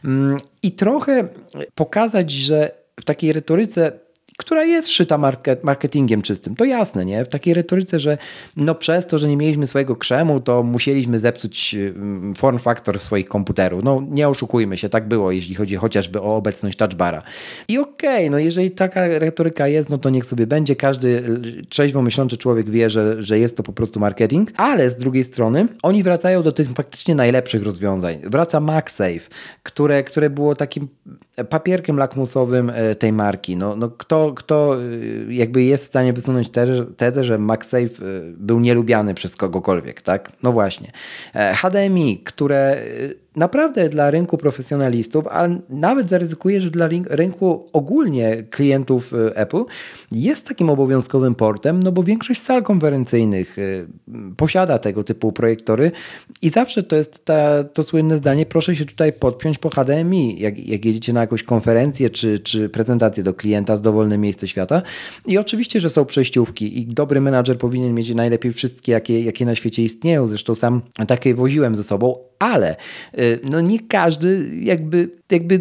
Mm, 0.04 0.38
I 0.62 0.72
trochę 0.72 1.28
pokazać, 1.74 2.30
że 2.30 2.70
w 3.00 3.04
takiej 3.04 3.32
retoryce 3.32 3.92
która 4.36 4.64
jest 4.64 4.88
szyta 4.88 5.18
market, 5.18 5.64
marketingiem 5.64 6.22
czystym. 6.22 6.54
To 6.54 6.64
jasne, 6.64 7.04
nie? 7.04 7.24
W 7.24 7.28
takiej 7.28 7.54
retoryce, 7.54 8.00
że 8.00 8.18
no 8.56 8.74
przez 8.74 9.06
to, 9.06 9.18
że 9.18 9.28
nie 9.28 9.36
mieliśmy 9.36 9.66
swojego 9.66 9.96
krzemu, 9.96 10.40
to 10.40 10.62
musieliśmy 10.62 11.18
zepsuć 11.18 11.74
mm, 11.74 12.34
form 12.34 12.58
factor 12.58 12.98
swoich 12.98 13.28
komputerów. 13.28 13.84
No 13.84 14.02
nie 14.10 14.28
oszukujmy 14.28 14.78
się, 14.78 14.88
tak 14.88 15.08
było, 15.08 15.32
jeśli 15.32 15.54
chodzi 15.54 15.76
chociażby 15.76 16.20
o 16.20 16.36
obecność 16.36 16.78
touchbara. 16.78 17.22
I 17.68 17.78
okej, 17.78 18.16
okay, 18.16 18.30
no 18.30 18.38
jeżeli 18.38 18.70
taka 18.70 19.08
retoryka 19.08 19.68
jest, 19.68 19.90
no 19.90 19.98
to 19.98 20.10
niech 20.10 20.26
sobie 20.26 20.46
będzie. 20.46 20.76
Każdy 20.76 21.24
trzeźwo 21.68 22.02
myślący 22.02 22.36
człowiek 22.36 22.70
wie, 22.70 22.90
że, 22.90 23.22
że 23.22 23.38
jest 23.38 23.56
to 23.56 23.62
po 23.62 23.72
prostu 23.72 24.00
marketing, 24.00 24.50
ale 24.56 24.90
z 24.90 24.96
drugiej 24.96 25.24
strony 25.24 25.66
oni 25.82 26.02
wracają 26.02 26.42
do 26.42 26.52
tych 26.52 26.68
faktycznie 26.68 27.14
najlepszych 27.14 27.62
rozwiązań. 27.62 28.18
Wraca 28.24 28.60
MagSafe, 28.60 29.20
które, 29.62 30.04
które 30.04 30.30
było 30.30 30.54
takim 30.54 30.88
papierkiem 31.44 31.98
lakmusowym 31.98 32.70
e, 32.74 32.94
tej 32.94 33.12
marki. 33.12 33.56
No, 33.56 33.76
no 33.76 33.90
kto, 33.90 34.25
kto 34.34 34.76
e, 34.76 35.34
jakby 35.34 35.62
jest 35.62 35.84
w 35.84 35.86
stanie 35.86 36.12
wysunąć 36.12 36.50
tezę, 36.96 37.24
że 37.24 37.38
MagSafe 37.38 37.84
e, 37.84 37.88
był 38.36 38.60
nielubiany 38.60 39.14
przez 39.14 39.36
kogokolwiek, 39.36 40.02
tak? 40.02 40.32
No 40.42 40.52
właśnie. 40.52 40.92
HDMI, 41.54 42.18
które 42.18 42.82
naprawdę 43.36 43.88
dla 43.88 44.10
rynku 44.10 44.38
profesjonalistów, 44.38 45.24
a 45.30 45.48
nawet 45.68 46.08
zaryzykuję, 46.08 46.60
że 46.60 46.70
dla 46.70 46.88
rynku 47.10 47.66
ogólnie 47.72 48.42
klientów 48.50 49.12
y, 49.12 49.34
Apple 49.34 49.64
jest 50.12 50.48
takim 50.48 50.70
obowiązkowym 50.70 51.34
portem, 51.34 51.82
no 51.82 51.92
bo 51.92 52.02
większość 52.02 52.42
sal 52.42 52.62
konferencyjnych 52.62 53.58
y, 53.58 53.86
posiada 54.36 54.78
tego 54.78 55.04
typu 55.04 55.32
projektory 55.32 55.92
i 56.42 56.50
zawsze 56.50 56.82
to 56.82 56.96
jest 56.96 57.24
ta, 57.24 57.64
to 57.64 57.82
słynne 57.82 58.18
zdanie, 58.18 58.46
proszę 58.46 58.76
się 58.76 58.84
tutaj 58.84 59.12
podpiąć 59.12 59.58
po 59.58 59.70
HDMI, 59.70 60.40
jak, 60.40 60.66
jak 60.66 60.84
jedziecie 60.84 61.12
na 61.12 61.20
jakąś 61.20 61.42
konferencję 61.42 62.10
czy, 62.10 62.38
czy 62.38 62.68
prezentację 62.68 63.22
do 63.22 63.34
klienta 63.34 63.76
z 63.76 63.80
dowolnym 63.80 64.20
miejsca 64.20 64.46
świata. 64.46 64.82
I 65.26 65.38
oczywiście, 65.38 65.80
że 65.80 65.90
są 65.90 66.04
przejściówki 66.04 66.78
i 66.80 66.86
dobry 66.86 67.20
menadżer 67.20 67.58
powinien 67.58 67.94
mieć 67.94 68.14
najlepiej 68.14 68.52
wszystkie, 68.52 68.92
jakie, 68.92 69.22
jakie 69.22 69.46
na 69.46 69.54
świecie 69.54 69.82
istnieją. 69.82 70.26
Zresztą 70.26 70.54
sam 70.54 70.82
takie 71.06 71.34
woziłem 71.34 71.74
ze 71.74 71.84
sobą, 71.84 72.18
ale 72.38 72.76
y, 73.18 73.25
no 73.50 73.60
nie 73.60 73.78
każdy 73.80 74.50
jakby, 74.60 75.10
jakby 75.30 75.60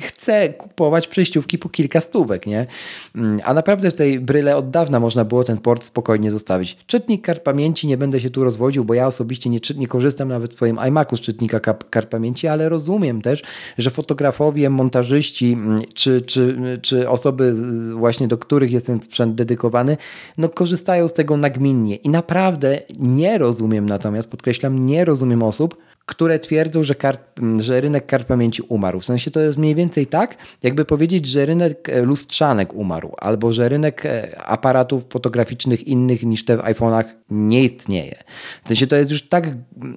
chce 0.00 0.48
kupować 0.48 1.08
przejściówki 1.08 1.58
po 1.58 1.68
kilka 1.68 2.00
stówek, 2.00 2.46
nie? 2.46 2.66
Mm, 3.14 3.40
a 3.44 3.54
naprawdę 3.54 3.90
w 3.90 3.94
tej 3.94 4.20
bryle 4.20 4.56
od 4.56 4.70
dawna 4.70 5.00
można 5.00 5.24
było 5.24 5.44
ten 5.44 5.58
port 5.58 5.84
spokojnie 5.84 6.30
zostawić. 6.30 6.76
Czytnik 6.86 7.24
kart 7.24 7.42
pamięci, 7.42 7.86
nie 7.86 7.96
będę 7.96 8.20
się 8.20 8.30
tu 8.30 8.44
rozwodził, 8.44 8.84
bo 8.84 8.94
ja 8.94 9.06
osobiście 9.06 9.50
nie, 9.50 9.58
nie 9.76 9.86
korzystam 9.86 10.28
nawet 10.28 10.50
w 10.50 10.54
swoim 10.54 10.78
iMacu 10.88 11.16
z 11.16 11.20
czytnika 11.20 11.60
kart 11.90 12.10
pamięci, 12.10 12.48
ale 12.48 12.68
rozumiem 12.68 13.22
też, 13.22 13.42
że 13.78 13.90
fotografowie, 13.90 14.70
montażyści 14.70 15.52
mm, 15.52 15.82
czy, 15.94 16.20
czy, 16.20 16.58
czy 16.82 17.08
osoby 17.08 17.54
właśnie 17.94 18.28
do 18.28 18.38
których 18.38 18.72
jest 18.72 18.86
ten 18.86 19.00
sprzęt 19.00 19.34
dedykowany, 19.34 19.96
no 20.38 20.48
korzystają 20.48 21.08
z 21.08 21.12
tego 21.12 21.36
nagminnie 21.36 21.96
i 21.96 22.08
naprawdę 22.08 22.80
nie 22.98 23.38
rozumiem 23.38 23.88
natomiast, 23.88 24.30
podkreślam, 24.30 24.84
nie 24.84 25.04
rozumiem 25.04 25.42
osób, 25.42 25.76
które 26.06 26.38
twierdzą, 26.38 26.82
że, 26.82 26.94
kart, 26.94 27.40
że 27.58 27.80
rynek 27.80 28.06
kart 28.06 28.26
pamięci 28.28 28.62
umarł. 28.62 29.00
W 29.00 29.04
sensie 29.04 29.30
to 29.30 29.40
jest 29.40 29.58
mniej 29.58 29.74
więcej 29.74 30.06
tak, 30.06 30.36
jakby 30.62 30.84
powiedzieć, 30.84 31.26
że 31.26 31.46
rynek 31.46 31.88
e, 31.88 32.02
lustrzanek 32.02 32.74
umarł, 32.74 33.12
albo 33.18 33.52
że 33.52 33.68
rynek 33.68 34.06
e, 34.06 34.40
aparatów 34.40 35.04
fotograficznych 35.10 35.86
innych 35.86 36.22
niż 36.22 36.44
te 36.44 36.56
w 36.56 36.60
iPhone'ach 36.60 37.04
nie 37.30 37.64
istnieje. 37.64 38.16
W 38.64 38.68
sensie 38.68 38.86
to 38.86 38.96
jest 38.96 39.10
już 39.10 39.28
tak 39.28 39.48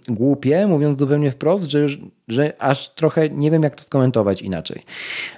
głupie, 0.08 0.68
mówiąc 0.68 1.00
zupełnie 1.00 1.32
wprost, 1.32 1.72
że, 1.72 1.80
już, 1.80 2.00
że 2.28 2.54
aż 2.60 2.90
trochę 2.96 3.30
nie 3.30 3.52
wiem, 3.52 3.64
jak 3.64 3.76
to 3.76 3.84
skomentować 3.84 4.42
inaczej. 4.42 4.84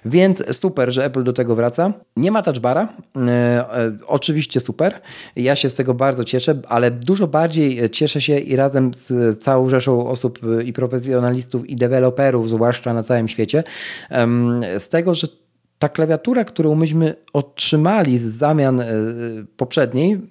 Więc 0.06 0.58
super, 0.58 0.92
że 0.92 1.06
Apple 1.06 1.24
do 1.24 1.34
tego 1.34 1.56
wraca. 1.56 1.94
Nie 2.18 2.32
ma 2.32 2.42
touchbara. 2.42 2.90
E, 3.16 3.30
e, 3.30 3.98
oczywiście 4.08 4.60
super. 4.60 5.02
Ja 5.36 5.56
się 5.56 5.70
z 5.70 5.76
tego 5.76 5.94
bardzo 5.94 6.24
cieszę, 6.24 6.62
ale 6.68 6.92
dużo 6.92 7.28
bardziej 7.28 7.90
cieszę 7.90 8.22
się 8.22 8.40
i 8.40 8.56
razem 8.56 8.92
z 8.94 9.40
całą 9.44 9.70
rzeszą 9.70 10.08
osób 10.08 10.40
i 10.66 10.74
profesjonalistów 10.74 11.70
i 11.70 11.76
deweloperów, 11.76 12.50
zwłaszcza 12.50 12.94
na 12.94 13.04
całym 13.04 13.28
świecie, 13.28 13.64
z 14.80 14.90
tego, 14.90 15.16
że 15.16 15.28
ta 15.80 15.90
klawiatura, 15.90 16.46
którą 16.46 16.76
myśmy 16.76 17.16
otrzymali 17.34 18.18
z 18.18 18.24
zamian 18.24 18.82
e, 18.82 18.88
poprzedniej, 19.58 20.22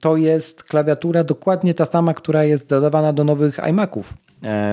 to 0.00 0.16
jest 0.16 0.64
klawiatura 0.64 1.24
dokładnie 1.24 1.74
ta 1.74 1.86
sama, 1.86 2.14
która 2.14 2.44
jest 2.44 2.68
dodawana 2.68 3.12
do 3.12 3.24
nowych 3.24 3.58
iMaców 3.68 4.14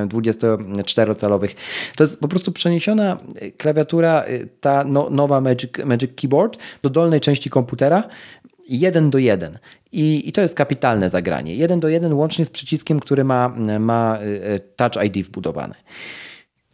24-calowych. 0.07 1.55
To 1.95 2.03
jest 2.03 2.20
po 2.20 2.28
prostu 2.28 2.51
przeniesiona 2.51 3.18
klawiatura, 3.57 4.24
e, 4.24 4.45
ta 4.61 4.84
no, 4.84 5.09
nowa 5.09 5.41
Magic, 5.41 5.72
Magic 5.86 6.11
Keyboard 6.16 6.57
do 6.82 6.89
dolnej 6.89 7.22
części 7.22 7.49
komputera, 7.49 8.03
jeden 8.70 9.09
do 9.09 9.18
jeden. 9.18 9.57
I, 9.91 10.30
I, 10.30 10.32
to 10.32 10.41
jest 10.41 10.55
kapitalne 10.55 11.09
zagranie. 11.09 11.55
Jeden 11.55 11.80
do 11.80 11.89
jeden 11.89 12.13
łącznie 12.13 12.45
z 12.45 12.49
przyciskiem, 12.49 12.99
który 12.99 13.24
ma, 13.24 13.49
ma 13.80 14.20
e, 14.20 14.59
Touch 14.59 15.05
ID 15.05 15.26
wbudowany. 15.26 15.76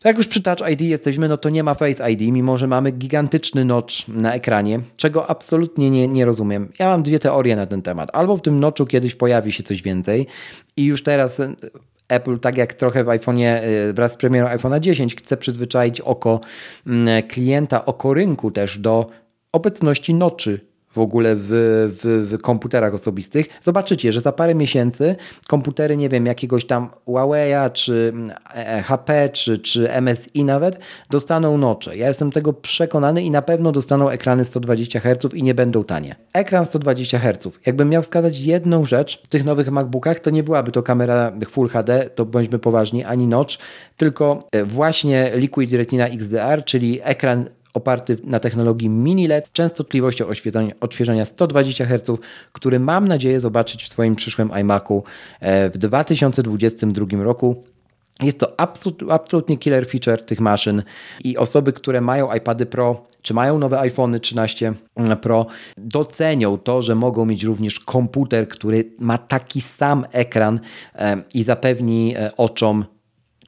Jak 0.03 0.17
już 0.17 0.27
przy 0.27 0.41
Touch 0.41 0.69
ID 0.71 0.81
jesteśmy, 0.81 1.27
no 1.27 1.37
to 1.37 1.49
nie 1.49 1.63
ma 1.63 1.73
Face 1.73 2.11
ID, 2.11 2.21
mimo 2.21 2.57
że 2.57 2.67
mamy 2.67 2.91
gigantyczny 2.91 3.65
notch 3.65 4.07
na 4.07 4.33
ekranie, 4.33 4.79
czego 4.97 5.29
absolutnie 5.29 5.89
nie, 5.89 6.07
nie 6.07 6.25
rozumiem. 6.25 6.71
Ja 6.79 6.85
mam 6.85 7.03
dwie 7.03 7.19
teorie 7.19 7.55
na 7.55 7.65
ten 7.65 7.81
temat. 7.81 8.09
Albo 8.13 8.37
w 8.37 8.41
tym 8.41 8.59
notchu 8.59 8.85
kiedyś 8.85 9.15
pojawi 9.15 9.51
się 9.51 9.63
coś 9.63 9.81
więcej 9.81 10.27
i 10.77 10.83
już 10.83 11.03
teraz 11.03 11.39
e, 11.39 11.55
Apple, 12.11 12.39
tak 12.39 12.57
jak 12.57 12.73
trochę 12.73 13.03
w 13.03 13.07
iPhone'ie 13.07 13.47
e, 13.47 13.93
wraz 13.93 14.11
z 14.11 14.17
premierą 14.17 14.47
iPhone'a 14.47 14.79
10, 14.79 15.15
chce 15.15 15.37
przyzwyczaić 15.37 16.01
oko 16.01 16.39
klienta, 17.27 17.85
oko 17.85 18.13
rynku 18.13 18.51
też 18.51 18.79
do 18.79 19.09
obecności 19.51 20.13
noczy 20.13 20.70
w 20.91 20.99
ogóle 20.99 21.35
w, 21.35 21.41
w, 22.03 22.27
w, 22.31 22.41
komputerach 22.41 22.93
osobistych, 22.93 23.45
zobaczycie, 23.61 24.11
że 24.11 24.21
za 24.21 24.31
parę 24.31 24.55
miesięcy 24.55 25.15
komputery, 25.47 25.97
nie 25.97 26.09
wiem, 26.09 26.25
jakiegoś 26.25 26.65
tam 26.65 26.89
Huawei'a, 27.07 27.71
czy 27.71 28.13
e, 28.55 28.83
HP, 28.83 29.29
czy, 29.29 29.59
czy 29.59 29.89
MSI 30.01 30.43
nawet, 30.43 30.79
dostaną 31.09 31.57
nocze. 31.57 31.97
Ja 31.97 32.07
jestem 32.07 32.31
tego 32.31 32.53
przekonany 32.53 33.23
i 33.23 33.31
na 33.31 33.41
pewno 33.41 33.71
dostaną 33.71 34.09
ekrany 34.09 34.45
120 34.45 34.99
Hz 34.99 35.33
i 35.33 35.43
nie 35.43 35.53
będą 35.53 35.83
tanie. 35.83 36.15
Ekran 36.33 36.65
120 36.65 37.19
Hz. 37.19 37.47
Jakbym 37.65 37.89
miał 37.89 38.03
wskazać 38.03 38.37
jedną 38.37 38.85
rzecz 38.85 39.21
w 39.23 39.27
tych 39.27 39.45
nowych 39.45 39.71
MacBookach, 39.71 40.19
to 40.19 40.29
nie 40.29 40.43
byłaby 40.43 40.71
to 40.71 40.83
kamera 40.83 41.31
Full 41.49 41.69
HD, 41.69 42.09
to 42.15 42.25
bądźmy 42.25 42.59
poważni, 42.59 43.03
ani 43.03 43.27
notch, 43.27 43.55
tylko 43.97 44.47
e, 44.51 44.65
właśnie 44.65 45.31
Liquid 45.35 45.73
Retina 45.73 46.07
XDR, 46.07 46.63
czyli 46.65 46.99
ekran 47.03 47.45
oparty 47.73 48.17
na 48.23 48.39
technologii 48.39 48.89
mini 48.89 49.27
LED 49.27 49.47
z 49.47 49.51
częstotliwością 49.51 50.25
odświeżania 50.79 51.25
120 51.25 51.85
Hz, 51.85 52.19
który 52.51 52.79
mam 52.79 53.07
nadzieję 53.07 53.39
zobaczyć 53.39 53.83
w 53.83 53.89
swoim 53.89 54.15
przyszłym 54.15 54.51
iMacu 54.59 55.03
e, 55.39 55.69
w 55.69 55.77
2022 55.77 57.23
roku. 57.23 57.63
Jest 58.21 58.39
to 58.39 58.59
absolutnie 59.09 59.57
killer 59.57 59.87
feature 59.87 60.25
tych 60.25 60.39
maszyn 60.39 60.83
i 61.23 61.37
osoby, 61.37 61.73
które 61.73 62.01
mają 62.01 62.33
iPady 62.33 62.65
Pro 62.65 63.11
czy 63.21 63.33
mają 63.33 63.59
nowe 63.59 63.79
iPhony 63.79 64.19
13 64.19 64.73
Pro, 65.21 65.45
docenią 65.77 66.57
to, 66.57 66.81
że 66.81 66.95
mogą 66.95 67.25
mieć 67.25 67.43
również 67.43 67.79
komputer, 67.79 68.47
który 68.47 68.91
ma 68.99 69.17
taki 69.17 69.61
sam 69.61 70.05
ekran 70.11 70.59
e, 70.95 71.21
i 71.33 71.43
zapewni 71.43 72.15
e, 72.17 72.29
oczom 72.37 72.85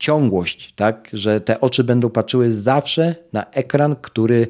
ciągłość, 0.03 0.73
tak, 0.75 1.09
że 1.13 1.41
te 1.41 1.61
oczy 1.61 1.83
będą 1.83 2.09
patrzyły 2.09 2.51
zawsze 2.53 3.15
na 3.33 3.45
ekran, 3.51 3.95
który 4.01 4.47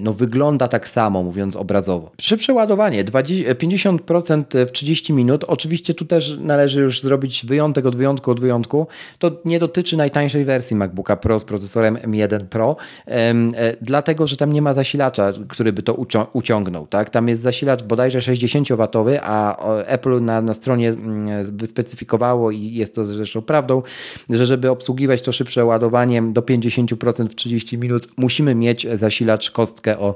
no, 0.00 0.12
wygląda 0.12 0.68
tak 0.68 0.88
samo, 0.88 1.22
mówiąc 1.22 1.56
obrazowo. 1.56 2.10
Przy 2.16 2.36
przeładowanie 2.36 3.04
50% 3.04 4.66
w 4.66 4.72
30 4.72 5.12
minut, 5.12 5.44
oczywiście 5.44 5.94
tu 5.94 6.04
też 6.04 6.38
należy 6.40 6.80
już 6.80 7.02
zrobić 7.02 7.46
wyjątek 7.46 7.86
od 7.86 7.96
wyjątku 7.96 8.30
od 8.30 8.40
wyjątku. 8.40 8.86
To 9.18 9.30
nie 9.44 9.58
dotyczy 9.58 9.96
najtańszej 9.96 10.44
wersji 10.44 10.76
MacBooka 10.76 11.16
Pro 11.16 11.38
z 11.38 11.44
procesorem 11.44 11.96
M1 11.96 12.44
Pro, 12.44 12.76
e, 13.06 13.34
dlatego 13.80 14.26
że 14.26 14.36
tam 14.36 14.52
nie 14.52 14.62
ma 14.62 14.74
zasilacza, 14.74 15.32
który 15.48 15.72
by 15.72 15.82
to 15.82 15.94
uciągnął. 16.32 16.86
Tak? 16.86 17.10
Tam 17.10 17.28
jest 17.28 17.42
zasilacz 17.42 17.82
bodajże 17.82 18.18
60W, 18.18 19.18
a 19.22 19.56
Apple 19.86 20.24
na, 20.24 20.40
na 20.40 20.54
stronie 20.54 20.88
mm, 20.88 21.56
wyspecyfikowało 21.56 22.50
i 22.50 22.74
jest 22.74 22.94
to 22.94 23.04
zresztą 23.04 23.42
prawdą, 23.42 23.82
że 24.30 24.46
żeby 24.46 24.70
obsługiwać 24.70 25.22
to 25.22 25.32
szybsze 25.32 25.64
ładowanie 25.64 26.22
do 26.22 26.40
50% 26.40 27.28
w 27.28 27.34
30 27.34 27.78
minut, 27.78 28.08
musimy 28.16 28.54
mieć 28.54 28.86
zasilacz 28.94 29.50
kostkę 29.64 29.98
o, 29.98 30.14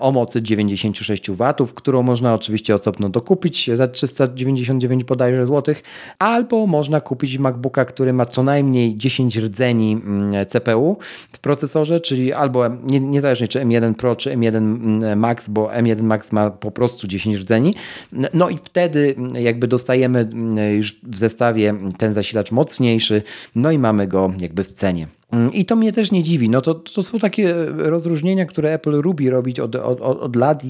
o 0.00 0.12
mocy 0.12 0.42
96 0.42 1.30
W, 1.30 1.54
którą 1.74 2.02
można 2.02 2.34
oczywiście 2.34 2.74
osobno 2.74 3.08
dokupić 3.08 3.70
za 3.74 3.88
399 3.88 5.04
bodajże 5.04 5.46
złotych, 5.46 5.82
albo 6.18 6.66
można 6.66 7.00
kupić 7.00 7.38
MacBooka, 7.38 7.84
który 7.84 8.12
ma 8.12 8.26
co 8.26 8.42
najmniej 8.42 8.96
10 8.96 9.36
rdzeni 9.36 9.92
mm, 9.92 10.46
CPU 10.46 10.96
w 11.32 11.38
procesorze, 11.38 12.00
czyli 12.00 12.32
albo 12.32 12.68
nie, 12.68 13.00
niezależnie 13.00 13.48
czy 13.48 13.60
M1 13.60 13.94
Pro, 13.94 14.16
czy 14.16 14.30
M1 14.30 14.56
mm, 14.56 15.18
Max, 15.18 15.48
bo 15.48 15.66
M1 15.66 16.02
Max 16.02 16.32
ma 16.32 16.50
po 16.50 16.70
prostu 16.70 17.08
10 17.08 17.36
rdzeni. 17.36 17.74
No 18.34 18.48
i 18.48 18.56
wtedy 18.56 19.14
mm, 19.18 19.36
jakby 19.36 19.68
dostajemy 19.68 20.30
już 20.76 20.98
w 21.02 21.18
zestawie 21.18 21.74
ten 21.98 22.14
zasilacz 22.14 22.52
mocniejszy, 22.52 23.22
no 23.54 23.70
i 23.70 23.78
mamy 23.78 24.06
go 24.06 24.32
jakby 24.40 24.64
w 24.64 24.72
cenie. 24.72 25.19
Mm, 25.32 25.52
I 25.52 25.64
to 25.64 25.76
mnie 25.76 25.92
też 25.92 26.12
nie 26.12 26.22
dziwi. 26.22 26.50
No 26.50 26.60
to, 26.60 26.74
to 26.74 27.02
są 27.02 27.18
takie 27.18 27.54
rozróżnienia, 27.76 28.46
które 28.46 28.72
Apple 28.72 29.00
lubi 29.00 29.30
robić 29.30 29.60
od, 29.60 29.76
od, 29.76 30.00
od 30.00 30.36
lat. 30.36 30.62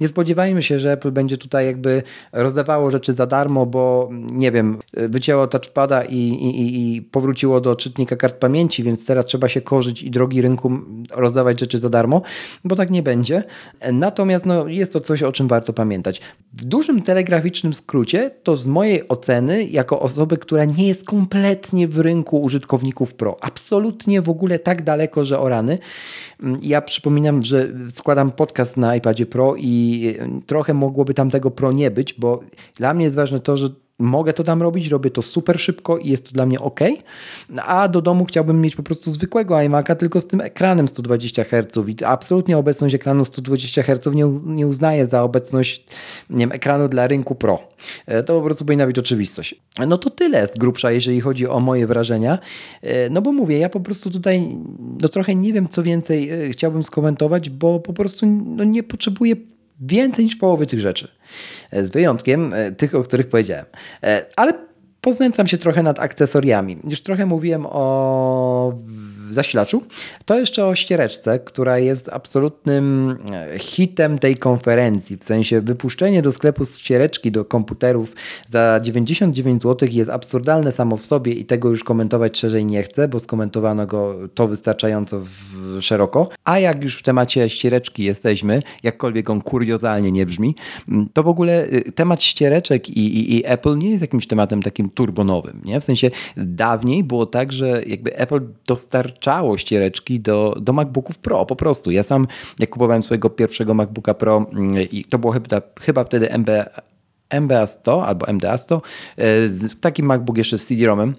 Nie 0.00 0.08
spodziewajmy 0.08 0.62
się, 0.62 0.80
że 0.80 0.92
Apple 0.92 1.12
będzie 1.12 1.38
tutaj 1.38 1.66
jakby 1.66 2.02
rozdawało 2.32 2.90
rzeczy 2.90 3.12
za 3.12 3.26
darmo, 3.26 3.66
bo 3.66 4.10
nie 4.32 4.52
wiem, 4.52 4.78
wycięło 4.92 5.46
touchpada 5.46 6.04
i, 6.04 6.18
i, 6.18 6.96
i 6.96 7.02
powróciło 7.02 7.60
do 7.60 7.76
czytnika 7.76 8.16
kart 8.16 8.36
pamięci, 8.36 8.82
więc 8.82 9.06
teraz 9.06 9.26
trzeba 9.26 9.48
się 9.48 9.60
korzyć 9.60 10.02
i 10.02 10.10
drogi 10.10 10.42
rynku 10.42 10.72
rozdawać 11.10 11.60
rzeczy 11.60 11.78
za 11.78 11.90
darmo, 11.90 12.22
bo 12.64 12.76
tak 12.76 12.90
nie 12.90 13.02
będzie. 13.02 13.44
Natomiast 13.92 14.46
no, 14.46 14.68
jest 14.68 14.92
to 14.92 15.00
coś, 15.00 15.22
o 15.22 15.32
czym 15.32 15.48
warto 15.48 15.72
pamiętać. 15.72 16.20
W 16.52 16.64
dużym 16.64 17.02
telegraficznym 17.02 17.74
skrócie, 17.74 18.30
to 18.42 18.56
z 18.56 18.66
mojej 18.66 19.08
oceny, 19.08 19.64
jako 19.64 20.00
osoby, 20.00 20.38
która 20.38 20.64
nie 20.64 20.88
jest 20.88 21.04
kompletnie 21.04 21.88
w 21.88 21.98
rynku 21.98 22.42
użytkowników 22.42 23.14
Pro, 23.14 23.36
absolutnie 23.40 23.93
w 24.22 24.28
ogóle 24.28 24.58
tak 24.58 24.82
daleko, 24.82 25.24
że 25.24 25.38
o 25.38 25.48
rany. 25.48 25.78
Mm, 26.42 26.58
ja 26.62 26.82
przypominam, 26.82 27.42
że 27.42 27.68
składam 27.88 28.32
podcast 28.32 28.76
na 28.76 28.96
iPadzie 28.96 29.26
Pro 29.26 29.54
i 29.56 30.16
trochę 30.46 30.74
mogłoby 30.74 31.14
tam 31.14 31.30
tego 31.30 31.50
Pro 31.50 31.72
nie 31.72 31.90
być, 31.90 32.14
bo 32.14 32.40
dla 32.76 32.94
mnie 32.94 33.04
jest 33.04 33.16
ważne 33.16 33.40
to, 33.40 33.56
że 33.56 33.70
mogę 33.98 34.32
to 34.32 34.44
tam 34.44 34.62
robić, 34.62 34.88
robię 34.88 35.10
to 35.10 35.22
super 35.22 35.60
szybko 35.60 35.98
i 35.98 36.08
jest 36.08 36.26
to 36.26 36.32
dla 36.32 36.46
mnie 36.46 36.60
ok, 36.60 36.80
a 37.56 37.88
do 37.88 38.02
domu 38.02 38.24
chciałbym 38.24 38.60
mieć 38.60 38.76
po 38.76 38.82
prostu 38.82 39.10
zwykłego 39.10 39.54
iMac'a, 39.54 39.96
tylko 39.96 40.20
z 40.20 40.26
tym 40.26 40.40
ekranem 40.40 40.88
120 40.88 41.44
Hz 41.44 41.88
i 41.88 42.04
absolutnie 42.04 42.58
obecność 42.58 42.94
ekranu 42.94 43.24
120 43.24 43.82
Hz 43.82 44.14
nie, 44.14 44.24
nie 44.44 44.66
uznaję 44.66 45.06
za 45.06 45.22
obecność 45.22 45.84
nie 46.30 46.38
wiem, 46.38 46.52
ekranu 46.52 46.88
dla 46.88 47.06
rynku 47.06 47.34
Pro. 47.34 47.68
E, 48.06 48.22
to 48.22 48.38
po 48.38 48.44
prostu 48.44 48.64
powinna 48.64 48.86
być 48.86 48.98
oczywistość. 48.98 49.54
No 49.86 49.98
to 49.98 50.10
tyle 50.10 50.46
z 50.46 50.58
grubsza, 50.58 50.90
jeżeli 50.90 51.20
chodzi 51.20 51.48
o 51.48 51.60
moje 51.60 51.86
wrażenia. 51.86 52.38
E, 52.82 53.10
no 53.10 53.22
bo 53.22 53.32
mówię, 53.32 53.58
ja 53.58 53.68
po 53.68 53.80
prostu 53.80 54.10
tutaj 54.10 54.48
no 55.00 55.08
trochę 55.08 55.34
nie 55.34 55.52
wiem, 55.52 55.68
co 55.68 55.82
więcej 55.82 56.30
e, 56.30 56.50
chciałbym 56.50 56.84
skomentować, 56.84 57.50
bo 57.50 57.80
po 57.80 57.92
prostu 57.92 58.26
no 58.26 58.64
nie 58.64 58.82
potrzebuję 58.82 59.36
więcej 59.80 60.24
niż 60.24 60.36
połowy 60.36 60.66
tych 60.66 60.80
rzeczy. 60.80 61.08
Z 61.72 61.90
wyjątkiem 61.90 62.54
e, 62.54 62.72
tych, 62.72 62.94
o 62.94 63.02
których 63.02 63.28
powiedziałem. 63.28 63.64
E, 64.02 64.26
ale 64.36 64.52
poznęcam 65.00 65.46
się 65.46 65.58
trochę 65.58 65.82
nad 65.82 66.00
akcesoriami. 66.00 66.78
Już 66.88 67.02
trochę 67.02 67.26
mówiłem 67.26 67.66
o 67.66 68.78
zasilaczu, 69.30 69.82
to 70.24 70.38
jeszcze 70.38 70.66
o 70.66 70.74
ściereczce, 70.74 71.38
która 71.38 71.78
jest 71.78 72.08
absolutnym 72.08 73.16
e, 73.32 73.58
hitem 73.58 74.18
tej 74.18 74.36
konferencji. 74.36 75.16
W 75.16 75.24
sensie 75.24 75.60
wypuszczenie 75.60 76.22
do 76.22 76.32
sklepu 76.32 76.64
ściereczki 76.64 77.32
do 77.32 77.44
komputerów 77.44 78.14
za 78.50 78.80
99 78.82 79.62
zł 79.62 79.88
jest 79.92 80.10
absurdalne 80.10 80.72
samo 80.72 80.96
w 80.96 81.02
sobie 81.02 81.32
i 81.32 81.44
tego 81.44 81.70
już 81.70 81.84
komentować 81.84 82.38
szerzej 82.38 82.64
nie 82.64 82.82
chcę, 82.82 83.08
bo 83.08 83.20
skomentowano 83.20 83.86
go 83.86 84.18
to 84.34 84.48
wystarczająco 84.48 85.20
szeroko. 85.80 86.28
A 86.44 86.58
jak 86.58 86.82
już 86.82 86.98
w 86.98 87.02
temacie 87.02 87.50
ściereczki 87.50 88.04
jesteśmy, 88.04 88.58
jakkolwiek 88.82 89.30
on 89.30 89.42
kuriozalnie 89.42 90.12
nie 90.12 90.26
brzmi, 90.26 90.54
to 91.12 91.22
w 91.22 91.28
ogóle 91.28 91.66
y, 91.66 91.92
temat 91.92 92.22
ściereczek 92.22 92.88
i, 92.88 93.00
i, 93.00 93.36
i 93.36 93.42
Apple 93.46 93.78
nie 93.78 93.90
jest 93.90 94.00
jakimś 94.00 94.26
tematem 94.26 94.62
takim 94.62 94.90
turbonowym. 94.90 95.60
Nie? 95.64 95.80
W 95.80 95.84
sensie 95.84 96.10
dawniej 96.36 97.04
było 97.04 97.26
tak, 97.26 97.52
że 97.52 97.82
jakby 97.86 98.16
Apple 98.16 98.40
dostarczało 98.66 99.14
dostarczało 99.24 99.58
ściereczki 99.58 100.20
do, 100.20 100.56
do 100.60 100.72
MacBooków 100.72 101.18
Pro, 101.18 101.46
po 101.46 101.56
prostu. 101.56 101.90
Ja 101.90 102.02
sam, 102.02 102.26
jak 102.58 102.70
kupowałem 102.70 103.02
swojego 103.02 103.30
pierwszego 103.30 103.74
MacBooka 103.74 104.14
Pro 104.14 104.46
mm, 104.52 104.82
i 104.90 105.04
to 105.04 105.18
było 105.18 105.32
chyba, 105.32 105.62
chyba 105.80 106.04
wtedy 106.04 106.28
MB, 106.30 106.48
MBA 107.30 107.66
100 107.66 108.06
albo 108.06 108.26
MDA 108.32 108.58
100, 108.58 108.82
e, 109.16 109.48
z 109.48 109.80
takim 109.80 110.06
MacBook 110.06 110.38
jeszcze 110.38 110.58
z 110.58 110.66
CD-ROMem, 110.66 111.14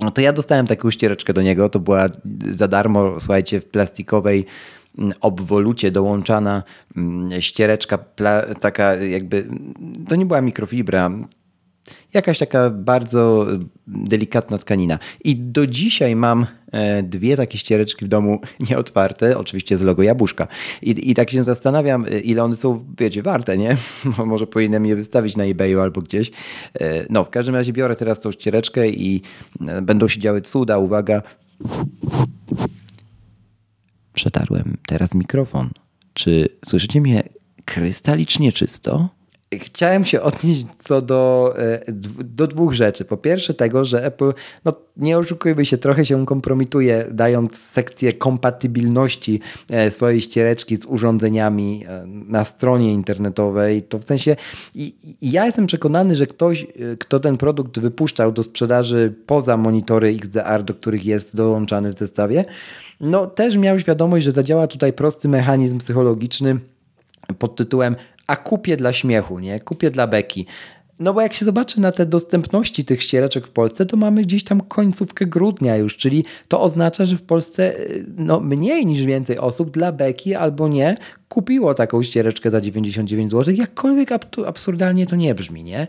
no 0.00 0.10
to 0.10 0.20
ja 0.20 0.32
dostałem 0.32 0.66
taką 0.66 0.90
ściereczkę 0.90 1.32
do 1.32 1.42
niego, 1.42 1.68
to 1.68 1.80
była 1.80 2.08
za 2.50 2.68
darmo, 2.68 3.20
słuchajcie, 3.20 3.60
w 3.60 3.64
plastikowej 3.64 4.44
mm, 4.98 5.12
obwolucie 5.20 5.90
dołączana 5.90 6.62
mm, 6.96 7.40
ściereczka, 7.40 7.98
taka 8.60 8.94
jakby, 8.94 9.46
to 10.08 10.16
nie 10.16 10.26
była 10.26 10.40
mikrofibra, 10.40 11.10
jakaś 12.14 12.38
taka 12.38 12.70
bardzo 12.70 13.46
delikatna 13.86 14.58
tkanina. 14.58 14.98
I 15.24 15.36
do 15.36 15.66
dzisiaj 15.66 16.16
mam 16.16 16.46
e, 16.72 17.02
dwie 17.02 17.36
takie 17.36 17.58
ściereczki 17.58 18.04
w 18.04 18.08
domu 18.08 18.40
nieotwarte, 18.70 19.38
oczywiście 19.38 19.78
z 19.78 19.82
logo 19.82 20.02
jabłuszka. 20.02 20.48
I, 20.82 21.10
I 21.10 21.14
tak 21.14 21.30
się 21.30 21.44
zastanawiam, 21.44 22.04
e, 22.04 22.20
ile 22.20 22.42
one 22.42 22.56
są, 22.56 22.84
wiecie, 22.98 23.22
warte, 23.22 23.58
nie? 23.58 23.76
Może 24.26 24.46
powinienem 24.46 24.86
je 24.86 24.96
wystawić 24.96 25.36
na 25.36 25.44
eBayu 25.44 25.80
albo 25.80 26.02
gdzieś. 26.02 26.30
E, 26.80 27.06
no, 27.10 27.24
w 27.24 27.30
każdym 27.30 27.54
razie 27.54 27.72
biorę 27.72 27.96
teraz 27.96 28.20
tą 28.20 28.32
ściereczkę 28.32 28.88
i 28.88 29.22
będą 29.82 30.08
się 30.08 30.20
działy 30.20 30.40
cuda. 30.40 30.78
Uwaga. 30.78 31.22
Przetarłem 34.14 34.76
teraz 34.86 35.14
mikrofon. 35.14 35.70
Czy 36.14 36.48
słyszycie 36.64 37.00
mnie 37.00 37.22
krystalicznie 37.64 38.52
czysto? 38.52 39.08
Chciałem 39.60 40.04
się 40.04 40.22
odnieść 40.22 40.66
co 40.78 41.02
do, 41.02 41.54
e, 41.58 41.92
do 42.24 42.46
dwóch 42.46 42.72
rzeczy. 42.72 43.04
Po 43.04 43.16
pierwsze 43.16 43.54
tego, 43.54 43.84
że 43.84 44.04
Apple, 44.04 44.32
no 44.64 44.72
nie 44.96 45.18
oszukujmy 45.18 45.66
się, 45.66 45.78
trochę 45.78 46.06
się 46.06 46.26
kompromituje, 46.26 47.06
dając 47.10 47.58
sekcję 47.58 48.12
kompatybilności 48.12 49.40
e, 49.70 49.90
swojej 49.90 50.20
ściereczki 50.20 50.76
z 50.76 50.86
urządzeniami 50.86 51.84
e, 51.88 52.04
na 52.06 52.44
stronie 52.44 52.92
internetowej. 52.92 53.82
To 53.82 53.98
w 53.98 54.04
sensie, 54.04 54.36
i, 54.74 54.94
i 55.20 55.30
ja 55.30 55.46
jestem 55.46 55.66
przekonany, 55.66 56.16
że 56.16 56.26
ktoś, 56.26 56.66
kto 56.98 57.20
ten 57.20 57.36
produkt 57.36 57.78
wypuszczał 57.78 58.32
do 58.32 58.42
sprzedaży 58.42 59.14
poza 59.26 59.56
monitory 59.56 60.08
XDR, 60.08 60.62
do 60.62 60.74
których 60.74 61.06
jest 61.06 61.36
dołączany 61.36 61.92
w 61.92 61.98
zestawie, 61.98 62.44
no 63.00 63.26
też 63.26 63.56
miał 63.56 63.80
świadomość, 63.80 64.24
że 64.24 64.32
zadziała 64.32 64.66
tutaj 64.66 64.92
prosty 64.92 65.28
mechanizm 65.28 65.78
psychologiczny 65.78 66.58
pod 67.38 67.56
tytułem 67.56 67.96
a 68.26 68.36
kupię 68.36 68.76
dla 68.76 68.92
śmiechu, 68.92 69.38
nie? 69.38 69.60
Kupię 69.60 69.90
dla 69.90 70.06
beki. 70.06 70.46
No 70.98 71.14
bo 71.14 71.20
jak 71.20 71.34
się 71.34 71.44
zobaczy 71.44 71.80
na 71.80 71.92
te 71.92 72.06
dostępności 72.06 72.84
tych 72.84 73.02
ściereczek 73.02 73.46
w 73.46 73.50
Polsce, 73.50 73.86
to 73.86 73.96
mamy 73.96 74.22
gdzieś 74.22 74.44
tam 74.44 74.60
końcówkę 74.60 75.26
grudnia 75.26 75.76
już, 75.76 75.96
czyli 75.96 76.24
to 76.48 76.60
oznacza, 76.60 77.04
że 77.04 77.16
w 77.16 77.22
Polsce 77.22 77.80
y, 77.80 78.04
no, 78.16 78.40
mniej 78.40 78.86
niż 78.86 79.04
więcej 79.04 79.38
osób 79.38 79.70
dla 79.70 79.92
beki 79.92 80.34
albo 80.34 80.68
nie 80.68 80.96
kupiło 81.28 81.74
taką 81.74 82.02
ściereczkę 82.02 82.50
za 82.50 82.60
99 82.60 83.30
zł, 83.30 83.54
jakkolwiek 83.54 84.10
absurdalnie 84.46 85.06
to 85.06 85.16
nie 85.16 85.34
brzmi, 85.34 85.64
nie? 85.64 85.86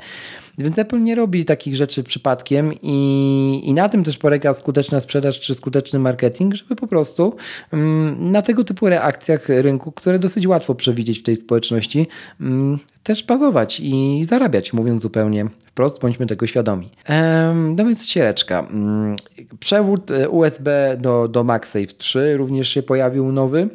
Więc 0.58 0.78
Apple 0.78 1.04
nie 1.04 1.16
robi 1.16 1.45
takich 1.45 1.76
rzeczy 1.76 2.04
przypadkiem 2.04 2.74
i, 2.82 3.62
i 3.64 3.74
na 3.74 3.89
tym 3.89 4.04
też 4.04 4.18
polega 4.18 4.54
skuteczna 4.54 4.99
sprzedaż 4.99 5.39
czy 5.39 5.56
skuteczny 5.56 5.99
marketing, 5.99 6.56
żeby 6.56 6.76
po 6.76 6.88
prostu 6.88 7.36
um, 7.72 8.32
na 8.32 8.41
tego 8.41 8.64
typu 8.64 8.89
reakcjach 8.89 9.49
rynku, 9.49 9.91
które 9.91 10.20
dosyć 10.20 10.47
łatwo 10.47 10.76
przewidzieć 10.76 11.20
w 11.20 11.24
tej 11.24 11.36
społeczności, 11.36 12.08
um, 12.41 12.80
też 13.04 13.24
bazować 13.24 13.80
i 13.80 14.26
zarabiać, 14.30 14.74
mówiąc 14.74 15.01
zupełnie 15.01 15.45
wprost, 15.66 16.01
bądźmy 16.01 16.28
tego 16.28 16.47
świadomi. 16.47 16.89
Um, 17.10 17.76
no 17.76 17.86
więc 17.86 18.06
ściereczka. 18.06 18.60
Um, 18.60 19.16
przewód 19.60 20.12
e, 20.12 20.30
USB 20.30 20.97
do, 21.01 21.28
do 21.28 21.43
MagSafe 21.43 21.86
3 21.86 22.38
również 22.38 22.70
się 22.70 22.84
pojawił 22.84 23.32
nowy. 23.32 23.70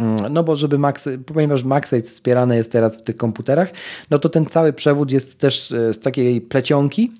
Mm, 0.00 0.32
no 0.32 0.44
bo 0.44 0.56
żeby 0.56 0.78
Max, 0.78 1.08
ponieważ 1.26 1.64
MagSafe 1.64 2.02
wspierane 2.02 2.56
jest 2.56 2.72
teraz 2.72 2.98
w 2.98 3.02
tych 3.02 3.16
komputerach, 3.16 3.72
no 4.10 4.18
to 4.18 4.28
ten 4.28 4.46
cały 4.46 4.72
przewód 4.72 5.10
jest 5.10 5.38
też 5.38 5.72
e, 5.72 5.94
z 5.94 6.00
takiej 6.00 6.40
plecionki, 6.40 7.12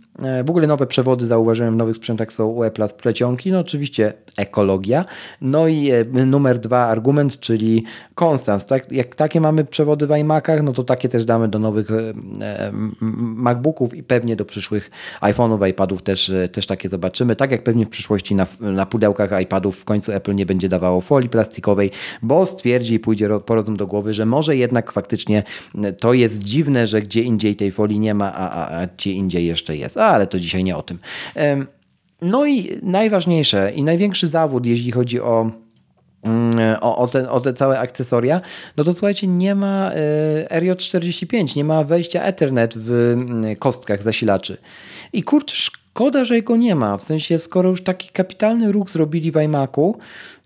w 0.45 0.51
ogóle 0.51 0.67
nowe 0.67 0.87
przewody 0.87 1.27
zauważyłem 1.27 1.75
w 1.75 1.77
nowych 1.77 1.97
sprzętach 1.97 2.33
są 2.33 2.47
UE 2.47 2.71
Plus 2.71 2.93
plecionki, 2.93 3.51
no 3.51 3.59
oczywiście 3.59 4.13
ekologia. 4.37 5.05
No 5.41 5.69
i 5.69 5.91
e, 5.91 6.05
numer 6.05 6.59
dwa 6.59 6.87
argument, 6.87 7.41
czyli 7.41 7.85
konstans. 8.15 8.67
Tak? 8.67 8.93
Jak 8.93 9.15
takie 9.15 9.41
mamy 9.41 9.65
przewody 9.65 10.07
w 10.07 10.11
iMacach, 10.11 10.63
no 10.63 10.73
to 10.73 10.85
takie 10.85 11.09
też 11.09 11.25
damy 11.25 11.49
do 11.49 11.59
nowych 11.59 11.91
e, 11.91 12.73
MacBooków 13.21 13.95
i 13.95 14.03
pewnie 14.03 14.37
do 14.37 14.45
przyszłych 14.45 14.91
iPhone'ów, 15.21 15.69
iPadów 15.69 16.03
też, 16.03 16.33
też 16.53 16.67
takie 16.67 16.89
zobaczymy. 16.89 17.37
Tak 17.37 17.51
jak 17.51 17.65
pewnie 17.65 17.87
w 17.87 17.89
przyszłości 17.89 18.35
na, 18.35 18.47
na 18.61 18.87
pudełkach 18.87 19.43
iPadów 19.43 19.77
w 19.77 19.85
końcu 19.85 20.13
Apple 20.13 20.35
nie 20.35 20.47
będzie 20.47 20.69
dawało 20.69 21.01
folii 21.01 21.29
plastikowej, 21.29 21.91
bo 22.23 22.47
stwierdzi 22.47 22.95
i 22.95 23.01
pójdzie 23.01 23.29
porozum 23.47 23.77
do 23.77 23.87
głowy, 23.87 24.13
że 24.13 24.27
może 24.27 24.57
jednak 24.57 24.93
faktycznie 24.93 25.43
to 26.01 26.13
jest 26.13 26.39
dziwne, 26.39 26.87
że 26.87 27.03
gdzie 27.03 27.23
indziej 27.23 27.57
tej 27.57 27.73
folii 27.73 27.99
nie 27.99 28.15
ma, 28.15 28.33
a, 28.33 28.51
a, 28.51 28.81
a 28.81 28.87
gdzie 28.87 29.13
indziej 29.13 29.47
jeszcze 29.47 29.77
jest. 29.77 29.97
Ale 30.01 30.27
to 30.27 30.41
dzisiaj 30.41 30.65
nie 30.65 30.77
o 30.77 30.83
tym. 30.83 30.99
No 32.23 32.47
i 32.47 32.79
najważniejsze 32.83 33.73
i 33.75 33.83
największy 33.83 34.27
zawód, 34.27 34.67
jeśli 34.67 34.93
chodzi 34.93 35.21
o 35.21 35.51
mm, 36.23 36.77
o, 36.81 36.97
o, 36.97 37.07
te, 37.07 37.31
o 37.31 37.41
te 37.41 37.53
całe 37.53 37.79
akcesoria, 37.79 38.41
no 38.77 38.85
to 38.85 38.93
słuchajcie, 38.93 39.27
nie 39.27 39.55
ma 39.55 39.91
e, 40.51 40.61
RJ45, 40.61 41.57
nie 41.57 41.65
ma 41.65 41.85
wejścia 41.85 42.23
Ethernet 42.23 42.75
w 42.77 42.91
mm, 42.91 43.57
kostkach 43.57 44.03
zasilaczy. 44.03 44.57
I 45.13 45.23
kurczę, 45.23 45.57
szkoda, 45.57 46.25
że 46.25 46.37
jego 46.37 46.57
nie 46.57 46.75
ma. 46.75 46.97
W 46.97 47.03
sensie, 47.03 47.39
skoro 47.39 47.69
już 47.71 47.83
taki 47.83 48.09
kapitalny 48.09 48.73
ruch 48.73 48.91
zrobili 48.91 49.33
w 49.33 49.37
iMacu, 49.37 49.99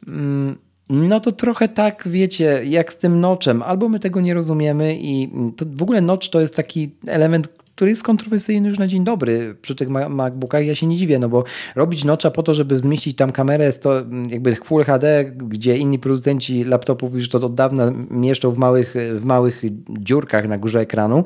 mm, 0.08 0.56
no 0.88 1.20
to 1.20 1.32
trochę 1.32 1.68
tak, 1.68 2.02
wiecie, 2.06 2.60
jak 2.64 2.92
z 2.92 2.96
tym 2.96 3.20
noczem. 3.20 3.62
Albo 3.62 3.88
my 3.88 4.00
tego 4.00 4.20
nie 4.20 4.34
rozumiemy 4.34 4.96
i 5.00 5.30
to 5.56 5.64
w 5.68 5.82
ogóle 5.82 6.00
nocz 6.00 6.30
to 6.30 6.40
jest 6.40 6.56
taki 6.56 6.90
element, 7.06 7.48
który 7.74 7.90
jest 7.90 8.02
kontrowersyjny 8.02 8.68
już 8.68 8.78
na 8.78 8.86
dzień 8.86 9.04
dobry 9.04 9.56
przy 9.62 9.74
tych 9.74 9.88
MacBookach. 9.88 10.66
Ja 10.66 10.74
się 10.74 10.86
nie 10.86 10.96
dziwię, 10.96 11.18
no 11.18 11.28
bo 11.28 11.44
robić 11.74 12.04
nocza 12.04 12.30
po 12.30 12.42
to, 12.42 12.54
żeby 12.54 12.78
zmieścić 12.78 13.16
tam 13.16 13.32
kamerę, 13.32 13.64
jest 13.64 13.82
to 13.82 14.02
jakby 14.28 14.54
Full 14.54 14.84
HD, 14.84 15.24
gdzie 15.24 15.76
inni 15.76 15.98
producenci 15.98 16.64
laptopów 16.64 17.14
już 17.14 17.28
to 17.28 17.38
od 17.38 17.54
dawna 17.54 17.92
mieszczą 18.10 18.50
w 18.50 18.58
małych, 18.58 18.94
w 19.20 19.24
małych 19.24 19.62
dziurkach 19.88 20.48
na 20.48 20.58
górze 20.58 20.80
ekranu, 20.80 21.24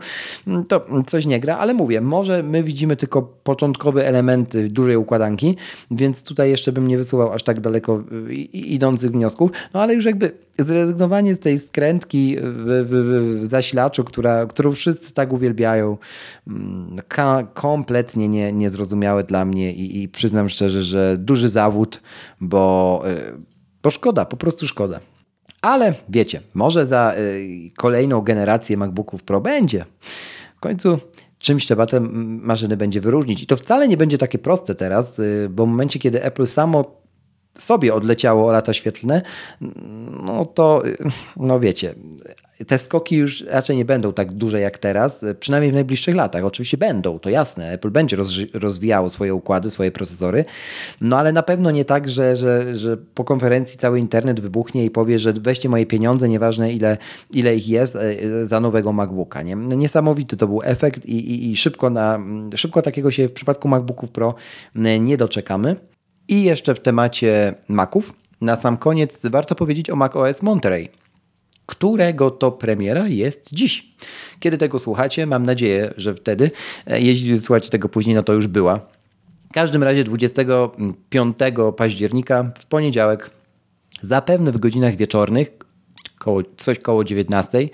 to 0.68 0.86
coś 1.06 1.26
nie 1.26 1.40
gra, 1.40 1.58
ale 1.58 1.74
mówię, 1.74 2.00
może 2.00 2.42
my 2.42 2.62
widzimy 2.62 2.96
tylko 2.96 3.22
początkowe 3.22 4.06
elementy 4.06 4.68
dużej 4.68 4.96
układanki, 4.96 5.56
więc 5.90 6.24
tutaj 6.24 6.50
jeszcze 6.50 6.72
bym 6.72 6.88
nie 6.88 6.96
wysuwał 6.96 7.32
aż 7.32 7.42
tak 7.42 7.60
daleko 7.60 8.04
idących 8.52 9.10
wniosków, 9.10 9.50
no 9.74 9.82
ale 9.82 9.94
już 9.94 10.04
jakby 10.04 10.32
zrezygnowanie 10.58 11.34
z 11.34 11.38
tej 11.38 11.58
skrętki 11.58 12.36
w, 12.36 12.86
w, 12.88 13.42
w 13.42 13.46
zasilaczu, 13.46 14.04
która, 14.04 14.46
którą 14.46 14.72
wszyscy 14.72 15.12
tak 15.12 15.32
uwielbiają, 15.32 15.96
mm, 16.46 16.96
kompletnie 17.54 18.28
nie, 18.28 18.52
niezrozumiałe 18.52 19.24
dla 19.24 19.44
mnie 19.44 19.72
i, 19.72 20.02
i 20.02 20.08
przyznam 20.08 20.48
szczerze, 20.48 20.82
że 20.82 21.16
duży 21.18 21.48
zawód, 21.48 22.02
bo, 22.40 23.02
y, 23.08 23.32
bo 23.82 23.90
szkoda, 23.90 24.24
po 24.24 24.36
prostu 24.36 24.66
szkoda. 24.66 25.00
Ale 25.62 25.94
wiecie, 26.08 26.40
może 26.54 26.86
za 26.86 27.14
y, 27.18 27.66
kolejną 27.76 28.20
generację 28.20 28.76
MacBooków 28.76 29.22
Pro 29.22 29.40
będzie. 29.40 29.84
W 30.56 30.60
końcu 30.60 30.98
czymś 31.38 31.64
trzeba 31.66 31.86
te 31.86 32.00
maszyny 32.00 32.76
będzie 32.76 33.00
wyróżnić. 33.00 33.42
I 33.42 33.46
to 33.46 33.56
wcale 33.56 33.88
nie 33.88 33.96
będzie 33.96 34.18
takie 34.18 34.38
proste 34.38 34.74
teraz, 34.74 35.18
y, 35.18 35.48
bo 35.50 35.66
w 35.66 35.68
momencie, 35.68 35.98
kiedy 35.98 36.22
Apple 36.22 36.46
samo 36.46 36.97
sobie 37.58 37.94
odleciało 37.94 38.52
lata 38.52 38.72
świetlne, 38.72 39.22
no 40.22 40.44
to, 40.44 40.82
no 41.36 41.60
wiecie, 41.60 41.94
te 42.66 42.78
skoki 42.78 43.16
już 43.16 43.44
raczej 43.48 43.76
nie 43.76 43.84
będą 43.84 44.12
tak 44.12 44.32
duże 44.32 44.60
jak 44.60 44.78
teraz, 44.78 45.24
przynajmniej 45.40 45.70
w 45.70 45.74
najbliższych 45.74 46.14
latach. 46.14 46.44
Oczywiście 46.44 46.78
będą, 46.78 47.18
to 47.18 47.30
jasne. 47.30 47.72
Apple 47.72 47.90
będzie 47.90 48.16
rozwijało 48.54 49.10
swoje 49.10 49.34
układy, 49.34 49.70
swoje 49.70 49.90
procesory, 49.90 50.44
no 51.00 51.18
ale 51.18 51.32
na 51.32 51.42
pewno 51.42 51.70
nie 51.70 51.84
tak, 51.84 52.08
że, 52.08 52.36
że, 52.36 52.76
że 52.76 52.96
po 52.96 53.24
konferencji 53.24 53.78
cały 53.78 53.98
internet 53.98 54.40
wybuchnie 54.40 54.84
i 54.84 54.90
powie, 54.90 55.18
że 55.18 55.32
weźcie 55.32 55.68
moje 55.68 55.86
pieniądze, 55.86 56.28
nieważne 56.28 56.72
ile, 56.72 56.96
ile 57.34 57.56
ich 57.56 57.68
jest, 57.68 57.96
e, 57.96 58.46
za 58.46 58.60
nowego 58.60 58.92
MacBooka. 58.92 59.42
Nie? 59.42 59.56
No 59.56 59.76
niesamowity 59.76 60.36
to 60.36 60.46
był 60.46 60.60
efekt 60.64 61.06
i, 61.06 61.16
i, 61.16 61.50
i 61.50 61.56
szybko, 61.56 61.90
na, 61.90 62.20
szybko 62.54 62.82
takiego 62.82 63.10
się 63.10 63.28
w 63.28 63.32
przypadku 63.32 63.68
MacBooków 63.68 64.10
Pro 64.10 64.34
nie 65.00 65.16
doczekamy. 65.16 65.76
I 66.28 66.42
jeszcze 66.42 66.74
w 66.74 66.80
temacie 66.80 67.54
Maców, 67.68 68.12
na 68.40 68.56
sam 68.56 68.76
koniec 68.76 69.26
warto 69.26 69.54
powiedzieć 69.54 69.90
o 69.90 69.96
macOS 69.96 70.42
Monterey, 70.42 70.88
którego 71.66 72.30
to 72.30 72.52
premiera 72.52 73.08
jest 73.08 73.48
dziś. 73.52 73.86
Kiedy 74.40 74.58
tego 74.58 74.78
słuchacie, 74.78 75.26
mam 75.26 75.46
nadzieję, 75.46 75.94
że 75.96 76.14
wtedy, 76.14 76.50
e, 76.86 77.00
jeśli 77.00 77.38
słuchacie 77.38 77.70
tego 77.70 77.88
później, 77.88 78.16
no 78.16 78.22
to 78.22 78.32
już 78.32 78.46
była. 78.46 78.80
W 79.50 79.52
każdym 79.52 79.82
razie 79.82 80.04
25 80.04 81.36
października 81.76 82.50
w 82.58 82.66
poniedziałek, 82.66 83.30
zapewne 84.02 84.52
w 84.52 84.58
godzinach 84.58 84.96
wieczornych, 84.96 85.50
koło, 86.18 86.42
coś 86.56 86.78
koło 86.78 87.04
19, 87.04 87.68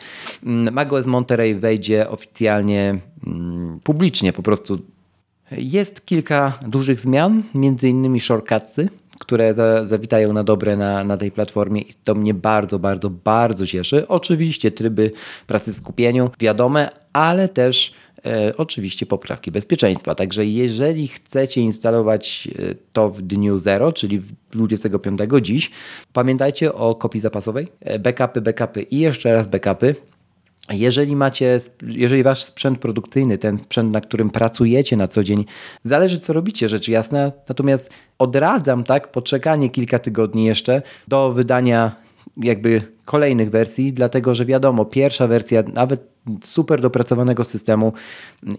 mm, 0.47 0.75
macOS 0.75 1.07
Monterey 1.07 1.55
wejdzie 1.55 2.11
oficjalnie 2.11 2.99
mm, 3.27 3.81
publicznie, 3.83 4.33
po 4.33 4.43
prostu 4.43 4.79
jest 5.51 6.07
kilka 6.07 6.59
dużych 6.67 7.01
zmian, 7.01 7.43
między 7.55 7.89
innymi 7.89 8.21
shortcutsy, 8.21 8.89
które 9.19 9.55
za, 9.55 9.85
zawitają 9.85 10.33
na 10.33 10.45
dobre 10.45 10.77
na, 10.77 11.05
na 11.05 11.17
tej 11.17 11.31
platformie 11.31 11.81
i 11.81 11.93
to 12.05 12.15
mnie 12.15 12.35
bardzo, 12.35 12.79
bardzo, 12.79 13.11
bardzo 13.11 13.67
cieszy. 13.67 14.09
Oczywiście 14.09 14.71
tryby 14.71 15.13
pracy 15.47 15.73
w 15.73 15.77
skupieniu, 15.77 16.31
wiadome, 16.41 16.89
ale 17.13 17.49
też 17.49 17.93
e, 18.27 18.57
oczywiście 18.57 19.07
poprawki 19.07 19.51
bezpieczeństwa. 19.51 20.15
Także 20.15 20.47
jeżeli 20.47 21.09
chcecie 21.09 21.61
instalować 21.61 22.49
e, 22.59 22.75
to 22.93 23.11
w 23.11 23.23
dniu 23.23 23.59
0, 23.59 23.93
czyli 23.93 24.23
25 24.51 25.21
dziś, 25.43 25.71
pamiętajcie 26.13 26.75
o 26.75 26.95
kopii 26.95 27.21
zapasowej, 27.21 27.69
e, 27.81 27.99
backupy, 27.99 28.41
backupy 28.41 28.83
i 28.83 28.99
jeszcze 28.99 29.35
raz 29.35 29.49
backupy. 29.49 29.95
Jeżeli 30.73 31.17
macie, 31.17 31.59
jeżeli 31.87 32.23
wasz 32.23 32.45
sprzęt 32.45 32.79
produkcyjny, 32.79 33.39
ten 33.39 33.59
sprzęt, 33.59 33.93
na 33.93 34.01
którym 34.01 34.31
pracujecie 34.31 34.97
na 34.97 35.09
co 35.09 35.25
dzień, 35.25 35.45
zależy 35.85 36.21
co 36.21 36.33
robicie, 36.33 36.69
rzecz 36.69 36.89
jasna. 36.89 37.33
Natomiast 37.49 37.91
odradzam 38.19 38.85
tak 38.85 39.13
poczekanie 39.13 39.71
kilka 39.71 39.99
tygodni 39.99 40.45
jeszcze 40.45 40.83
do 41.09 41.33
wydania 41.33 42.04
jakby 42.37 42.83
kolejnych 43.05 43.51
wersji, 43.51 43.93
dlatego 43.93 44.35
że 44.35 44.47
wiadomo, 44.47 44.85
pierwsza 44.85 45.27
wersja 45.27 45.63
nawet 45.75 46.15
super 46.43 46.81
dopracowanego 46.81 47.45
systemu, 47.45 47.93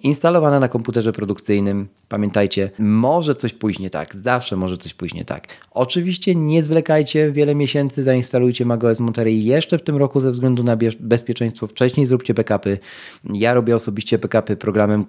instalowana 0.03 0.59
na 0.59 0.67
komputerze 0.67 1.13
produkcyjnym. 1.13 1.87
Pamiętajcie, 2.09 2.71
może 2.79 3.35
coś 3.35 3.53
pójść 3.53 3.79
nie 3.79 3.89
tak, 3.89 4.15
zawsze 4.15 4.55
może 4.55 4.77
coś 4.77 4.93
pójść 4.93 5.15
nie 5.15 5.25
tak. 5.25 5.47
Oczywiście 5.71 6.35
nie 6.35 6.63
zwlekajcie 6.63 7.31
wiele 7.31 7.55
miesięcy, 7.55 8.03
zainstalujcie 8.03 8.65
macOS 8.65 8.99
Monterey 8.99 9.43
jeszcze 9.43 9.77
w 9.77 9.83
tym 9.83 9.97
roku 9.97 10.21
ze 10.21 10.31
względu 10.31 10.63
na 10.63 10.77
bezpieczeństwo. 10.99 11.67
Wcześniej 11.67 12.05
zróbcie 12.05 12.33
backupy. 12.33 12.77
Ja 13.23 13.53
robię 13.53 13.75
osobiście 13.75 14.17
backupy 14.17 14.57
programem 14.57 15.05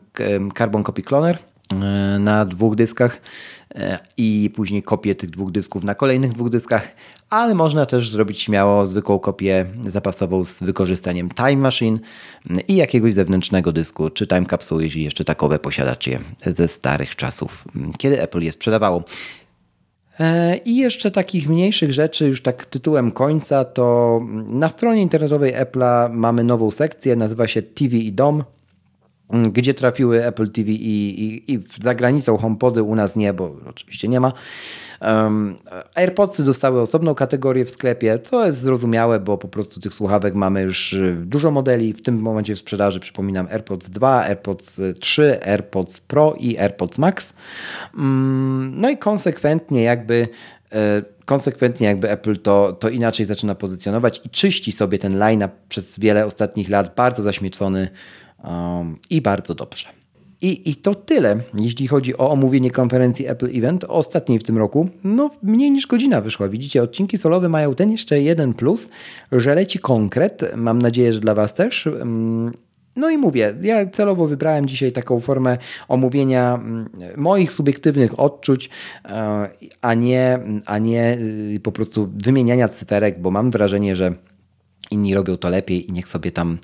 Carbon 0.59 0.83
Copy 0.83 1.03
Cloner 1.03 1.39
na 2.19 2.45
dwóch 2.45 2.75
dyskach 2.75 3.21
e, 3.75 3.99
i 4.17 4.51
później 4.57 4.83
kopię 4.83 5.15
tych 5.15 5.31
dwóch 5.31 5.51
dysków 5.51 5.85
na 5.85 5.95
kolejnych 5.95 6.33
dwóch 6.33 6.49
dyskach, 6.49 6.89
ale 7.31 7.55
można 7.55 7.87
też 7.87 8.11
zrobić 8.11 8.41
śmiało 8.41 8.87
zwykłą 8.87 9.19
kopię 9.19 9.67
zapasową 9.87 10.45
z 10.45 10.63
wykorzystaniem 10.63 11.29
Time 11.29 11.57
Machine 11.57 11.99
i 12.69 12.77
jakiegoś 12.77 13.15
zewnętrznego 13.15 13.73
dysku, 13.73 14.11
czy 14.11 14.27
Time 14.27 14.47
Capsule, 14.47 14.85
jeśli 14.85 15.05
jeszcze 15.05 15.25
takowe 15.25 15.59
posiadacie 15.59 16.21
ze 16.47 16.69
starych 16.69 17.17
czasów, 17.17 17.65
kiedy 17.99 18.23
Apple 18.23 18.41
je 18.41 18.53
sprzedawało. 18.53 19.05
E, 20.21 20.57
I 20.57 20.77
jeszcze 20.77 21.11
takich 21.11 21.49
mniejszych 21.49 21.93
rzeczy, 21.93 22.27
już 22.27 22.43
tak 22.43 22.67
tytułem 22.67 23.13
końca, 23.13 23.65
to 23.65 24.21
na 24.47 24.69
stronie 24.69 25.03
internetowej 25.03 25.55
Apple'a 25.55 26.11
mamy 26.11 26.45
nową 26.45 26.71
sekcję, 26.71 27.17
nazywa 27.17 27.47
się 27.47 27.63
TV 27.63 27.97
i 27.97 28.13
Dom. 28.13 28.45
Mm, 29.31 29.53
gdzie 29.53 29.75
trafiły 29.75 30.25
Apple 30.25 30.51
TV 30.51 30.71
i, 30.71 31.25
i, 31.25 31.53
i 31.53 31.61
za 31.83 31.95
granicą 31.95 32.37
HomePody, 32.37 32.83
u 32.83 32.95
nas 32.95 33.17
nie, 33.17 33.33
bo 33.33 33.57
oczywiście 33.67 34.09
nie 34.09 34.21
ma. 34.21 34.33
Um, 35.01 35.57
AirPodsy 35.95 36.45
dostały 36.45 36.81
osobną 36.81 37.15
kategorię 37.15 37.65
w 37.65 37.71
sklepie, 37.71 38.19
co 38.19 38.47
jest 38.47 38.59
zrozumiałe, 38.59 39.21
bo 39.21 39.39
po 39.39 39.49
prostu 39.49 39.81
tych 39.81 39.95
słuchawek 39.95 40.35
mamy 40.35 40.63
już 40.63 40.93
y, 40.93 41.17
dużo 41.27 41.51
modeli. 41.51 41.93
W 41.93 42.03
tym 42.03 42.19
momencie 42.19 42.55
w 42.55 42.59
sprzedaży 42.59 43.01
przypominam 43.01 43.49
AirPods 43.51 43.91
2, 43.91 44.23
AirPods 44.23 44.81
3, 45.01 45.41
AirPods 45.43 46.01
Pro 46.01 46.35
i 46.39 46.59
AirPods 46.59 46.99
Max. 46.99 47.33
Um, 47.97 48.73
no 48.77 48.91
i 48.91 48.97
konsekwentnie 48.97 49.83
jakby 49.83 50.29
e, 50.73 51.03
konsekwentnie 51.25 51.87
jakby 51.87 52.11
Apple 52.11 52.39
to, 52.39 52.73
to 52.73 52.89
inaczej 52.89 53.27
zaczyna 53.27 53.55
pozycjonować 53.55 54.21
i 54.25 54.31
czyści 54.31 54.73
sobie 54.73 54.99
ten 54.99 55.19
line-up 55.19 55.55
przez 55.69 55.99
wiele 55.99 56.27
ostatnich 56.27 56.71
lat, 56.71 56.95
bardzo 56.95 57.23
zaśmiecony 57.23 57.89
um, 58.45 58.99
i 59.11 59.23
bardzo 59.23 59.55
dobrze. 59.55 59.89
I, 60.41 60.71
I 60.71 60.77
to 60.77 60.95
tyle, 60.95 61.37
jeśli 61.59 61.89
chodzi 61.89 62.19
o 62.19 62.31
omówienie 62.31 62.71
konferencji 62.71 63.27
Apple 63.27 63.59
Event, 63.59 63.85
ostatniej 63.85 64.39
w 64.39 64.43
tym 64.43 64.59
roku. 64.59 64.89
No, 65.05 65.31
mniej 65.43 65.71
niż 65.71 65.87
godzina 65.87 66.21
wyszła. 66.21 66.49
Widzicie, 66.49 66.83
odcinki 66.83 67.19
solowe 67.19 67.49
mają 67.49 67.75
ten 67.75 67.93
jeszcze 67.93 68.21
jeden 68.21 68.55
plus, 68.55 68.89
że 69.33 69.55
leci 69.55 69.79
konkret. 69.79 70.53
Mam 70.57 70.83
nadzieję, 70.83 71.13
że 71.13 71.21
dla 71.21 71.35
Was 71.35 71.55
też. 71.55 71.89
No 72.97 73.11
i 73.11 73.19
mówię, 73.19 73.55
ja 73.63 73.87
celowo 73.87 74.27
wybrałem 74.27 74.69
dzisiaj 74.69 74.93
taką 74.93 75.21
formę 75.21 75.59
omówienia 75.89 76.55
mm, 76.55 76.89
moich 77.17 77.53
subiektywnych 77.53 78.21
odczuć, 78.21 78.71
e, 79.05 79.49
a 79.81 79.95
nie, 79.95 80.39
a 80.67 80.79
nie 80.79 81.19
y, 81.55 81.61
po 81.63 81.73
prostu 81.73 82.09
wymieniania 82.15 82.69
cyferek, 82.69 83.21
bo 83.21 83.31
mam 83.31 83.51
wrażenie, 83.51 83.97
że 83.97 84.15
inni 84.91 85.15
robią 85.15 85.37
to 85.37 85.49
lepiej 85.49 85.91
i 85.91 85.93
niech 85.93 86.09
sobie 86.09 86.33
tam 86.33 86.59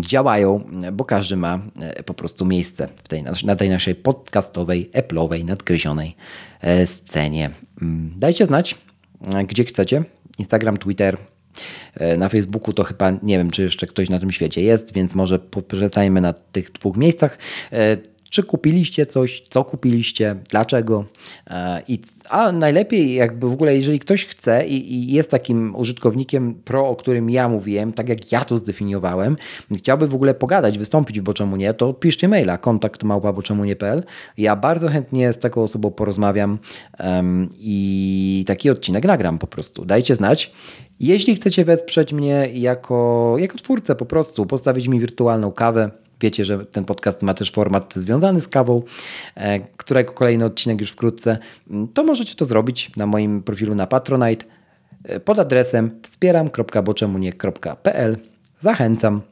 działają, 0.00 0.64
bo 0.92 1.04
każdy 1.04 1.36
ma 1.36 1.60
e, 1.80 2.02
po 2.02 2.14
prostu 2.14 2.44
miejsce 2.44 2.88
w 3.04 3.08
tej, 3.08 3.22
na 3.44 3.56
tej 3.56 3.70
naszej 3.70 3.94
podcastowej, 3.94 4.90
Apple'owej, 4.90 5.44
nadgryzionej 5.44 6.16
e, 6.60 6.86
scenie. 6.86 7.50
Mm, 7.82 8.12
dajcie 8.16 8.46
znać, 8.46 8.74
e, 9.34 9.44
gdzie 9.44 9.64
chcecie. 9.64 10.04
Instagram, 10.38 10.76
Twitter, 10.76 11.18
na 12.18 12.28
Facebooku 12.28 12.72
to 12.72 12.84
chyba 12.84 13.10
nie 13.10 13.38
wiem, 13.38 13.50
czy 13.50 13.62
jeszcze 13.62 13.86
ktoś 13.86 14.10
na 14.10 14.18
tym 14.18 14.32
świecie 14.32 14.62
jest, 14.62 14.94
więc 14.94 15.14
może 15.14 15.38
poprzestajmy 15.38 16.20
na 16.20 16.32
tych 16.32 16.72
dwóch 16.72 16.96
miejscach 16.96 17.38
czy 18.32 18.42
kupiliście 18.42 19.06
coś, 19.06 19.42
co 19.48 19.64
kupiliście, 19.64 20.36
dlaczego. 20.50 21.04
E, 21.46 21.82
I, 21.88 21.98
a 22.28 22.52
najlepiej 22.52 23.14
jakby 23.14 23.48
w 23.48 23.52
ogóle, 23.52 23.76
jeżeli 23.76 23.98
ktoś 23.98 24.26
chce 24.26 24.66
i, 24.66 24.94
i, 24.94 25.12
jest 25.12 25.30
takim 25.30 25.76
użytkownikiem 25.76 26.54
pro, 26.54 26.88
o 26.88 26.96
którym 26.96 27.30
ja 27.30 27.48
mówiłem, 27.48 27.92
tak 27.92 28.08
jak 28.08 28.32
ja 28.32 28.44
to 28.44 28.56
zdefiniowałem, 28.56 29.36
chciałby 29.76 30.06
w 30.06 30.14
ogóle 30.14 30.34
pogadać, 30.34 30.78
wystąpić 30.78 31.20
w 31.20 31.22
Boczemu 31.22 31.56
Nie, 31.56 31.74
to 31.74 31.94
piszcie 31.94 32.28
maila 32.28 32.58
kontakt 32.58 33.02
małpa 33.02 33.34
nie.pl. 33.64 34.02
Ja 34.38 34.56
bardzo 34.56 34.88
chętnie 34.88 35.32
z 35.32 35.38
taką 35.38 35.62
osobą 35.62 35.90
porozmawiam 35.90 36.58
um, 36.98 37.48
i 37.58 38.44
taki 38.46 38.70
odcinek 38.70 39.04
nagram 39.04 39.38
po 39.38 39.46
prostu. 39.46 39.84
Dajcie 39.84 40.14
znać. 40.14 40.52
Jeśli 41.00 41.36
chcecie 41.36 41.64
wesprzeć 41.64 42.12
mnie 42.12 42.48
jako, 42.54 43.34
jako 43.38 43.58
twórcę 43.58 43.94
po 43.94 44.06
prostu, 44.06 44.46
postawić 44.46 44.88
mi 44.88 45.00
wirtualną 45.00 45.52
kawę, 45.52 45.90
wiecie, 46.22 46.44
że 46.44 46.66
ten 46.66 46.84
podcast 46.84 47.22
ma 47.22 47.34
też 47.34 47.50
format 47.50 47.94
związany 47.94 48.40
z 48.40 48.48
kawą, 48.48 48.82
e, 49.34 49.60
którego 49.60 50.12
kolejny 50.12 50.44
odcinek 50.44 50.80
już 50.80 50.90
wkrótce, 50.90 51.38
mm, 51.70 51.88
to 51.88 52.04
możecie 52.04 52.34
to 52.34 52.44
zrobić 52.44 52.96
na 52.96 53.06
moim 53.06 53.42
profilu 53.42 53.74
na 53.74 53.86
Patronite 53.86 54.46
e, 55.04 55.20
pod 55.20 55.38
adresem 55.38 56.00
wspieram.boczemunie.pl. 56.02 58.16
Zachęcam. 58.60 59.31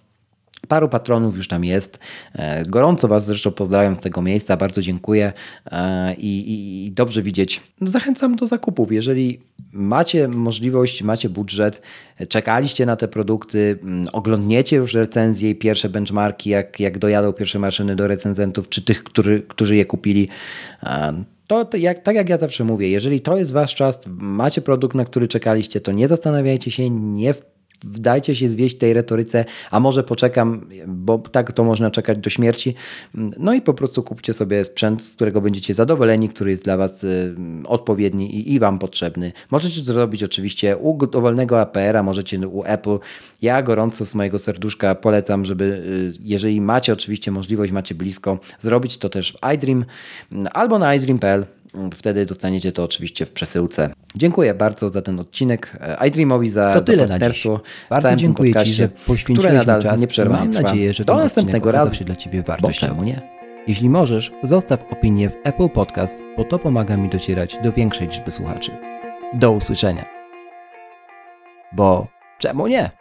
Paru 0.69 0.89
patronów 0.89 1.37
już 1.37 1.49
tam 1.49 1.65
jest. 1.65 1.99
E, 2.35 2.65
gorąco 2.65 3.09
Was 3.09 3.27
zresztą 3.27 3.51
pozdrawiam 3.51 3.97
z 3.97 4.01
tego 4.01 4.23
miejsca, 4.23 4.57
bardzo 4.57 4.83
dziękuję 4.83 5.33
e, 5.67 6.15
i, 6.15 6.39
i, 6.39 6.87
i, 6.87 6.93
dobrze 6.93 7.23
widzieć. 7.23 7.61
Zachęcam 7.81 8.37
do 8.37 8.47
zakupów. 8.47 8.93
Jeżeli 8.93 9.41
macie 9.73 10.29
możliwość, 10.29 11.03
macie 11.03 11.29
budżet, 11.29 11.83
czekaliście 12.29 12.87
na 12.87 12.97
te 12.97 13.09
produkty, 13.09 13.79
mm, 13.83 14.09
oglądniecie 14.13 14.77
już 14.77 14.95
recenzje 14.95 15.51
i 15.51 15.55
pierwsze 15.55 15.89
benchmarki, 15.89 16.51
jak, 16.51 16.81
jak 16.81 16.99
dojadą 16.99 17.33
pierwsze 17.33 17.59
maszyny 17.59 17.97
do 17.97 18.09
recenzentów, 18.09 18.69
czy 18.69 18.83
tych, 18.83 19.05
którzy, 19.05 19.43
którzy 19.49 19.77
je 19.77 19.85
kupili, 19.85 20.29
e, 20.83 21.25
to, 21.47 21.65
to 21.65 21.77
jak, 21.77 22.03
tak 22.03 22.17
jak 22.17 22.29
ja 22.29 22.39
zawsze 22.39 22.65
mówię, 22.65 22.91
jeżeli 22.91 23.21
to 23.21 23.37
jest 23.37 23.53
Wasz 23.53 23.75
czas, 23.75 24.01
macie 24.17 24.63
produkt, 24.63 24.95
na 24.95 25.05
który 25.05 25.29
czekaliście, 25.29 25.81
to 25.81 25.93
nie 25.93 26.09
zastanawiajcie 26.09 26.71
się, 26.71 26.91
nie 26.91 27.35
wdajcie 27.85 28.37
się 28.37 28.49
zwieść 28.49 28.79
tej 28.79 28.95
retoryce, 28.95 29.45
a 29.71 29.81
może 29.81 30.05
poczekam, 30.05 30.67
bo 30.87 31.19
tak 31.19 31.53
to 31.53 31.65
można 31.65 31.91
czekać 31.91 32.19
do 32.19 32.31
śmierci. 32.31 32.75
No 33.15 33.55
i 33.55 33.63
po 33.63 33.75
prostu 33.75 34.03
kupcie 34.03 34.33
sobie 34.33 34.65
sprzęt, 34.65 35.05
z 35.05 35.17
którego 35.17 35.41
będziecie 35.41 35.75
zadowoleni, 35.75 36.29
który 36.29 36.51
jest 36.51 36.65
dla 36.65 36.77
Was 36.77 37.05
y, 37.05 37.35
odpowiedni 37.65 38.37
i, 38.37 38.53
i 38.53 38.59
Wam 38.59 38.79
potrzebny. 38.79 39.33
Możecie 39.51 39.81
to 39.81 39.85
zrobić 39.85 40.23
oczywiście 40.23 40.77
u 40.77 41.07
dowolnego 41.07 41.61
APR-a, 41.61 42.03
możecie 42.03 42.49
u 42.49 42.63
Apple. 42.65 42.99
Ja 43.43 43.63
gorąco 43.63 44.07
z 44.07 44.15
mojego 44.15 44.39
serduszka 44.39 44.95
polecam, 44.95 45.45
żeby 45.45 45.65
y, 45.65 46.19
jeżeli 46.23 46.61
macie 46.61 46.93
oczywiście 46.93 47.31
możliwość, 47.31 47.73
macie 47.73 47.95
blisko, 47.95 48.39
zrobić 48.61 48.99
to 48.99 49.09
też 49.09 49.33
w 49.33 49.55
iDream 49.55 49.85
albo 50.53 50.79
na 50.79 50.95
iDream.pl 50.95 51.47
Wtedy 51.95 52.27
dostaniecie 52.27 52.73
to 52.73 52.85
oczywiście 52.85 53.27
w 53.27 53.31
przesyłce. 53.31 53.93
Dziękuję 54.17 54.55
bardzo 54.55 54.89
za 54.89 55.03
ten 55.03 55.21
odcinek. 55.21 55.77
E, 55.81 56.09
iDreamowi 56.09 56.49
za, 56.49 56.75
to 56.75 56.83
tyle 56.83 57.03
za 57.03 57.09
partnerstwo. 57.09 57.61
Bardzo 57.91 58.17
dziękuję 58.17 58.55
Ci, 58.65 58.75
że 58.75 58.89
poświęciłeś 58.89 59.39
które 59.39 59.53
nadal 59.53 59.83
czas. 59.83 60.01
nieprzerwanie 60.01 60.49
Mam 60.53 60.63
nadzieję, 60.63 60.95
że 60.95 61.05
do 61.05 61.17
następnego 61.17 61.73
razu 61.73 61.95
się 61.95 62.05
dla 62.05 62.17
Ciebie 62.17 62.43
wartościowy. 62.43 62.93
czemu 62.93 63.05
nie? 63.05 63.21
Jeśli 63.67 63.91
możesz, 63.91 64.33
zostaw 64.43 64.85
opinię 64.93 65.31
w 65.31 65.37
Apple 65.45 65.69
Podcast, 65.69 66.23
bo 66.37 66.45
to 66.45 66.59
pomaga 66.59 66.97
mi 66.97 67.09
docierać 67.09 67.57
do 67.63 67.73
większej 67.73 68.09
liczby 68.09 68.31
słuchaczy. 68.31 68.73
Do 69.35 69.53
usłyszenia. 69.53 70.05
Bo 71.73 72.07
czemu 72.39 72.67
nie? 72.67 73.00